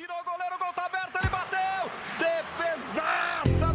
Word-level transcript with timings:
tirou 0.00 0.16
o 0.16 0.24
goleiro, 0.24 0.54
o 0.54 0.58
gol 0.58 0.72
tá 0.72 0.86
aberto, 0.86 1.14
ele 1.16 1.28
bateu! 1.28 1.90
Defesaça! 2.18 3.66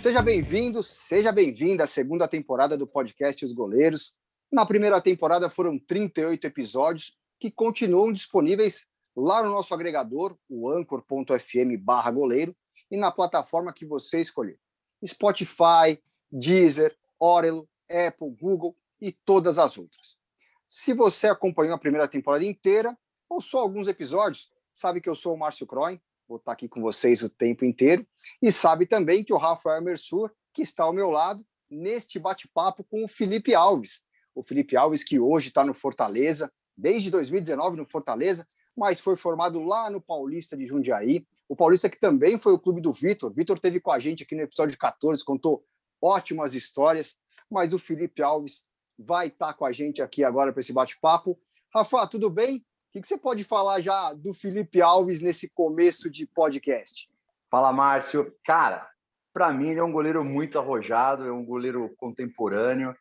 Seja 0.00 0.22
bem-vindo, 0.22 0.82
seja 0.82 1.30
bem-vinda 1.30 1.84
à 1.84 1.86
segunda 1.86 2.26
temporada 2.26 2.74
do 2.74 2.86
podcast 2.86 3.44
Os 3.44 3.52
Goleiros. 3.52 4.16
Na 4.50 4.64
primeira 4.64 5.02
temporada 5.02 5.50
foram 5.50 5.78
38 5.78 6.46
episódios 6.46 7.14
que 7.38 7.50
continuam 7.50 8.12
disponíveis 8.12 8.86
lá 9.14 9.42
no 9.42 9.50
nosso 9.50 9.74
agregador, 9.74 10.38
o 10.48 10.70
anchor.fm 10.70 11.76
barra 11.78 12.10
goleiro, 12.10 12.56
e 12.90 12.96
na 12.96 13.12
plataforma 13.12 13.74
que 13.74 13.84
você 13.84 14.22
escolher. 14.22 14.58
Spotify, 15.06 16.02
Deezer, 16.32 16.96
Orelo, 17.20 17.68
Apple, 17.90 18.30
Google 18.40 18.74
e 19.02 19.12
todas 19.12 19.58
as 19.58 19.76
outras. 19.76 20.18
Se 20.66 20.94
você 20.94 21.28
acompanhou 21.28 21.74
a 21.74 21.78
primeira 21.78 22.08
temporada 22.08 22.42
inteira, 22.42 22.96
ou 23.28 23.42
só 23.42 23.58
alguns 23.58 23.86
episódios, 23.86 24.53
sabe 24.74 25.00
que 25.00 25.08
eu 25.08 25.14
sou 25.14 25.34
o 25.34 25.38
Márcio 25.38 25.66
Croin, 25.66 25.98
vou 26.28 26.36
estar 26.36 26.52
aqui 26.52 26.68
com 26.68 26.82
vocês 26.82 27.22
o 27.22 27.30
tempo 27.30 27.64
inteiro, 27.64 28.06
e 28.42 28.50
sabe 28.50 28.84
também 28.84 29.24
que 29.24 29.32
o 29.32 29.38
Rafael 29.38 29.80
Mersur, 29.80 30.30
que 30.52 30.62
está 30.62 30.84
ao 30.84 30.92
meu 30.92 31.10
lado, 31.10 31.46
neste 31.70 32.18
bate-papo 32.18 32.84
com 32.84 33.04
o 33.04 33.08
Felipe 33.08 33.54
Alves. 33.54 34.04
O 34.34 34.42
Felipe 34.42 34.76
Alves, 34.76 35.04
que 35.04 35.18
hoje 35.18 35.48
está 35.48 35.64
no 35.64 35.72
Fortaleza, 35.72 36.52
desde 36.76 37.10
2019 37.10 37.76
no 37.76 37.86
Fortaleza, 37.86 38.46
mas 38.76 39.00
foi 39.00 39.16
formado 39.16 39.60
lá 39.60 39.88
no 39.90 40.00
Paulista 40.00 40.56
de 40.56 40.66
Jundiaí. 40.66 41.26
O 41.48 41.54
Paulista 41.54 41.88
que 41.88 41.98
também 41.98 42.36
foi 42.36 42.52
o 42.52 42.58
clube 42.58 42.80
do 42.80 42.92
Vitor. 42.92 43.32
Vitor 43.32 43.60
teve 43.60 43.78
com 43.78 43.92
a 43.92 43.98
gente 43.98 44.24
aqui 44.24 44.34
no 44.34 44.42
episódio 44.42 44.76
14, 44.76 45.24
contou 45.24 45.64
ótimas 46.02 46.54
histórias, 46.54 47.16
mas 47.48 47.72
o 47.72 47.78
Felipe 47.78 48.22
Alves 48.22 48.66
vai 48.98 49.28
estar 49.28 49.54
com 49.54 49.64
a 49.64 49.72
gente 49.72 50.02
aqui 50.02 50.24
agora 50.24 50.52
para 50.52 50.60
esse 50.60 50.72
bate-papo. 50.72 51.38
Rafa, 51.72 52.06
tudo 52.06 52.28
bem? 52.28 52.64
O 52.94 53.02
que 53.02 53.08
você 53.08 53.18
pode 53.18 53.42
falar 53.42 53.80
já 53.80 54.12
do 54.12 54.32
Felipe 54.32 54.80
Alves 54.80 55.20
nesse 55.20 55.50
começo 55.50 56.08
de 56.08 56.28
podcast? 56.28 57.10
Fala, 57.50 57.72
Márcio. 57.72 58.32
Cara, 58.44 58.88
para 59.32 59.52
mim 59.52 59.70
ele 59.70 59.80
é 59.80 59.82
um 59.82 59.90
goleiro 59.90 60.24
muito 60.24 60.60
arrojado, 60.60 61.26
é 61.26 61.32
um 61.32 61.44
goleiro 61.44 61.92
contemporâneo. 61.96 62.94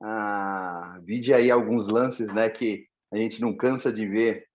Ah, 0.00 1.00
vide 1.02 1.34
aí 1.34 1.50
alguns 1.50 1.88
lances 1.88 2.32
né, 2.32 2.48
que 2.48 2.86
a 3.12 3.16
gente 3.16 3.40
não 3.40 3.56
cansa 3.56 3.92
de 3.92 4.06
ver 4.06 4.46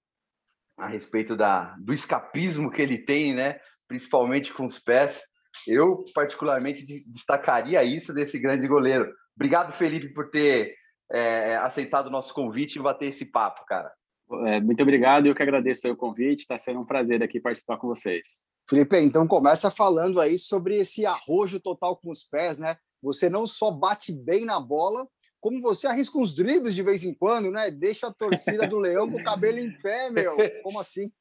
a 0.78 0.88
respeito 0.88 1.36
da, 1.36 1.76
do 1.78 1.94
escapismo 1.94 2.72
que 2.72 2.82
ele 2.82 2.98
tem, 2.98 3.36
né, 3.36 3.60
principalmente 3.86 4.54
com 4.54 4.64
os 4.64 4.80
pés. 4.80 5.22
Eu, 5.68 6.06
particularmente, 6.16 6.86
destacaria 6.86 7.84
isso 7.84 8.14
desse 8.14 8.40
grande 8.40 8.66
goleiro. 8.66 9.14
Obrigado, 9.36 9.74
Felipe, 9.74 10.14
por 10.14 10.30
ter 10.30 10.74
é, 11.12 11.58
aceitado 11.58 12.08
o 12.08 12.12
nosso 12.12 12.34
convite 12.34 12.80
e 12.80 12.82
bater 12.82 13.08
esse 13.08 13.26
papo, 13.26 13.66
cara. 13.66 13.92
É, 14.46 14.60
muito 14.60 14.82
obrigado, 14.84 15.26
eu 15.26 15.36
que 15.36 15.42
agradeço 15.42 15.90
o 15.90 15.96
convite, 15.96 16.42
está 16.42 16.58
sendo 16.58 16.80
um 16.80 16.86
prazer 16.86 17.24
aqui 17.24 17.40
participar 17.40 17.78
com 17.78 17.88
vocês. 17.88 18.46
Felipe, 18.70 18.98
então 19.00 19.28
começa 19.28 19.72
falando 19.72 20.22
aí 20.22 20.38
sobre 20.38 20.78
esse 20.78 21.06
arrojo 21.06 21.60
total 21.60 21.98
com 21.98 22.12
os 22.12 22.24
pés, 22.24 22.60
né? 22.60 22.78
Você 23.02 23.30
não 23.30 23.48
só 23.48 23.72
bate 23.72 24.12
bem 24.12 24.46
na 24.46 24.60
bola, 24.60 25.08
como 25.40 25.62
você 25.62 25.88
arrisca 25.88 26.18
uns 26.18 26.36
dribles 26.36 26.76
de 26.76 26.84
vez 26.84 27.04
em 27.04 27.14
quando, 27.14 27.50
né? 27.50 27.72
Deixa 27.72 28.08
a 28.08 28.14
torcida 28.14 28.68
do 28.68 28.78
Leão 28.78 29.10
com 29.10 29.18
o 29.18 29.24
cabelo 29.24 29.58
em 29.58 29.72
pé, 29.72 30.12
meu. 30.12 30.36
Como 30.64 30.80
assim? 30.80 31.12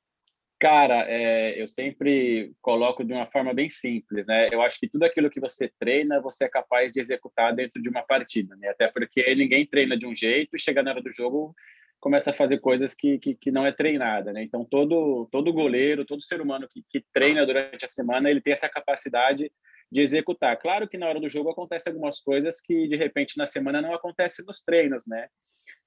Cara, 0.61 1.05
é, 1.09 1.61
eu 1.61 1.69
sempre 1.69 2.53
coloco 2.61 3.05
de 3.05 3.13
uma 3.13 3.27
forma 3.27 3.55
bem 3.55 3.69
simples, 3.69 4.27
né? 4.27 4.49
Eu 4.53 4.61
acho 4.61 4.79
que 4.81 4.89
tudo 4.89 5.05
aquilo 5.05 5.31
que 5.31 5.39
você 5.39 5.73
treina, 5.79 6.21
você 6.21 6.45
é 6.45 6.49
capaz 6.49 6.93
de 6.93 6.99
executar 6.99 7.55
dentro 7.55 7.81
de 7.81 7.89
uma 7.89 8.03
partida, 8.03 8.57
né? 8.57 8.69
Até 8.69 8.89
porque 8.89 9.35
ninguém 9.37 9.65
treina 9.65 9.97
de 9.97 10.05
um 10.05 10.15
jeito 10.15 10.57
e 10.57 10.61
chega 10.61 10.83
na 10.83 10.91
hora 10.91 11.01
do 11.01 11.13
jogo 11.13 11.55
começa 12.01 12.31
a 12.31 12.35
fazer 12.35 12.59
coisas 12.59 12.95
que, 12.95 13.19
que, 13.19 13.35
que, 13.35 13.51
não 13.51 13.67
é 13.67 13.73
treinada, 13.73 14.33
né? 14.33 14.43
Então, 14.43 14.65
todo, 14.65 15.29
todo 15.33 15.53
goleiro, 15.53 16.05
todo 16.05 16.23
ser 16.23 16.41
humano 16.41 16.69
que, 16.71 16.83
que 16.89 17.05
treina 17.13 17.45
durante 17.45 17.85
a 17.85 17.89
semana, 17.89 18.31
ele 18.31 18.41
tem 18.41 18.53
essa 18.53 18.69
capacidade 18.69 19.51
de 19.91 20.01
executar. 20.01 20.57
Claro 20.59 20.89
que 20.89 20.99
na 20.99 21.09
hora 21.09 21.21
do 21.21 21.29
jogo 21.29 21.51
acontece 21.51 21.89
algumas 21.89 22.21
coisas 22.21 22.61
que, 22.61 22.87
de 22.87 22.97
repente, 22.97 23.37
na 23.37 23.47
semana 23.47 23.83
não 23.83 23.95
acontece 23.95 24.45
nos 24.47 24.63
treinos, 24.63 25.05
né? 25.07 25.29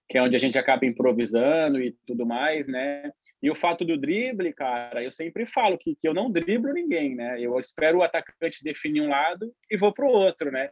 Que 0.09 0.17
é 0.17 0.21
onde 0.21 0.35
a 0.35 0.39
gente 0.39 0.57
acaba 0.57 0.85
improvisando 0.85 1.81
e 1.81 1.95
tudo 2.05 2.25
mais, 2.25 2.67
né? 2.67 3.11
E 3.41 3.49
o 3.49 3.55
fato 3.55 3.85
do 3.85 3.97
drible, 3.97 4.53
cara, 4.53 5.03
eu 5.03 5.11
sempre 5.11 5.45
falo 5.45 5.77
que, 5.77 5.95
que 5.95 6.07
eu 6.07 6.13
não 6.13 6.31
driblo 6.31 6.73
ninguém, 6.73 7.15
né? 7.15 7.39
Eu 7.39 7.57
espero 7.59 7.99
o 7.99 8.03
atacante 8.03 8.63
definir 8.63 9.01
um 9.01 9.09
lado 9.09 9.51
e 9.69 9.77
vou 9.77 9.93
para 9.93 10.05
o 10.05 10.09
outro, 10.09 10.51
né? 10.51 10.69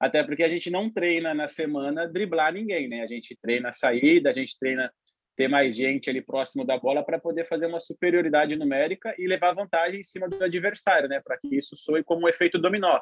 Até 0.00 0.24
porque 0.24 0.42
a 0.42 0.48
gente 0.48 0.70
não 0.70 0.90
treina 0.90 1.34
na 1.34 1.46
semana 1.46 2.08
driblar 2.08 2.54
ninguém, 2.54 2.88
né? 2.88 3.02
A 3.02 3.06
gente 3.06 3.36
treina 3.40 3.68
a 3.68 3.72
saída, 3.72 4.30
a 4.30 4.32
gente 4.32 4.58
treina 4.58 4.90
ter 5.36 5.46
mais 5.46 5.76
gente 5.76 6.08
ali 6.08 6.22
próximo 6.22 6.64
da 6.64 6.78
bola 6.78 7.04
para 7.04 7.18
poder 7.18 7.46
fazer 7.46 7.66
uma 7.66 7.78
superioridade 7.78 8.56
numérica 8.56 9.14
e 9.18 9.26
levar 9.26 9.54
vantagem 9.54 10.00
em 10.00 10.04
cima 10.04 10.28
do 10.28 10.42
adversário, 10.42 11.08
né? 11.08 11.20
Para 11.22 11.38
que 11.38 11.54
isso 11.54 11.76
soe 11.76 12.02
como 12.02 12.24
um 12.24 12.28
efeito 12.28 12.58
dominó. 12.58 12.98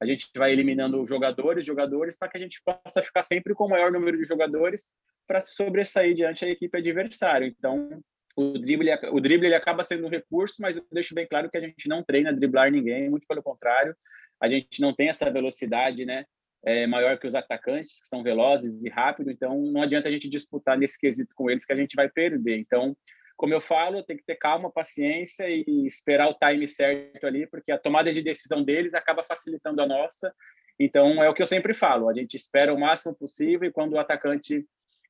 A 0.00 0.06
gente 0.06 0.28
vai 0.36 0.52
eliminando 0.52 1.04
jogadores, 1.06 1.64
jogadores, 1.64 2.16
para 2.16 2.28
que 2.28 2.38
a 2.38 2.40
gente 2.40 2.62
possa 2.64 3.02
ficar 3.02 3.22
sempre 3.22 3.54
com 3.54 3.66
o 3.66 3.68
maior 3.68 3.92
número 3.92 4.16
de 4.16 4.24
jogadores 4.24 4.90
para 5.26 5.40
sobressair 5.40 6.14
diante 6.14 6.44
da 6.44 6.50
equipe 6.50 6.78
adversária. 6.78 7.46
Então, 7.46 8.00
o 8.36 8.58
drible, 8.58 8.90
o 9.10 9.20
drible 9.20 9.46
ele 9.46 9.54
acaba 9.54 9.84
sendo 9.84 10.06
um 10.06 10.10
recurso, 10.10 10.62
mas 10.62 10.76
eu 10.76 10.86
deixo 10.92 11.14
bem 11.14 11.26
claro 11.26 11.50
que 11.50 11.58
a 11.58 11.60
gente 11.60 11.88
não 11.88 12.02
treina 12.02 12.32
driblar 12.32 12.70
ninguém, 12.70 13.10
muito 13.10 13.26
pelo 13.26 13.42
contrário, 13.42 13.94
a 14.40 14.48
gente 14.48 14.80
não 14.80 14.94
tem 14.94 15.08
essa 15.08 15.28
velocidade, 15.30 16.06
né? 16.06 16.24
É, 16.68 16.86
maior 16.86 17.18
que 17.18 17.26
os 17.26 17.34
atacantes, 17.34 18.02
que 18.02 18.08
são 18.08 18.22
velozes 18.22 18.84
e 18.84 18.90
rápidos, 18.90 19.32
então 19.32 19.58
não 19.72 19.80
adianta 19.80 20.06
a 20.06 20.12
gente 20.12 20.28
disputar 20.28 20.76
nesse 20.76 20.98
quesito 20.98 21.34
com 21.34 21.48
eles 21.48 21.64
que 21.64 21.72
a 21.72 21.76
gente 21.76 21.96
vai 21.96 22.10
perder. 22.10 22.58
Então, 22.58 22.94
como 23.38 23.54
eu 23.54 23.60
falo, 23.60 24.02
tem 24.02 24.18
que 24.18 24.24
ter 24.24 24.34
calma, 24.34 24.70
paciência 24.70 25.48
e 25.48 25.86
esperar 25.86 26.28
o 26.28 26.34
time 26.34 26.68
certo 26.68 27.26
ali, 27.26 27.46
porque 27.46 27.72
a 27.72 27.78
tomada 27.78 28.12
de 28.12 28.20
decisão 28.20 28.62
deles 28.62 28.92
acaba 28.92 29.22
facilitando 29.22 29.80
a 29.80 29.86
nossa. 29.86 30.30
Então, 30.78 31.22
é 31.22 31.30
o 31.30 31.32
que 31.32 31.40
eu 31.40 31.46
sempre 31.46 31.72
falo, 31.72 32.06
a 32.06 32.12
gente 32.12 32.36
espera 32.36 32.74
o 32.74 32.78
máximo 32.78 33.14
possível 33.14 33.66
e 33.66 33.72
quando 33.72 33.94
o 33.94 33.98
atacante 33.98 34.66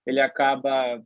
ele 0.06 0.20
acaba 0.20 1.02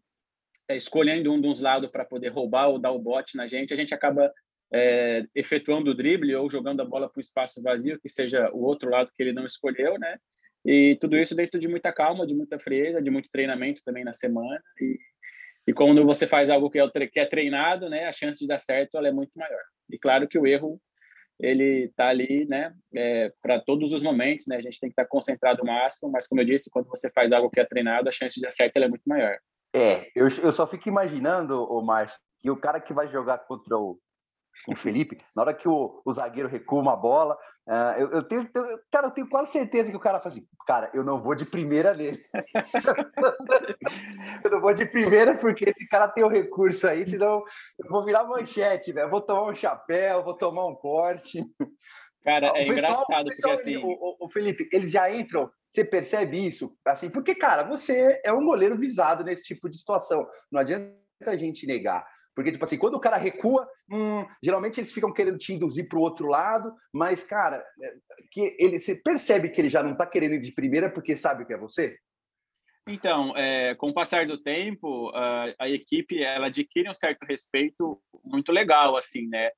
é, 0.68 0.76
escolhendo 0.76 1.32
um 1.32 1.40
dos 1.40 1.62
lados 1.62 1.90
para 1.90 2.04
poder 2.04 2.28
roubar 2.28 2.68
ou 2.68 2.78
dar 2.78 2.90
o 2.90 2.98
bote 2.98 3.38
na 3.38 3.46
gente, 3.46 3.72
a 3.72 3.76
gente 3.76 3.94
acaba 3.94 4.30
é, 4.70 5.24
efetuando 5.34 5.92
o 5.92 5.94
drible 5.94 6.34
ou 6.36 6.50
jogando 6.50 6.82
a 6.82 6.84
bola 6.84 7.08
para 7.08 7.18
o 7.18 7.22
espaço 7.22 7.62
vazio, 7.62 7.98
que 7.98 8.10
seja 8.10 8.50
o 8.52 8.62
outro 8.62 8.90
lado 8.90 9.10
que 9.16 9.22
ele 9.22 9.32
não 9.32 9.46
escolheu, 9.46 9.98
né? 9.98 10.18
E 10.64 10.96
tudo 11.00 11.16
isso 11.16 11.34
dentro 11.34 11.58
de 11.58 11.68
muita 11.68 11.92
calma, 11.92 12.26
de 12.26 12.34
muita 12.34 12.58
frieza, 12.58 13.02
de 13.02 13.10
muito 13.10 13.28
treinamento 13.30 13.82
também 13.84 14.04
na 14.04 14.12
semana. 14.12 14.62
E, 14.80 14.98
e 15.66 15.72
quando 15.72 16.04
você 16.04 16.26
faz 16.26 16.48
algo 16.48 16.70
que 16.70 16.78
é, 16.78 16.88
que 17.08 17.20
é 17.20 17.26
treinado, 17.26 17.88
né, 17.88 18.06
a 18.06 18.12
chance 18.12 18.38
de 18.38 18.46
dar 18.46 18.58
certo 18.58 18.96
ela 18.96 19.08
é 19.08 19.12
muito 19.12 19.32
maior. 19.36 19.62
E 19.90 19.98
claro 19.98 20.28
que 20.28 20.38
o 20.38 20.46
erro 20.46 20.80
ele 21.40 21.86
está 21.86 22.08
ali, 22.08 22.46
né, 22.46 22.72
é, 22.96 23.32
para 23.42 23.60
todos 23.60 23.92
os 23.92 24.02
momentos, 24.02 24.46
né, 24.46 24.56
a 24.56 24.62
gente 24.62 24.78
tem 24.78 24.88
que 24.88 24.92
estar 24.92 25.04
tá 25.04 25.08
concentrado 25.08 25.62
o 25.62 25.66
máximo, 25.66 26.12
mas 26.12 26.28
como 26.28 26.40
eu 26.40 26.44
disse, 26.44 26.70
quando 26.70 26.86
você 26.88 27.10
faz 27.10 27.32
algo 27.32 27.50
que 27.50 27.58
é 27.58 27.64
treinado, 27.64 28.08
a 28.08 28.12
chance 28.12 28.36
de 28.36 28.42
dar 28.42 28.52
certo 28.52 28.76
é 28.76 28.88
muito 28.88 29.02
maior. 29.06 29.36
É, 29.74 30.08
eu, 30.14 30.28
eu 30.42 30.52
só 30.52 30.66
fico 30.66 30.88
imaginando, 30.88 31.64
o 31.64 31.82
Márcio, 31.84 32.20
que 32.40 32.50
o 32.50 32.56
cara 32.56 32.80
que 32.80 32.92
vai 32.92 33.08
jogar 33.08 33.38
contra 33.38 33.76
o, 33.76 33.98
o 34.68 34.76
Felipe, 34.76 35.18
na 35.34 35.42
hora 35.42 35.54
que 35.54 35.68
o, 35.68 36.00
o 36.04 36.12
zagueiro 36.12 36.48
recua 36.48 36.80
uma 36.80 36.96
bola, 36.96 37.36
uh, 37.66 37.98
eu, 37.98 38.10
eu, 38.10 38.22
tenho, 38.22 38.48
eu, 38.54 38.80
cara, 38.90 39.08
eu 39.08 39.10
tenho 39.10 39.28
quase 39.28 39.52
certeza 39.52 39.90
que 39.90 39.96
o 39.96 40.00
cara 40.00 40.20
fala 40.20 40.34
assim, 40.34 40.46
cara, 40.66 40.90
eu 40.94 41.02
não 41.02 41.20
vou 41.20 41.34
de 41.34 41.44
primeira 41.44 41.94
nele. 41.94 42.22
eu 44.44 44.50
não 44.50 44.60
vou 44.60 44.72
de 44.72 44.86
primeira 44.86 45.36
porque 45.36 45.68
esse 45.68 45.86
cara 45.88 46.08
tem 46.08 46.22
o 46.22 46.28
um 46.28 46.30
recurso 46.30 46.86
aí, 46.86 47.04
senão 47.06 47.42
eu 47.78 47.90
vou 47.90 48.04
virar 48.04 48.24
manchete, 48.24 48.92
velho. 48.92 49.10
Vou 49.10 49.20
tomar 49.20 49.50
um 49.50 49.54
chapéu, 49.54 50.22
vou 50.22 50.34
tomar 50.34 50.66
um 50.66 50.74
corte. 50.74 51.44
Cara, 52.22 52.48
é 52.48 52.64
pessoal, 52.64 52.72
engraçado, 52.72 53.26
porque 53.26 53.50
assim. 53.50 53.76
O, 53.78 54.16
o, 54.20 54.30
Felipe, 54.30 54.68
eles 54.72 54.92
já 54.92 55.10
entram, 55.10 55.50
você 55.68 55.84
percebe 55.84 56.46
isso? 56.46 56.76
Assim, 56.86 57.10
porque, 57.10 57.34
cara, 57.34 57.64
você 57.64 58.20
é 58.24 58.32
um 58.32 58.44
goleiro 58.44 58.78
visado 58.78 59.24
nesse 59.24 59.42
tipo 59.42 59.68
de 59.68 59.76
situação. 59.76 60.28
Não 60.50 60.60
adianta 60.60 60.94
a 61.26 61.36
gente 61.36 61.66
negar. 61.66 62.06
Porque, 62.34 62.52
tipo 62.52 62.64
assim, 62.64 62.78
quando 62.78 62.94
o 62.94 63.00
cara 63.00 63.16
recua, 63.16 63.68
hum, 63.90 64.24
geralmente 64.42 64.80
eles 64.80 64.92
ficam 64.92 65.12
querendo 65.12 65.38
te 65.38 65.52
induzir 65.52 65.88
para 65.88 65.98
o 65.98 66.02
outro 66.02 66.26
lado, 66.26 66.74
mas, 66.92 67.22
cara, 67.22 67.64
é, 67.82 67.94
que 68.30 68.56
ele, 68.58 68.80
você 68.80 68.94
percebe 68.94 69.50
que 69.50 69.60
ele 69.60 69.68
já 69.68 69.82
não 69.82 69.92
está 69.92 70.06
querendo 70.06 70.34
ir 70.34 70.40
de 70.40 70.52
primeira 70.52 70.90
porque 70.90 71.14
sabe 71.14 71.44
que 71.44 71.52
é 71.52 71.58
você? 71.58 71.96
Então, 72.88 73.36
é, 73.36 73.74
com 73.76 73.90
o 73.90 73.94
passar 73.94 74.26
do 74.26 74.42
tempo, 74.42 75.10
a, 75.14 75.54
a, 75.58 75.68
equipe 75.68 76.22
ela 76.22 76.46
adquire 76.46 76.88
um 76.88 76.94
certo 76.94 77.24
respeito 77.24 78.00
muito 78.24 78.50
legal, 78.50 78.96
assim, 78.96 79.28
né? 79.28 79.50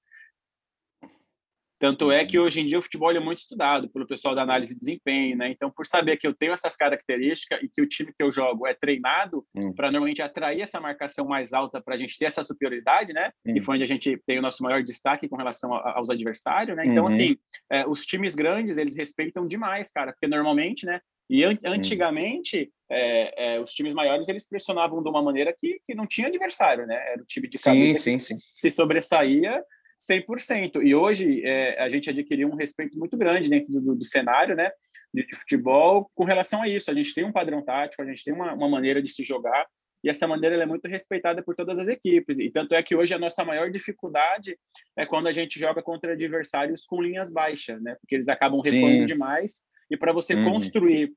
Tanto 1.78 2.10
é 2.12 2.24
que 2.24 2.38
hoje 2.38 2.60
em 2.60 2.66
dia 2.66 2.78
o 2.78 2.82
futebol 2.82 3.10
é 3.10 3.20
muito 3.20 3.38
estudado 3.38 3.88
pelo 3.90 4.06
pessoal 4.06 4.34
da 4.34 4.42
análise 4.42 4.74
de 4.74 4.80
desempenho, 4.80 5.36
né? 5.36 5.48
Então, 5.50 5.70
por 5.70 5.84
saber 5.84 6.16
que 6.16 6.26
eu 6.26 6.34
tenho 6.34 6.52
essas 6.52 6.76
características 6.76 7.62
e 7.62 7.68
que 7.68 7.82
o 7.82 7.88
time 7.88 8.12
que 8.16 8.22
eu 8.22 8.30
jogo 8.30 8.66
é 8.66 8.74
treinado 8.74 9.44
hum. 9.54 9.72
para 9.74 9.90
normalmente 9.90 10.22
atrair 10.22 10.60
essa 10.60 10.80
marcação 10.80 11.26
mais 11.26 11.52
alta 11.52 11.82
para 11.82 11.94
a 11.94 11.98
gente 11.98 12.16
ter 12.16 12.26
essa 12.26 12.44
superioridade, 12.44 13.12
né? 13.12 13.30
Hum. 13.44 13.56
E 13.56 13.60
foi 13.60 13.74
onde 13.74 13.84
a 13.84 13.88
gente 13.88 14.20
tem 14.26 14.38
o 14.38 14.42
nosso 14.42 14.62
maior 14.62 14.82
destaque 14.82 15.28
com 15.28 15.36
relação 15.36 15.74
a, 15.74 15.98
aos 15.98 16.10
adversários, 16.10 16.76
né? 16.76 16.84
Então, 16.86 17.04
uhum. 17.04 17.08
assim, 17.08 17.36
é, 17.70 17.86
os 17.86 18.06
times 18.06 18.34
grandes, 18.34 18.78
eles 18.78 18.96
respeitam 18.96 19.46
demais, 19.46 19.90
cara, 19.90 20.12
porque 20.12 20.28
normalmente, 20.28 20.86
né? 20.86 21.00
E 21.28 21.42
an 21.42 21.56
antigamente, 21.64 22.70
é, 22.90 23.54
é, 23.54 23.60
os 23.60 23.72
times 23.72 23.94
maiores 23.94 24.28
eles 24.28 24.46
pressionavam 24.46 25.02
de 25.02 25.08
uma 25.08 25.22
maneira 25.22 25.54
que, 25.58 25.80
que 25.86 25.94
não 25.94 26.06
tinha 26.06 26.28
adversário, 26.28 26.86
né? 26.86 26.94
Era 27.12 27.22
o 27.22 27.26
time 27.26 27.48
de 27.48 27.58
cabeça 27.58 28.02
sim, 28.02 28.20
sim, 28.20 28.36
sim. 28.36 28.36
se 28.38 28.70
sobressaía 28.70 29.62
100%. 30.00 30.82
E 30.82 30.94
hoje 30.94 31.42
é, 31.44 31.82
a 31.82 31.88
gente 31.88 32.10
adquiriu 32.10 32.48
um 32.48 32.56
respeito 32.56 32.98
muito 32.98 33.16
grande 33.16 33.48
dentro 33.48 33.72
do, 33.72 33.94
do 33.94 34.04
cenário, 34.04 34.54
né? 34.54 34.70
De, 35.12 35.26
de, 35.26 35.36
futebol 35.36 36.10
com 36.14 36.24
relação 36.24 36.62
a 36.62 36.68
isso. 36.68 36.90
A 36.90 36.94
gente 36.94 37.14
tem 37.14 37.24
um 37.24 37.32
padrão 37.32 37.64
tático, 37.64 38.02
a 38.02 38.06
gente 38.06 38.24
tem 38.24 38.34
uma, 38.34 38.52
uma 38.52 38.68
maneira 38.68 39.00
de 39.00 39.10
se 39.10 39.22
jogar 39.22 39.64
e 40.04 40.10
essa 40.10 40.26
maneira 40.26 40.62
é 40.62 40.66
muito 40.66 40.86
respeitada 40.86 41.42
por 41.42 41.56
todas 41.56 41.78
as 41.78 41.88
equipes. 41.88 42.38
E 42.38 42.50
tanto 42.50 42.74
é 42.74 42.82
que 42.82 42.94
hoje 42.94 43.14
a 43.14 43.18
nossa 43.18 43.42
maior 43.42 43.70
dificuldade 43.70 44.58
é 44.94 45.06
quando 45.06 45.28
a 45.28 45.32
gente 45.32 45.58
joga 45.58 45.82
contra 45.82 46.12
adversários 46.12 46.84
com 46.84 47.00
linhas 47.00 47.32
baixas, 47.32 47.80
né? 47.80 47.96
Porque 47.98 48.14
eles 48.14 48.28
acabam 48.28 48.60
recuando 48.60 49.06
demais. 49.06 49.62
E 49.90 49.96
para 49.96 50.12
você 50.12 50.34
uhum. 50.34 50.52
construir 50.52 51.14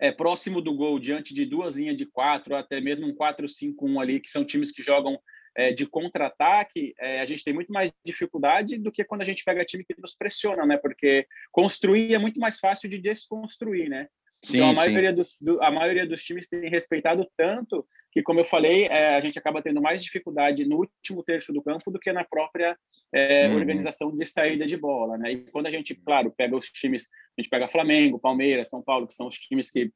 é, 0.00 0.10
próximo 0.10 0.62
do 0.62 0.74
gol, 0.74 0.98
diante 0.98 1.34
de 1.34 1.44
duas 1.44 1.76
linhas 1.76 1.98
de 1.98 2.06
quatro, 2.06 2.56
até 2.56 2.80
mesmo 2.80 3.06
um 3.06 3.14
4-5-1 3.14 4.00
ali, 4.00 4.20
que 4.20 4.30
são 4.30 4.42
times 4.42 4.72
que 4.72 4.82
jogam 4.82 5.20
é, 5.58 5.72
de 5.72 5.86
contra-ataque, 5.86 6.94
é, 7.00 7.20
a 7.20 7.24
gente 7.24 7.42
tem 7.42 7.52
muito 7.52 7.72
mais 7.72 7.90
dificuldade 8.06 8.78
do 8.78 8.92
que 8.92 9.02
quando 9.02 9.22
a 9.22 9.24
gente 9.24 9.42
pega 9.42 9.64
time 9.64 9.84
que 9.84 10.00
nos 10.00 10.14
pressiona, 10.14 10.64
né? 10.64 10.76
Porque 10.76 11.26
construir 11.50 12.14
é 12.14 12.18
muito 12.18 12.38
mais 12.38 12.60
fácil 12.60 12.88
de 12.88 12.96
desconstruir, 13.00 13.88
né? 13.88 14.06
Sim, 14.40 14.58
então, 14.58 14.70
a 14.70 14.74
maioria, 14.74 15.12
dos, 15.12 15.36
do, 15.40 15.60
a 15.60 15.68
maioria 15.68 16.06
dos 16.06 16.22
times 16.22 16.48
tem 16.48 16.70
respeitado 16.70 17.28
tanto 17.36 17.84
que, 18.12 18.22
como 18.22 18.38
eu 18.38 18.44
falei, 18.44 18.84
é, 18.84 19.16
a 19.16 19.20
gente 19.20 19.36
acaba 19.36 19.60
tendo 19.60 19.82
mais 19.82 20.00
dificuldade 20.00 20.64
no 20.64 20.76
último 20.76 21.24
terço 21.24 21.52
do 21.52 21.60
campo 21.60 21.90
do 21.90 21.98
que 21.98 22.12
na 22.12 22.22
própria 22.22 22.78
é, 23.12 23.48
uhum. 23.48 23.56
organização 23.56 24.14
de 24.14 24.24
saída 24.24 24.64
de 24.64 24.76
bola. 24.76 25.18
Né? 25.18 25.32
E 25.32 25.50
quando 25.50 25.66
a 25.66 25.70
gente, 25.70 25.92
claro, 25.92 26.30
pega 26.30 26.56
os 26.56 26.66
times, 26.66 27.08
a 27.36 27.40
gente 27.42 27.50
pega 27.50 27.66
Flamengo, 27.66 28.20
Palmeiras, 28.20 28.68
São 28.68 28.80
Paulo, 28.80 29.08
que 29.08 29.14
são 29.14 29.26
os 29.26 29.34
times 29.34 29.72
que 29.72 29.90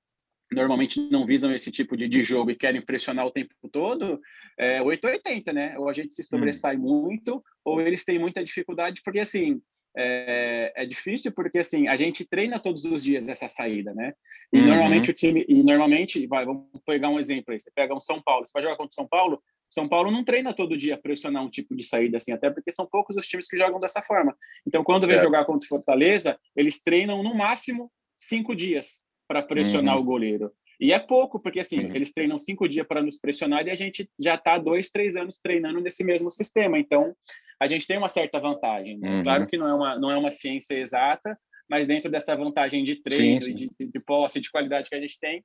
normalmente 0.54 1.00
não 1.10 1.26
visam 1.26 1.54
esse 1.54 1.70
tipo 1.70 1.96
de, 1.96 2.08
de 2.08 2.22
jogo 2.22 2.50
e 2.50 2.56
querem 2.56 2.80
pressionar 2.80 3.26
o 3.26 3.30
tempo 3.30 3.54
todo, 3.70 4.20
é 4.58 4.80
880, 4.82 5.52
né? 5.52 5.78
Ou 5.78 5.88
a 5.88 5.92
gente 5.92 6.14
se 6.14 6.22
sobressai 6.22 6.76
uhum. 6.76 6.82
muito, 6.82 7.42
ou 7.64 7.80
eles 7.80 8.04
têm 8.04 8.18
muita 8.18 8.42
dificuldade, 8.42 9.00
porque 9.04 9.20
assim, 9.20 9.60
é, 9.96 10.72
é, 10.74 10.86
difícil 10.86 11.32
porque 11.32 11.58
assim 11.58 11.86
a 11.86 11.96
gente 11.96 12.24
treina 12.24 12.58
todos 12.58 12.84
os 12.84 13.04
dias 13.04 13.28
essa 13.28 13.48
saída, 13.48 13.92
né? 13.94 14.14
E 14.52 14.58
uhum. 14.58 14.66
normalmente 14.66 15.10
o 15.10 15.14
time 15.14 15.44
e 15.48 15.62
normalmente 15.62 16.26
vai, 16.26 16.44
vamos 16.44 16.66
pegar 16.86 17.08
um 17.08 17.18
exemplo 17.18 17.52
aí. 17.52 17.60
Você 17.60 17.70
pega 17.74 17.94
um 17.94 18.00
São 18.00 18.20
Paulo, 18.22 18.46
você 18.46 18.52
vai 18.52 18.62
jogar 18.62 18.76
contra 18.76 18.92
o 18.92 18.94
São 18.94 19.06
Paulo. 19.06 19.42
São 19.68 19.88
Paulo 19.88 20.10
não 20.10 20.22
treina 20.22 20.52
todo 20.52 20.76
dia 20.76 20.98
pressionar 20.98 21.42
um 21.42 21.48
tipo 21.48 21.74
de 21.74 21.82
saída 21.82 22.18
assim, 22.18 22.32
até 22.32 22.50
porque 22.50 22.70
são 22.70 22.86
poucos 22.86 23.16
os 23.16 23.26
times 23.26 23.48
que 23.48 23.56
jogam 23.56 23.80
dessa 23.80 24.02
forma. 24.02 24.36
Então, 24.66 24.84
quando 24.84 25.06
certo. 25.06 25.14
vem 25.14 25.24
jogar 25.24 25.46
contra 25.46 25.64
o 25.64 25.68
Fortaleza, 25.68 26.38
eles 26.54 26.82
treinam 26.82 27.22
no 27.22 27.34
máximo 27.34 27.90
cinco 28.14 28.54
dias 28.54 29.06
para 29.32 29.42
pressionar 29.42 29.96
uhum. 29.96 30.02
o 30.02 30.04
goleiro. 30.04 30.52
E 30.78 30.92
é 30.92 30.98
pouco, 30.98 31.40
porque 31.40 31.60
assim, 31.60 31.78
uhum. 31.78 31.94
eles 31.94 32.12
treinam 32.12 32.38
cinco 32.38 32.68
dias 32.68 32.86
para 32.86 33.02
nos 33.02 33.18
pressionar 33.18 33.66
e 33.66 33.70
a 33.70 33.74
gente 33.74 34.10
já 34.20 34.34
está 34.34 34.58
dois, 34.58 34.90
três 34.90 35.16
anos 35.16 35.40
treinando 35.42 35.80
nesse 35.80 36.04
mesmo 36.04 36.30
sistema. 36.30 36.78
Então, 36.78 37.16
a 37.58 37.66
gente 37.66 37.86
tem 37.86 37.96
uma 37.96 38.08
certa 38.08 38.38
vantagem. 38.38 38.98
Né? 38.98 39.08
Uhum. 39.08 39.22
Claro 39.22 39.46
que 39.46 39.56
não 39.56 39.68
é, 39.68 39.74
uma, 39.74 39.98
não 39.98 40.10
é 40.10 40.18
uma 40.18 40.30
ciência 40.30 40.74
exata, 40.74 41.38
mas 41.66 41.86
dentro 41.86 42.10
dessa 42.10 42.36
vantagem 42.36 42.84
de 42.84 42.96
treino, 42.96 43.40
sim, 43.40 43.56
sim. 43.56 43.70
De, 43.78 43.86
de 43.86 44.00
posse, 44.00 44.38
de 44.38 44.50
qualidade 44.50 44.90
que 44.90 44.94
a 44.94 45.00
gente 45.00 45.18
tem, 45.18 45.42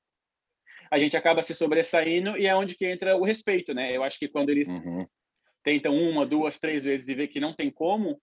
a 0.92 0.98
gente 0.98 1.16
acaba 1.16 1.42
se 1.42 1.56
sobressaindo 1.56 2.38
e 2.38 2.46
é 2.46 2.54
onde 2.54 2.76
que 2.76 2.86
entra 2.86 3.16
o 3.16 3.24
respeito, 3.24 3.74
né? 3.74 3.96
Eu 3.96 4.04
acho 4.04 4.20
que 4.20 4.28
quando 4.28 4.50
eles 4.50 4.68
uhum. 4.68 5.08
tentam 5.64 5.96
uma, 5.96 6.26
duas, 6.26 6.60
três 6.60 6.84
vezes 6.84 7.08
e 7.08 7.16
vê 7.16 7.26
que 7.26 7.40
não 7.40 7.54
tem 7.54 7.72
como, 7.72 8.20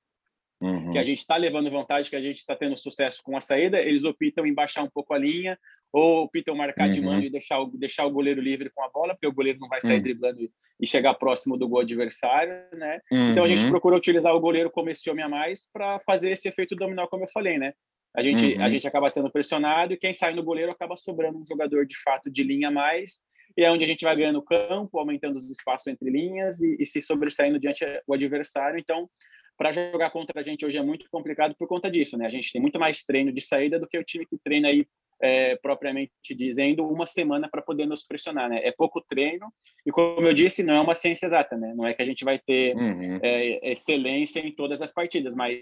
uhum. 0.60 0.92
que 0.92 0.98
a 0.98 1.02
gente 1.02 1.18
está 1.18 1.36
levando 1.36 1.70
vantagem, 1.70 2.10
que 2.10 2.16
a 2.16 2.20
gente 2.20 2.38
está 2.38 2.54
tendo 2.56 2.76
sucesso 2.76 3.20
com 3.22 3.36
a 3.36 3.40
saída, 3.40 3.80
eles 3.80 4.04
optam 4.04 4.46
em 4.46 4.54
baixar 4.54 4.82
um 4.82 4.90
pouco 4.90 5.14
a 5.14 5.18
linha 5.18 5.58
ou 5.92 6.24
optam 6.24 6.56
marcar 6.56 6.88
uhum. 6.88 6.92
de 6.92 7.00
mão 7.00 7.20
e 7.20 7.30
deixar 7.30 7.60
o, 7.60 7.66
deixar 7.66 8.04
o 8.04 8.10
goleiro 8.10 8.40
livre 8.40 8.68
com 8.74 8.82
a 8.82 8.88
bola, 8.88 9.14
porque 9.14 9.28
o 9.28 9.32
goleiro 9.32 9.60
não 9.60 9.68
vai 9.68 9.80
sair 9.80 9.96
uhum. 9.96 10.02
driblando 10.02 10.40
e, 10.80 10.86
chegar 10.86 11.14
próximo 11.14 11.56
do 11.56 11.68
gol 11.68 11.80
adversário, 11.80 12.52
né? 12.72 13.00
Uhum. 13.10 13.30
Então 13.30 13.44
a 13.44 13.48
gente 13.48 13.62
uhum. 13.62 13.70
procura 13.70 13.96
utilizar 13.96 14.34
o 14.34 14.40
goleiro 14.40 14.70
como 14.70 14.90
esse 14.90 15.08
homem 15.08 15.24
a 15.24 15.28
mais 15.28 15.70
para 15.72 16.00
fazer 16.00 16.30
esse 16.30 16.48
efeito 16.48 16.74
dominó, 16.74 17.06
como 17.06 17.24
eu 17.24 17.28
falei, 17.32 17.58
né? 17.58 17.72
A 18.16 18.22
gente, 18.22 18.56
a 18.56 18.64
uhum. 18.64 18.70
gente 18.70 18.86
acaba 18.86 19.08
sendo 19.08 19.30
pressionado 19.30 19.92
e 19.92 19.96
quem 19.96 20.12
sai 20.12 20.34
no 20.34 20.42
goleiro 20.42 20.70
acaba 20.70 20.96
sobrando 20.96 21.38
um 21.38 21.46
jogador 21.46 21.86
de 21.86 21.96
fato 22.02 22.30
de 22.30 22.42
linha 22.42 22.68
a 22.68 22.70
mais, 22.70 23.20
e 23.56 23.62
é 23.62 23.70
onde 23.70 23.84
a 23.84 23.86
gente 23.86 24.04
vai 24.04 24.16
ganhando 24.16 24.42
campo, 24.42 24.98
aumentando 24.98 25.36
os 25.36 25.48
espaços 25.50 25.86
entre 25.86 26.10
linhas 26.10 26.60
e, 26.60 26.76
e 26.80 26.86
se 26.86 27.00
sobressaindo 27.00 27.58
diante 27.58 27.84
do 28.06 28.14
adversário. 28.14 28.78
Então, 28.78 29.08
para 29.56 29.72
jogar 29.72 30.10
contra 30.10 30.40
a 30.40 30.42
gente 30.42 30.64
hoje 30.66 30.78
é 30.78 30.82
muito 30.82 31.06
complicado 31.10 31.54
por 31.56 31.68
conta 31.68 31.90
disso, 31.90 32.16
né? 32.16 32.26
A 32.26 32.30
gente 32.30 32.52
tem 32.52 32.60
muito 32.60 32.78
mais 32.78 33.04
treino 33.04 33.32
de 33.32 33.40
saída 33.40 33.78
do 33.78 33.86
que 33.86 33.98
o 33.98 34.04
time 34.04 34.26
que 34.26 34.38
treina 34.38 34.68
aí 34.68 34.86
é, 35.20 35.56
propriamente 35.56 36.12
dizendo, 36.30 36.86
uma 36.86 37.06
semana 37.06 37.48
para 37.48 37.62
poder 37.62 37.86
nos 37.86 38.06
pressionar, 38.06 38.48
né? 38.48 38.60
É 38.64 38.72
pouco 38.72 39.00
treino 39.00 39.52
e, 39.86 39.90
como 39.90 40.26
eu 40.26 40.34
disse, 40.34 40.62
não 40.62 40.74
é 40.74 40.80
uma 40.80 40.94
ciência 40.94 41.26
exata, 41.26 41.56
né? 41.56 41.72
Não 41.74 41.86
é 41.86 41.94
que 41.94 42.02
a 42.02 42.06
gente 42.06 42.24
vai 42.24 42.38
ter 42.38 42.76
uhum. 42.76 43.20
é, 43.22 43.72
excelência 43.72 44.40
em 44.40 44.52
todas 44.52 44.82
as 44.82 44.92
partidas, 44.92 45.34
mas 45.34 45.60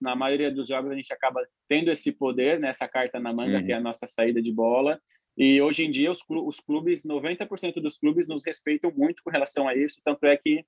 na 0.00 0.16
maioria 0.16 0.50
dos 0.50 0.68
jogos 0.68 0.90
a 0.90 0.96
gente 0.96 1.12
acaba 1.12 1.46
tendo 1.68 1.90
esse 1.90 2.10
poder, 2.12 2.58
né? 2.58 2.70
Essa 2.70 2.88
carta 2.88 3.20
na 3.20 3.32
manga, 3.32 3.58
uhum. 3.58 3.66
que 3.66 3.72
é 3.72 3.74
a 3.74 3.78
uhum. 3.78 3.84
nossa 3.84 4.06
saída 4.06 4.40
de 4.40 4.52
bola. 4.52 5.00
E 5.36 5.60
hoje 5.60 5.84
em 5.84 5.90
dia 5.90 6.10
os, 6.10 6.20
os 6.28 6.60
clubes, 6.60 7.04
90% 7.04 7.74
dos 7.74 7.98
clubes 7.98 8.26
nos 8.26 8.42
respeitam 8.44 8.90
muito 8.96 9.22
com 9.22 9.30
relação 9.30 9.68
a 9.68 9.74
isso, 9.74 10.00
tanto 10.02 10.24
é 10.24 10.36
que 10.36 10.64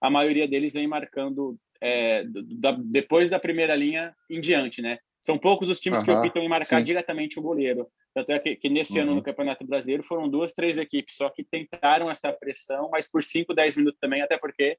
a 0.00 0.10
maioria 0.10 0.46
deles 0.46 0.72
vem 0.72 0.86
marcando 0.86 1.58
é, 1.80 2.24
da, 2.24 2.72
depois 2.72 3.28
da 3.30 3.38
primeira 3.38 3.74
linha 3.74 4.14
em 4.30 4.40
diante, 4.40 4.82
né? 4.82 4.98
São 5.20 5.36
poucos 5.36 5.68
os 5.68 5.80
times 5.80 6.00
uhum, 6.00 6.04
que 6.04 6.10
optam 6.10 6.42
em 6.42 6.48
marcar 6.48 6.78
sim. 6.78 6.84
diretamente 6.84 7.38
o 7.38 7.42
goleiro. 7.42 7.88
Tanto 8.14 8.32
é 8.32 8.38
que, 8.38 8.56
que 8.56 8.68
nesse 8.68 8.94
uhum. 8.94 9.02
ano 9.02 9.14
no 9.16 9.22
Campeonato 9.22 9.66
Brasileiro 9.66 10.02
foram 10.02 10.28
duas, 10.28 10.54
três 10.54 10.78
equipes 10.78 11.16
só 11.16 11.28
que 11.28 11.44
tentaram 11.44 12.10
essa 12.10 12.32
pressão, 12.32 12.88
mas 12.90 13.10
por 13.10 13.22
5, 13.22 13.52
10 13.52 13.76
minutos 13.76 13.98
também, 14.00 14.22
até 14.22 14.38
porque 14.38 14.78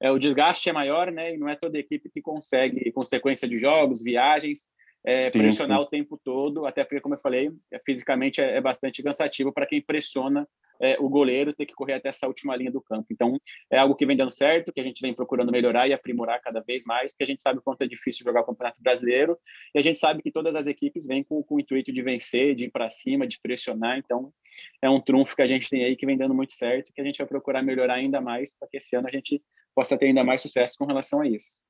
é, 0.00 0.10
o 0.10 0.18
desgaste 0.18 0.68
é 0.68 0.72
maior, 0.72 1.10
né? 1.10 1.34
E 1.34 1.38
não 1.38 1.48
é 1.48 1.54
toda 1.54 1.78
equipe 1.78 2.10
que 2.10 2.20
consegue, 2.20 2.90
consequência 2.92 3.48
de 3.48 3.58
jogos, 3.58 4.02
viagens, 4.02 4.68
é, 5.06 5.30
sim, 5.30 5.38
pressionar 5.38 5.78
sim. 5.78 5.84
o 5.84 5.86
tempo 5.86 6.20
todo, 6.22 6.66
até 6.66 6.82
porque, 6.82 7.00
como 7.00 7.14
eu 7.14 7.18
falei, 7.18 7.52
é, 7.72 7.78
fisicamente 7.78 8.40
é, 8.40 8.56
é 8.56 8.60
bastante 8.60 9.04
cansativo 9.04 9.52
para 9.52 9.64
quem 9.64 9.80
pressiona 9.80 10.46
é, 10.80 10.96
o 10.98 11.08
goleiro 11.08 11.54
ter 11.54 11.64
que 11.64 11.74
correr 11.74 11.94
até 11.94 12.08
essa 12.08 12.26
última 12.26 12.56
linha 12.56 12.72
do 12.72 12.80
campo. 12.80 13.06
Então, 13.10 13.40
é 13.70 13.78
algo 13.78 13.94
que 13.94 14.04
vem 14.04 14.16
dando 14.16 14.32
certo, 14.32 14.72
que 14.72 14.80
a 14.80 14.82
gente 14.82 15.00
vem 15.00 15.14
procurando 15.14 15.52
melhorar 15.52 15.86
e 15.86 15.92
aprimorar 15.92 16.40
cada 16.42 16.60
vez 16.60 16.84
mais, 16.84 17.12
porque 17.12 17.22
a 17.22 17.26
gente 17.26 17.40
sabe 17.40 17.60
o 17.60 17.62
quanto 17.62 17.82
é 17.82 17.86
difícil 17.86 18.24
jogar 18.24 18.40
o 18.40 18.44
Campeonato 18.44 18.82
Brasileiro, 18.82 19.38
e 19.72 19.78
a 19.78 19.82
gente 19.82 19.96
sabe 19.96 20.22
que 20.22 20.32
todas 20.32 20.56
as 20.56 20.66
equipes 20.66 21.06
vêm 21.06 21.22
com, 21.22 21.40
com 21.40 21.54
o 21.54 21.60
intuito 21.60 21.92
de 21.92 22.02
vencer, 22.02 22.56
de 22.56 22.64
ir 22.64 22.70
para 22.70 22.90
cima, 22.90 23.28
de 23.28 23.38
pressionar. 23.40 23.98
Então, 23.98 24.32
é 24.82 24.90
um 24.90 25.00
trunfo 25.00 25.36
que 25.36 25.42
a 25.42 25.46
gente 25.46 25.70
tem 25.70 25.84
aí 25.84 25.94
que 25.94 26.04
vem 26.04 26.18
dando 26.18 26.34
muito 26.34 26.52
certo, 26.52 26.92
que 26.92 27.00
a 27.00 27.04
gente 27.04 27.18
vai 27.18 27.26
procurar 27.28 27.62
melhorar 27.62 27.94
ainda 27.94 28.20
mais, 28.20 28.58
para 28.58 28.66
que 28.68 28.78
esse 28.78 28.96
ano 28.96 29.06
a 29.06 29.12
gente 29.12 29.40
possa 29.72 29.96
ter 29.96 30.06
ainda 30.06 30.24
mais 30.24 30.42
sucesso 30.42 30.74
com 30.76 30.84
relação 30.84 31.20
a 31.20 31.28
isso. 31.28 31.60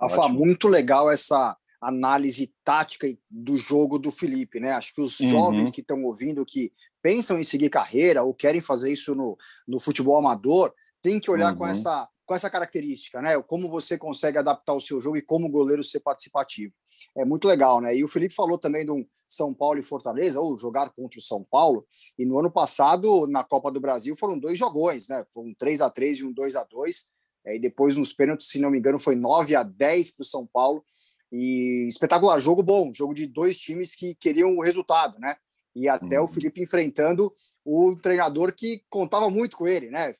Rafa, 0.00 0.28
muito 0.28 0.66
legal 0.66 1.10
essa 1.10 1.56
análise 1.80 2.52
tática 2.64 3.06
do 3.30 3.56
jogo 3.56 3.98
do 3.98 4.10
Felipe, 4.10 4.60
né? 4.60 4.72
Acho 4.72 4.92
que 4.94 5.00
os 5.00 5.20
uhum. 5.20 5.30
jovens 5.30 5.70
que 5.70 5.80
estão 5.80 6.02
ouvindo, 6.04 6.44
que 6.44 6.72
pensam 7.00 7.38
em 7.38 7.44
seguir 7.44 7.70
carreira 7.70 8.22
ou 8.22 8.34
querem 8.34 8.60
fazer 8.60 8.92
isso 8.92 9.14
no, 9.14 9.36
no 9.66 9.78
futebol 9.78 10.18
amador, 10.18 10.72
tem 11.00 11.20
que 11.20 11.30
olhar 11.30 11.52
uhum. 11.52 11.58
com, 11.58 11.66
essa, 11.66 12.08
com 12.26 12.34
essa 12.34 12.50
característica, 12.50 13.22
né? 13.22 13.40
Como 13.42 13.68
você 13.68 13.96
consegue 13.96 14.38
adaptar 14.38 14.74
o 14.74 14.80
seu 14.80 15.00
jogo 15.00 15.16
e 15.16 15.22
como 15.22 15.46
o 15.46 15.50
goleiro 15.50 15.82
ser 15.82 16.00
participativo. 16.00 16.74
É 17.16 17.24
muito 17.24 17.46
legal, 17.46 17.80
né? 17.80 17.96
E 17.96 18.02
o 18.02 18.08
Felipe 18.08 18.34
falou 18.34 18.58
também 18.58 18.84
de 18.84 18.90
um 18.90 19.06
São 19.26 19.54
Paulo 19.54 19.78
e 19.78 19.82
Fortaleza, 19.82 20.40
ou 20.40 20.58
jogar 20.58 20.90
contra 20.90 21.18
o 21.18 21.22
São 21.22 21.44
Paulo. 21.48 21.86
E 22.18 22.26
no 22.26 22.38
ano 22.38 22.50
passado, 22.50 23.26
na 23.28 23.44
Copa 23.44 23.70
do 23.70 23.80
Brasil, 23.80 24.16
foram 24.16 24.38
dois 24.38 24.58
jogões, 24.58 25.08
né? 25.08 25.24
Foram 25.32 25.48
um 25.48 25.54
3 25.54 25.80
a 25.80 25.90
3 25.90 26.18
e 26.18 26.24
um 26.24 26.32
2 26.32 26.56
a 26.56 26.64
2 26.64 27.04
E 27.46 27.58
depois, 27.60 27.96
nos 27.96 28.12
pênaltis, 28.12 28.48
se 28.48 28.58
não 28.58 28.70
me 28.70 28.78
engano, 28.78 28.98
foi 28.98 29.14
9 29.14 29.54
a 29.54 29.62
10 29.62 30.16
para 30.16 30.22
o 30.22 30.26
São 30.26 30.46
Paulo. 30.46 30.84
E 31.30 31.86
espetacular, 31.88 32.40
jogo 32.40 32.62
bom, 32.62 32.92
jogo 32.94 33.14
de 33.14 33.26
dois 33.26 33.58
times 33.58 33.94
que 33.94 34.14
queriam 34.14 34.56
o 34.56 34.62
resultado, 34.62 35.18
né? 35.18 35.36
E 35.74 35.88
até 35.88 36.18
uhum. 36.18 36.24
o 36.24 36.28
Felipe 36.28 36.62
enfrentando 36.62 37.32
o 37.64 37.94
treinador 37.96 38.52
que 38.52 38.82
contava 38.88 39.28
muito 39.28 39.56
com 39.56 39.68
ele, 39.68 39.90
né? 39.90 40.14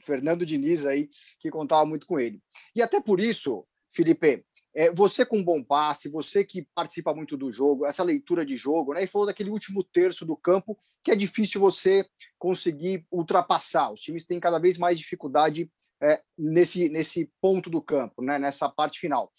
Fernando 0.00 0.46
Diniz 0.46 0.86
aí, 0.86 1.10
que 1.38 1.50
contava 1.50 1.84
muito 1.84 2.06
com 2.06 2.18
ele. 2.18 2.40
E 2.74 2.80
até 2.80 3.00
por 3.00 3.20
isso, 3.20 3.66
Felipe, 3.90 4.44
é, 4.74 4.90
você 4.90 5.24
com 5.24 5.44
bom 5.44 5.62
passe, 5.62 6.08
você 6.08 6.44
que 6.44 6.66
participa 6.74 7.12
muito 7.12 7.36
do 7.36 7.52
jogo, 7.52 7.84
essa 7.84 8.02
leitura 8.02 8.44
de 8.44 8.56
jogo, 8.56 8.94
né? 8.94 9.04
E 9.04 9.06
falou 9.06 9.26
daquele 9.26 9.50
último 9.50 9.84
terço 9.84 10.24
do 10.24 10.36
campo 10.36 10.78
que 11.04 11.10
é 11.10 11.16
difícil 11.16 11.60
você 11.60 12.06
conseguir 12.38 13.04
ultrapassar. 13.10 13.92
Os 13.92 14.00
times 14.00 14.24
têm 14.24 14.40
cada 14.40 14.58
vez 14.58 14.78
mais 14.78 14.96
dificuldade 14.96 15.70
é, 16.00 16.22
nesse, 16.38 16.88
nesse 16.88 17.30
ponto 17.40 17.68
do 17.68 17.82
campo, 17.82 18.22
né? 18.22 18.38
Nessa 18.38 18.68
parte 18.68 18.98
final. 18.98 19.30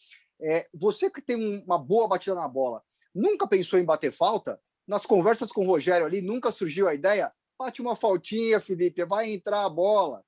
É, 0.44 0.68
você 0.74 1.10
que 1.10 1.22
tem 1.22 1.64
uma 1.64 1.78
boa 1.78 2.08
batida 2.08 2.36
na 2.36 2.48
bola, 2.48 2.84
nunca 3.16 3.48
pensou 3.48 3.80
em 3.80 3.86
bater 3.86 4.12
falta? 4.12 4.60
Nas 4.86 5.06
conversas 5.06 5.52
com 5.52 5.66
o 5.66 5.68
Rogério 5.68 6.06
ali, 6.06 6.22
nunca 6.22 6.52
surgiu 6.52 6.88
a 6.88 6.94
ideia? 6.94 7.32
Bate 7.58 7.82
uma 7.82 7.96
faltinha, 7.96 8.60
Felipe, 8.60 9.06
vai 9.06 9.32
entrar 9.32 9.64
a 9.64 9.70
bola. 9.70 10.22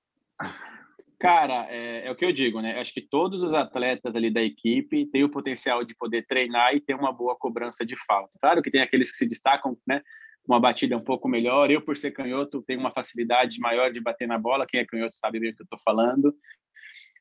Cara, 1.20 1.66
é, 1.70 2.08
é, 2.08 2.12
o 2.12 2.16
que 2.16 2.26
eu 2.26 2.32
digo, 2.32 2.62
né? 2.62 2.80
Acho 2.80 2.94
que 2.94 3.02
todos 3.02 3.42
os 3.42 3.54
atletas 3.54 4.16
ali 4.16 4.32
da 4.32 4.42
equipe 4.42 5.06
têm 5.08 5.24
o 5.24 5.30
potencial 5.30 5.84
de 5.84 5.96
poder 5.96 6.26
treinar 6.26 6.74
e 6.76 6.82
ter 6.82 6.94
uma 6.94 7.12
boa 7.12 7.36
cobrança 7.36 7.86
de 7.86 7.96
falta. 8.06 8.32
Claro 8.40 8.62
que 8.62 8.72
tem 8.72 8.82
aqueles 8.82 9.12
que 9.12 9.18
se 9.18 9.28
destacam, 9.28 9.78
né? 9.88 10.02
Uma 10.48 10.60
batida 10.60 10.96
um 10.96 11.04
pouco 11.04 11.28
melhor. 11.28 11.72
Eu, 11.72 11.82
por 11.82 11.98
ser 11.98 12.12
canhoto, 12.12 12.62
tenho 12.62 12.80
uma 12.80 12.92
facilidade 12.92 13.60
maior 13.60 13.92
de 13.92 14.00
bater 14.00 14.28
na 14.28 14.38
bola. 14.38 14.68
Quem 14.68 14.80
é 14.80 14.86
canhoto 14.86 15.16
sabe 15.16 15.40
bem 15.40 15.52
o 15.52 15.56
que 15.56 15.62
eu 15.62 15.66
estou 15.66 15.80
falando. 15.84 16.36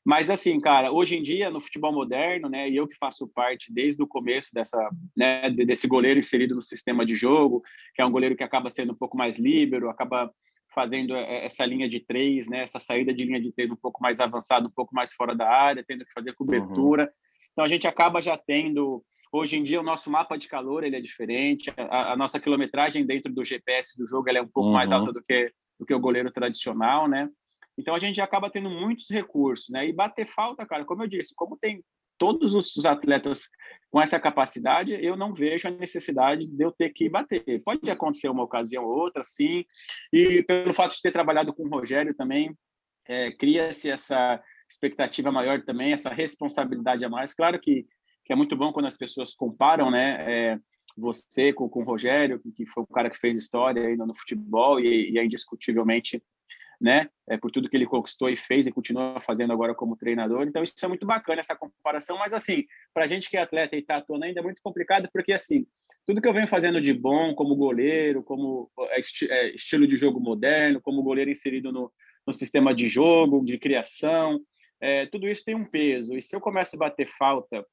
Mas 0.04 0.28
assim, 0.28 0.60
cara, 0.60 0.92
hoje 0.92 1.16
em 1.16 1.22
dia 1.22 1.50
no 1.50 1.60
futebol 1.60 1.92
moderno, 1.92 2.48
né, 2.48 2.68
e 2.68 2.76
eu 2.76 2.86
que 2.86 2.96
faço 2.98 3.26
parte 3.26 3.72
desde 3.72 4.02
o 4.02 4.06
começo 4.06 4.50
dessa, 4.52 4.90
né, 5.16 5.48
desse 5.50 5.88
goleiro 5.88 6.20
inserido 6.20 6.54
no 6.54 6.62
sistema 6.62 7.06
de 7.06 7.14
jogo, 7.14 7.62
que 7.94 8.02
é 8.02 8.06
um 8.06 8.10
goleiro 8.10 8.36
que 8.36 8.44
acaba 8.44 8.68
sendo 8.68 8.92
um 8.92 8.96
pouco 8.96 9.16
mais 9.16 9.38
líbero, 9.38 9.88
acaba 9.88 10.30
fazendo 10.74 11.14
é, 11.16 11.46
essa 11.46 11.64
linha 11.64 11.88
de 11.88 12.00
três, 12.00 12.46
né, 12.48 12.60
essa 12.60 12.78
saída 12.78 13.14
de 13.14 13.24
linha 13.24 13.40
de 13.40 13.52
três 13.52 13.70
um 13.70 13.76
pouco 13.76 14.02
mais 14.02 14.20
avançada, 14.20 14.66
um 14.66 14.72
pouco 14.72 14.94
mais 14.94 15.14
fora 15.14 15.34
da 15.34 15.48
área, 15.48 15.84
tendo 15.86 16.04
que 16.04 16.12
fazer 16.12 16.34
cobertura. 16.34 17.04
Uhum. 17.04 17.08
Então 17.52 17.64
a 17.64 17.68
gente 17.68 17.86
acaba 17.86 18.20
já 18.20 18.36
tendo 18.36 19.02
Hoje 19.34 19.56
em 19.56 19.64
dia, 19.64 19.80
o 19.80 19.82
nosso 19.82 20.08
mapa 20.08 20.38
de 20.38 20.46
calor 20.46 20.84
ele 20.84 20.94
é 20.94 21.00
diferente, 21.00 21.68
a, 21.76 22.12
a 22.12 22.16
nossa 22.16 22.38
quilometragem 22.38 23.04
dentro 23.04 23.32
do 23.32 23.44
GPS 23.44 23.98
do 23.98 24.06
jogo 24.06 24.30
é 24.30 24.40
um 24.40 24.46
pouco 24.46 24.68
uhum. 24.68 24.74
mais 24.76 24.92
alta 24.92 25.12
do 25.12 25.20
que, 25.20 25.52
do 25.76 25.84
que 25.84 25.92
o 25.92 25.98
goleiro 25.98 26.30
tradicional, 26.30 27.08
né? 27.08 27.28
Então 27.76 27.94
a 27.94 27.98
gente 27.98 28.20
acaba 28.20 28.50
tendo 28.50 28.70
muitos 28.70 29.08
recursos, 29.10 29.68
né? 29.70 29.86
E 29.86 29.92
bater 29.92 30.26
falta, 30.26 30.66
cara, 30.66 30.84
como 30.84 31.02
eu 31.02 31.08
disse, 31.08 31.34
como 31.34 31.56
tem 31.56 31.82
todos 32.18 32.54
os 32.54 32.84
atletas 32.86 33.48
com 33.90 34.00
essa 34.00 34.18
capacidade, 34.20 34.92
eu 35.04 35.16
não 35.16 35.34
vejo 35.34 35.68
a 35.68 35.70
necessidade 35.70 36.46
de 36.46 36.64
eu 36.64 36.72
ter 36.72 36.90
que 36.90 37.08
bater. 37.08 37.62
Pode 37.64 37.90
acontecer 37.90 38.28
uma 38.28 38.42
ocasião 38.42 38.84
ou 38.84 38.96
outra, 38.96 39.22
sim. 39.24 39.64
E 40.12 40.42
pelo 40.42 40.74
fato 40.74 40.94
de 40.94 41.02
ter 41.02 41.12
trabalhado 41.12 41.52
com 41.52 41.64
o 41.64 41.68
Rogério 41.68 42.14
também, 42.14 42.56
é, 43.06 43.32
cria-se 43.32 43.90
essa 43.90 44.42
expectativa 44.68 45.30
maior 45.30 45.62
também, 45.62 45.92
essa 45.92 46.10
responsabilidade 46.10 47.04
a 47.04 47.08
mais. 47.08 47.34
Claro 47.34 47.60
que, 47.60 47.86
que 48.24 48.32
é 48.32 48.36
muito 48.36 48.56
bom 48.56 48.72
quando 48.72 48.86
as 48.86 48.96
pessoas 48.96 49.34
comparam, 49.34 49.90
né? 49.90 50.24
É, 50.26 50.58
você 50.96 51.52
com, 51.52 51.68
com 51.68 51.80
o 51.80 51.84
Rogério, 51.84 52.40
que 52.54 52.66
foi 52.66 52.84
o 52.84 52.86
cara 52.86 53.10
que 53.10 53.18
fez 53.18 53.36
história 53.36 53.86
ainda 53.86 54.06
no 54.06 54.16
futebol 54.16 54.78
e, 54.78 55.10
e 55.10 55.18
é 55.18 55.24
indiscutivelmente 55.24 56.22
né? 56.84 57.08
É, 57.26 57.38
por 57.38 57.50
tudo 57.50 57.66
que 57.66 57.74
ele 57.74 57.86
conquistou 57.86 58.28
e 58.28 58.36
fez 58.36 58.66
e 58.66 58.70
continua 58.70 59.18
fazendo 59.18 59.54
agora 59.54 59.74
como 59.74 59.96
treinador. 59.96 60.46
Então, 60.46 60.62
isso 60.62 60.74
é 60.82 60.86
muito 60.86 61.06
bacana, 61.06 61.40
essa 61.40 61.56
comparação. 61.56 62.18
Mas, 62.18 62.34
assim, 62.34 62.64
para 62.92 63.04
a 63.04 63.06
gente 63.06 63.30
que 63.30 63.38
é 63.38 63.40
atleta 63.40 63.74
e 63.74 63.78
está 63.78 63.96
atuando 63.96 64.26
ainda 64.26 64.40
é 64.40 64.42
muito 64.42 64.60
complicado, 64.62 65.08
porque, 65.10 65.32
assim, 65.32 65.66
tudo 66.04 66.20
que 66.20 66.28
eu 66.28 66.34
venho 66.34 66.46
fazendo 66.46 66.82
de 66.82 66.92
bom 66.92 67.34
como 67.34 67.56
goleiro, 67.56 68.22
como 68.22 68.70
é, 68.90 69.00
esti 69.00 69.26
é, 69.30 69.54
estilo 69.54 69.88
de 69.88 69.96
jogo 69.96 70.20
moderno, 70.20 70.78
como 70.78 71.02
goleiro 71.02 71.30
inserido 71.30 71.72
no, 71.72 71.90
no 72.26 72.34
sistema 72.34 72.74
de 72.74 72.86
jogo, 72.86 73.42
de 73.42 73.56
criação, 73.56 74.38
é, 74.78 75.06
tudo 75.06 75.26
isso 75.26 75.42
tem 75.42 75.54
um 75.54 75.64
peso. 75.64 76.14
E 76.14 76.20
se 76.20 76.36
eu 76.36 76.40
começo 76.40 76.76
a 76.76 76.80
bater 76.80 77.08
falta 77.08 77.64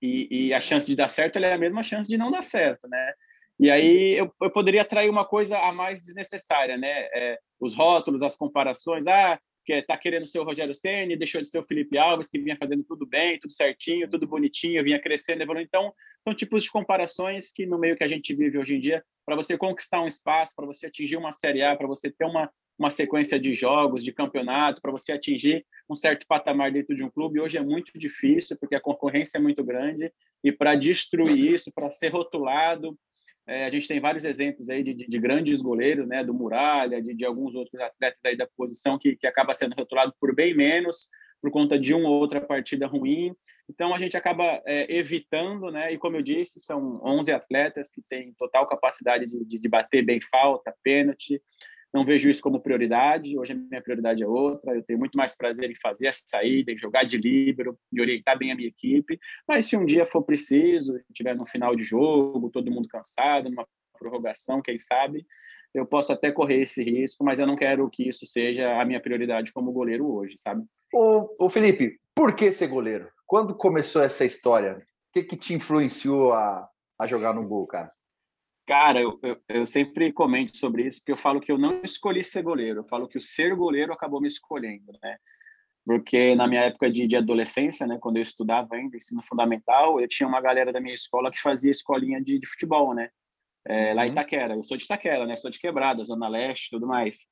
e, 0.00 0.28
e 0.30 0.54
a 0.54 0.60
chance 0.60 0.86
de 0.86 0.94
dar 0.94 1.08
certo 1.08 1.40
é 1.40 1.52
a 1.52 1.58
mesma 1.58 1.82
chance 1.82 2.08
de 2.08 2.16
não 2.16 2.30
dar 2.30 2.42
certo, 2.42 2.86
né? 2.86 3.12
E 3.58 3.72
aí 3.72 4.16
eu, 4.16 4.32
eu 4.40 4.52
poderia 4.52 4.82
atrair 4.82 5.10
uma 5.10 5.24
coisa 5.24 5.58
a 5.58 5.72
mais 5.72 6.00
desnecessária, 6.00 6.76
né? 6.76 7.08
É, 7.12 7.38
os 7.60 7.74
rótulos, 7.74 8.22
as 8.22 8.36
comparações, 8.36 9.06
ah, 9.06 9.38
que 9.66 9.72
está 9.72 9.96
querendo 9.98 10.26
ser 10.26 10.38
o 10.38 10.44
Rogério 10.44 10.74
Ceni, 10.74 11.16
deixou 11.16 11.42
de 11.42 11.48
ser 11.48 11.58
o 11.58 11.62
Felipe 11.62 11.98
Alves, 11.98 12.30
que 12.30 12.38
vinha 12.38 12.56
fazendo 12.56 12.84
tudo 12.84 13.04
bem, 13.04 13.38
tudo 13.38 13.52
certinho, 13.52 14.08
tudo 14.08 14.26
bonitinho, 14.26 14.82
vinha 14.84 15.00
crescendo, 15.00 15.42
evoluindo. 15.42 15.66
Então, 15.66 15.92
são 16.22 16.32
tipos 16.32 16.62
de 16.62 16.70
comparações 16.70 17.52
que 17.52 17.66
no 17.66 17.76
meio 17.76 17.96
que 17.96 18.04
a 18.04 18.08
gente 18.08 18.32
vive 18.32 18.58
hoje 18.58 18.76
em 18.76 18.80
dia, 18.80 19.04
para 19.24 19.34
você 19.34 19.58
conquistar 19.58 20.00
um 20.00 20.06
espaço, 20.06 20.54
para 20.54 20.66
você 20.66 20.86
atingir 20.86 21.16
uma 21.16 21.32
Série 21.32 21.64
A, 21.64 21.74
para 21.74 21.88
você 21.88 22.08
ter 22.08 22.24
uma, 22.24 22.48
uma 22.78 22.90
sequência 22.90 23.40
de 23.40 23.54
jogos, 23.54 24.04
de 24.04 24.12
campeonato, 24.12 24.80
para 24.80 24.92
você 24.92 25.10
atingir 25.10 25.66
um 25.90 25.96
certo 25.96 26.26
patamar 26.28 26.70
dentro 26.70 26.94
de 26.94 27.02
um 27.02 27.10
clube, 27.10 27.40
hoje 27.40 27.58
é 27.58 27.62
muito 27.62 27.90
difícil, 27.98 28.56
porque 28.60 28.76
a 28.76 28.80
concorrência 28.80 29.38
é 29.38 29.40
muito 29.40 29.64
grande, 29.64 30.12
e 30.44 30.52
para 30.52 30.76
destruir 30.76 31.54
isso, 31.54 31.72
para 31.72 31.90
ser 31.90 32.08
rotulado, 32.08 32.96
é, 33.46 33.64
a 33.64 33.70
gente 33.70 33.86
tem 33.86 34.00
vários 34.00 34.24
exemplos 34.24 34.68
aí 34.68 34.82
de, 34.82 34.94
de, 34.94 35.06
de, 35.06 35.18
grandes 35.18 35.62
goleiros, 35.62 36.06
né, 36.06 36.24
do 36.24 36.34
Muralha, 36.34 37.00
de, 37.00 37.14
de 37.14 37.24
alguns 37.24 37.54
outros 37.54 37.80
atletas 37.80 38.24
aí 38.24 38.36
da 38.36 38.48
posição 38.56 38.98
que, 38.98 39.16
que 39.16 39.26
acaba 39.26 39.54
sendo 39.54 39.74
rotulado 39.74 40.12
por 40.20 40.34
bem 40.34 40.54
menos 40.54 41.08
por 41.40 41.50
conta 41.50 41.78
de 41.78 41.94
uma 41.94 42.08
ou 42.08 42.20
outra 42.20 42.40
partida 42.40 42.86
ruim. 42.86 43.34
Então 43.68 43.94
a 43.94 43.98
gente 43.98 44.16
acaba 44.16 44.60
é, 44.66 44.92
evitando, 44.96 45.70
né? 45.70 45.92
E 45.92 45.98
como 45.98 46.16
eu 46.16 46.22
disse, 46.22 46.60
são 46.60 47.00
11 47.04 47.32
atletas 47.32 47.90
que 47.90 48.02
têm 48.08 48.34
total 48.34 48.66
capacidade 48.66 49.26
de, 49.26 49.44
de, 49.44 49.58
de 49.60 49.68
bater 49.68 50.04
bem 50.04 50.20
falta, 50.20 50.74
pênalti, 50.82 51.40
não 51.96 52.04
vejo 52.04 52.28
isso 52.28 52.42
como 52.42 52.60
prioridade. 52.60 53.38
Hoje 53.38 53.52
a 53.52 53.56
minha 53.56 53.82
prioridade 53.82 54.22
é 54.22 54.26
outra. 54.26 54.74
Eu 54.74 54.82
tenho 54.82 54.98
muito 54.98 55.16
mais 55.16 55.34
prazer 55.34 55.70
em 55.70 55.74
fazer 55.74 56.08
essa 56.08 56.22
saída, 56.26 56.70
em 56.70 56.76
jogar 56.76 57.04
de 57.04 57.16
líbero, 57.16 57.78
e 57.90 58.00
orientar 58.00 58.38
bem 58.38 58.52
a 58.52 58.54
minha 58.54 58.68
equipe. 58.68 59.18
Mas 59.48 59.66
se 59.66 59.76
um 59.76 59.86
dia 59.86 60.04
for 60.04 60.22
preciso, 60.22 61.00
tiver 61.14 61.34
no 61.34 61.46
final 61.46 61.74
de 61.74 61.82
jogo, 61.82 62.50
todo 62.50 62.70
mundo 62.70 62.86
cansado, 62.86 63.48
numa 63.48 63.66
prorrogação, 63.98 64.60
quem 64.60 64.78
sabe, 64.78 65.26
eu 65.74 65.86
posso 65.86 66.12
até 66.12 66.30
correr 66.30 66.60
esse 66.60 66.82
risco, 66.84 67.24
mas 67.24 67.38
eu 67.38 67.46
não 67.46 67.56
quero 67.56 67.88
que 67.88 68.08
isso 68.08 68.26
seja 68.26 68.78
a 68.80 68.84
minha 68.84 69.00
prioridade 69.00 69.52
como 69.52 69.72
goleiro 69.72 70.06
hoje, 70.06 70.36
sabe? 70.38 70.64
Ô, 70.92 71.28
ô 71.38 71.48
Felipe, 71.48 71.98
por 72.14 72.36
que 72.36 72.52
ser 72.52 72.68
goleiro? 72.68 73.08
Quando 73.26 73.56
começou 73.56 74.02
essa 74.02 74.24
história? 74.24 74.76
O 74.76 75.12
que, 75.14 75.24
que 75.24 75.36
te 75.36 75.54
influenciou 75.54 76.34
a, 76.34 76.68
a 76.98 77.06
jogar 77.06 77.34
no 77.34 77.46
gol, 77.46 77.66
cara? 77.66 77.90
Cara, 78.66 79.00
eu, 79.00 79.18
eu, 79.22 79.40
eu, 79.48 79.66
sempre 79.66 80.12
comento 80.12 80.56
sobre 80.56 80.84
isso, 80.84 80.98
porque 80.98 81.12
eu 81.12 81.16
falo 81.16 81.40
que 81.40 81.52
eu 81.52 81.58
não 81.58 81.80
escolhi 81.84 82.24
ser 82.24 82.42
goleiro, 82.42 82.80
eu 82.80 82.84
falo 82.84 83.06
que 83.06 83.16
o 83.16 83.20
ser 83.20 83.54
goleiro 83.54 83.92
acabou 83.92 84.20
me 84.20 84.26
escolhendo, 84.26 84.92
né? 85.00 85.16
Porque 85.84 86.34
na 86.34 86.48
minha 86.48 86.62
época 86.62 86.90
de, 86.90 87.06
de 87.06 87.16
adolescência, 87.16 87.86
né, 87.86 87.96
quando 88.00 88.16
eu 88.16 88.22
estudava 88.22 88.74
ainda 88.74 88.96
ensino 88.96 89.22
fundamental, 89.22 90.00
eu 90.00 90.08
tinha 90.08 90.28
uma 90.28 90.40
galera 90.40 90.72
da 90.72 90.80
minha 90.80 90.94
escola 90.94 91.30
que 91.30 91.40
fazia 91.40 91.70
escolinha 91.70 92.20
de, 92.20 92.40
de 92.40 92.46
futebol, 92.46 92.92
né? 92.92 93.08
É, 93.68 93.94
lá 93.94 94.04
em 94.04 94.08
uhum. 94.08 94.12
Itaquera. 94.12 94.54
Eu 94.54 94.64
sou 94.64 94.76
de 94.76 94.84
Itaquera, 94.84 95.26
né? 95.26 95.36
Sou 95.36 95.50
de 95.50 95.60
Quebrada, 95.60 96.04
Zona 96.04 96.28
Leste 96.28 96.70
tudo 96.70 96.88
mais. 96.88 97.26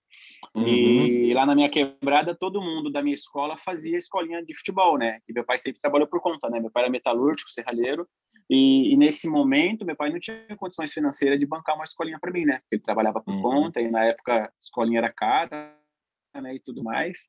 Uhum. 0.55 0.67
E 0.67 1.35
lá 1.35 1.45
na 1.47 1.55
minha 1.55 1.69
quebrada, 1.69 2.35
todo 2.35 2.63
mundo 2.63 2.91
da 2.93 3.03
minha 3.03 3.15
escola 3.15 3.57
fazia 3.57 3.97
escolinha 3.97 4.45
de 4.45 4.55
futebol, 4.57 4.97
né? 4.97 5.19
E 5.29 5.33
meu 5.33 5.45
pai 5.45 5.59
sempre 5.59 5.81
trabalhou 5.81 6.07
por 6.07 6.21
conta, 6.21 6.49
né? 6.49 6.61
Meu 6.61 6.71
pai 6.71 6.85
era 6.85 6.93
metalúrgico, 6.93 7.51
serralheiro, 7.51 8.07
e, 8.49 8.93
e, 8.93 8.97
nesse 8.97 9.29
momento, 9.29 9.85
meu 9.85 9.97
pai 9.97 10.11
não 10.11 10.21
tinha 10.21 10.45
condições 10.57 10.93
financeiras 10.93 11.39
de 11.39 11.47
bancar 11.47 11.75
uma 11.75 11.85
escolinha 11.85 12.19
para 12.21 12.31
mim, 12.31 12.45
né? 12.45 12.59
Porque 12.59 12.77
ele 12.77 12.83
trabalhava 12.83 13.21
por 13.23 13.35
uhum. 13.35 13.43
conta 13.43 13.81
e 13.81 13.91
na 13.91 14.05
época 14.05 14.45
a 14.45 14.53
escolinha 14.61 14.99
era 14.99 15.13
cara, 15.13 15.75
né? 16.35 16.55
E 16.55 16.61
tudo 16.61 16.83
mais. 16.83 17.29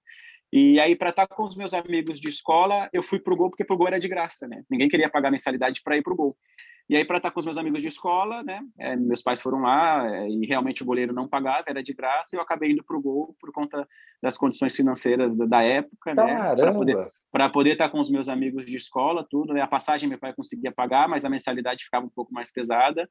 E 0.52 0.80
aí, 0.80 0.96
para 0.96 1.10
estar 1.10 1.28
com 1.28 1.44
os 1.44 1.56
meus 1.56 1.74
amigos 1.74 2.20
de 2.20 2.30
escola, 2.30 2.90
eu 2.94 3.02
fui 3.02 3.20
pro 3.20 3.36
gol 3.36 3.50
porque 3.50 3.66
pro 3.66 3.78
gol 3.78 3.88
era 3.88 4.00
de 4.00 4.08
graça, 4.08 4.48
né? 4.48 4.64
Ninguém 4.70 4.90
queria 4.90 5.10
pagar 5.10 5.32
mensalidade 5.32 5.82
para 5.82 5.98
ir 5.98 6.04
pro 6.04 6.16
gol. 6.16 6.38
E 6.88 6.96
aí, 6.96 7.04
para 7.04 7.18
estar 7.18 7.32
com 7.32 7.39
os 7.39 7.46
meus 7.46 7.58
amigos 7.58 7.82
de 7.82 7.88
escola, 7.88 8.44
né? 8.44 8.62
É, 8.77 8.96
meus 8.96 9.22
pais 9.22 9.42
foram 9.42 9.62
lá 9.62 10.08
é, 10.08 10.30
e 10.30 10.46
realmente 10.46 10.84
o 10.84 10.86
goleiro 10.86 11.13
não 11.13 11.27
pagava, 11.27 11.63
era 11.68 11.82
de 11.82 11.94
graça, 11.94 12.30
e 12.34 12.38
eu 12.38 12.42
acabei 12.42 12.72
indo 12.72 12.84
para 12.84 12.96
o 12.96 13.01
gol 13.01 13.36
por 13.39 13.51
conta 13.51 13.88
das 14.22 14.38
condições 14.38 14.75
financeiras 14.75 15.36
da, 15.36 15.46
da 15.46 15.63
época, 15.63 16.13
né? 16.13 16.56
Para 16.56 16.74
poder, 16.74 17.12
poder 17.51 17.72
estar 17.72 17.89
com 17.89 18.00
os 18.00 18.10
meus 18.10 18.30
amigos 18.30 18.65
de 18.68 18.75
escola, 18.75 19.25
tudo. 19.27 19.54
Né? 19.54 19.62
A 19.62 19.68
passagem 19.68 20.08
meu 20.08 20.20
pai 20.20 20.34
conseguia 20.34 20.72
pagar, 20.72 21.10
mas 21.10 21.25
a 21.25 21.30
mensalidade 21.30 21.86
ficava 21.86 22.06
um 22.06 22.10
pouco 22.10 22.32
mais 22.32 22.51
pesada. 22.51 23.10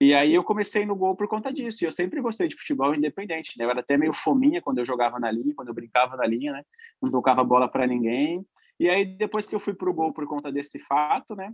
E 0.00 0.12
aí 0.12 0.34
eu 0.34 0.44
comecei 0.44 0.84
no 0.84 0.94
gol 0.94 1.16
por 1.16 1.26
conta 1.26 1.52
disso. 1.52 1.82
E 1.82 1.86
eu 1.86 1.92
sempre 1.92 2.20
gostei 2.20 2.48
de 2.48 2.56
futebol 2.56 2.94
independente. 2.94 3.52
Né? 3.56 3.64
Eu 3.64 3.70
era 3.70 3.80
até 3.80 3.96
meio 3.96 4.12
fominha 4.12 4.60
quando 4.60 4.78
eu 4.78 4.84
jogava 4.84 5.18
na 5.18 5.30
linha, 5.30 5.54
quando 5.54 5.68
eu 5.68 5.74
brincava 5.74 6.16
na 6.16 6.26
linha, 6.26 6.52
né? 6.52 6.62
Não 7.00 7.10
tocava 7.10 7.42
bola 7.42 7.66
para 7.68 7.86
ninguém. 7.86 8.44
E 8.78 8.90
aí 8.90 9.06
depois 9.06 9.48
que 9.48 9.54
eu 9.54 9.60
fui 9.60 9.74
para 9.74 9.88
o 9.88 9.94
gol 9.94 10.12
por 10.12 10.26
conta 10.26 10.52
desse 10.52 10.78
fato, 10.80 11.34
né? 11.34 11.50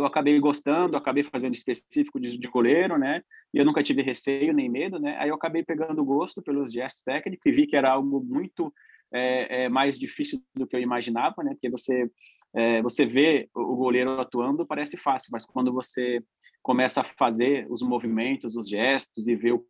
Eu 0.00 0.06
acabei 0.06 0.38
gostando, 0.40 0.96
acabei 0.96 1.22
fazendo 1.22 1.54
específico 1.54 2.18
de, 2.20 2.38
de 2.38 2.48
goleiro, 2.48 2.98
né? 2.98 3.22
E 3.52 3.58
eu 3.58 3.64
nunca 3.64 3.82
tive 3.82 4.02
receio 4.02 4.52
nem 4.52 4.68
medo, 4.68 4.98
né? 4.98 5.16
Aí 5.18 5.28
eu 5.28 5.34
acabei 5.34 5.62
pegando 5.62 6.04
gosto 6.04 6.42
pelos 6.42 6.72
gestos 6.72 7.02
técnicos 7.02 7.46
e 7.46 7.52
vi 7.52 7.66
que 7.66 7.76
era 7.76 7.92
algo 7.92 8.22
muito 8.22 8.72
é, 9.12 9.64
é, 9.64 9.68
mais 9.68 9.98
difícil 9.98 10.42
do 10.54 10.66
que 10.66 10.76
eu 10.76 10.80
imaginava, 10.80 11.42
né? 11.42 11.52
Porque 11.52 11.70
você 11.70 12.10
é, 12.52 12.82
você 12.82 13.06
vê 13.06 13.48
o 13.54 13.76
goleiro 13.76 14.20
atuando 14.20 14.66
parece 14.66 14.96
fácil, 14.96 15.30
mas 15.32 15.44
quando 15.44 15.72
você 15.72 16.22
começa 16.62 17.00
a 17.00 17.04
fazer 17.04 17.66
os 17.70 17.80
movimentos, 17.80 18.56
os 18.56 18.68
gestos 18.68 19.28
e 19.28 19.36
ver 19.36 19.52
o 19.52 19.64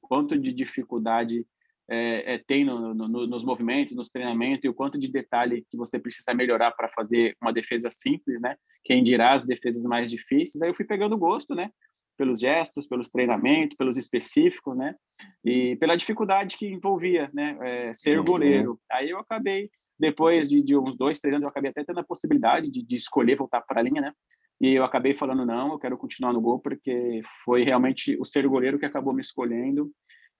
quanto 0.00 0.38
de 0.38 0.52
dificuldade 0.52 1.44
é, 1.90 2.34
é, 2.34 2.38
tem 2.38 2.64
no, 2.64 2.94
no, 2.94 3.26
nos 3.26 3.42
movimentos, 3.42 3.96
nos 3.96 4.10
treinamentos 4.10 4.64
e 4.64 4.68
o 4.68 4.74
quanto 4.74 4.98
de 4.98 5.10
detalhe 5.10 5.64
que 5.70 5.76
você 5.76 5.98
precisa 5.98 6.34
melhorar 6.34 6.72
para 6.72 6.88
fazer 6.88 7.34
uma 7.40 7.52
defesa 7.52 7.88
simples, 7.88 8.40
né? 8.40 8.56
Quem 8.84 9.02
dirá 9.02 9.32
as 9.32 9.46
defesas 9.46 9.82
mais 9.84 10.10
difíceis? 10.10 10.60
Aí 10.60 10.68
eu 10.68 10.74
fui 10.74 10.84
pegando 10.84 11.16
gosto, 11.16 11.54
né? 11.54 11.70
Pelos 12.16 12.40
gestos, 12.40 12.86
pelos 12.86 13.08
treinamentos, 13.08 13.76
pelos 13.76 13.96
específicos, 13.96 14.76
né? 14.76 14.94
E 15.42 15.76
pela 15.76 15.96
dificuldade 15.96 16.58
que 16.58 16.66
envolvia, 16.66 17.30
né? 17.32 17.56
É, 17.62 17.94
ser 17.94 18.18
uhum. 18.18 18.24
goleiro. 18.24 18.80
Aí 18.92 19.08
eu 19.08 19.18
acabei, 19.18 19.70
depois 19.98 20.46
de, 20.46 20.62
de, 20.62 20.76
uns 20.76 20.94
dois, 20.94 21.20
três 21.20 21.32
anos, 21.32 21.44
eu 21.44 21.48
acabei 21.48 21.70
até 21.70 21.84
tendo 21.84 22.00
a 22.00 22.04
possibilidade 22.04 22.70
de, 22.70 22.84
de 22.84 22.96
escolher 22.96 23.36
voltar 23.36 23.62
para 23.62 23.80
a 23.80 23.82
linha, 23.82 24.02
né? 24.02 24.12
E 24.60 24.74
eu 24.74 24.84
acabei 24.84 25.14
falando, 25.14 25.46
não, 25.46 25.72
eu 25.72 25.78
quero 25.78 25.96
continuar 25.96 26.32
no 26.32 26.40
gol, 26.40 26.58
porque 26.58 27.22
foi 27.44 27.62
realmente 27.62 28.16
o 28.20 28.24
ser 28.24 28.46
goleiro 28.46 28.78
que 28.78 28.84
acabou 28.84 29.14
me 29.14 29.20
escolhendo 29.20 29.90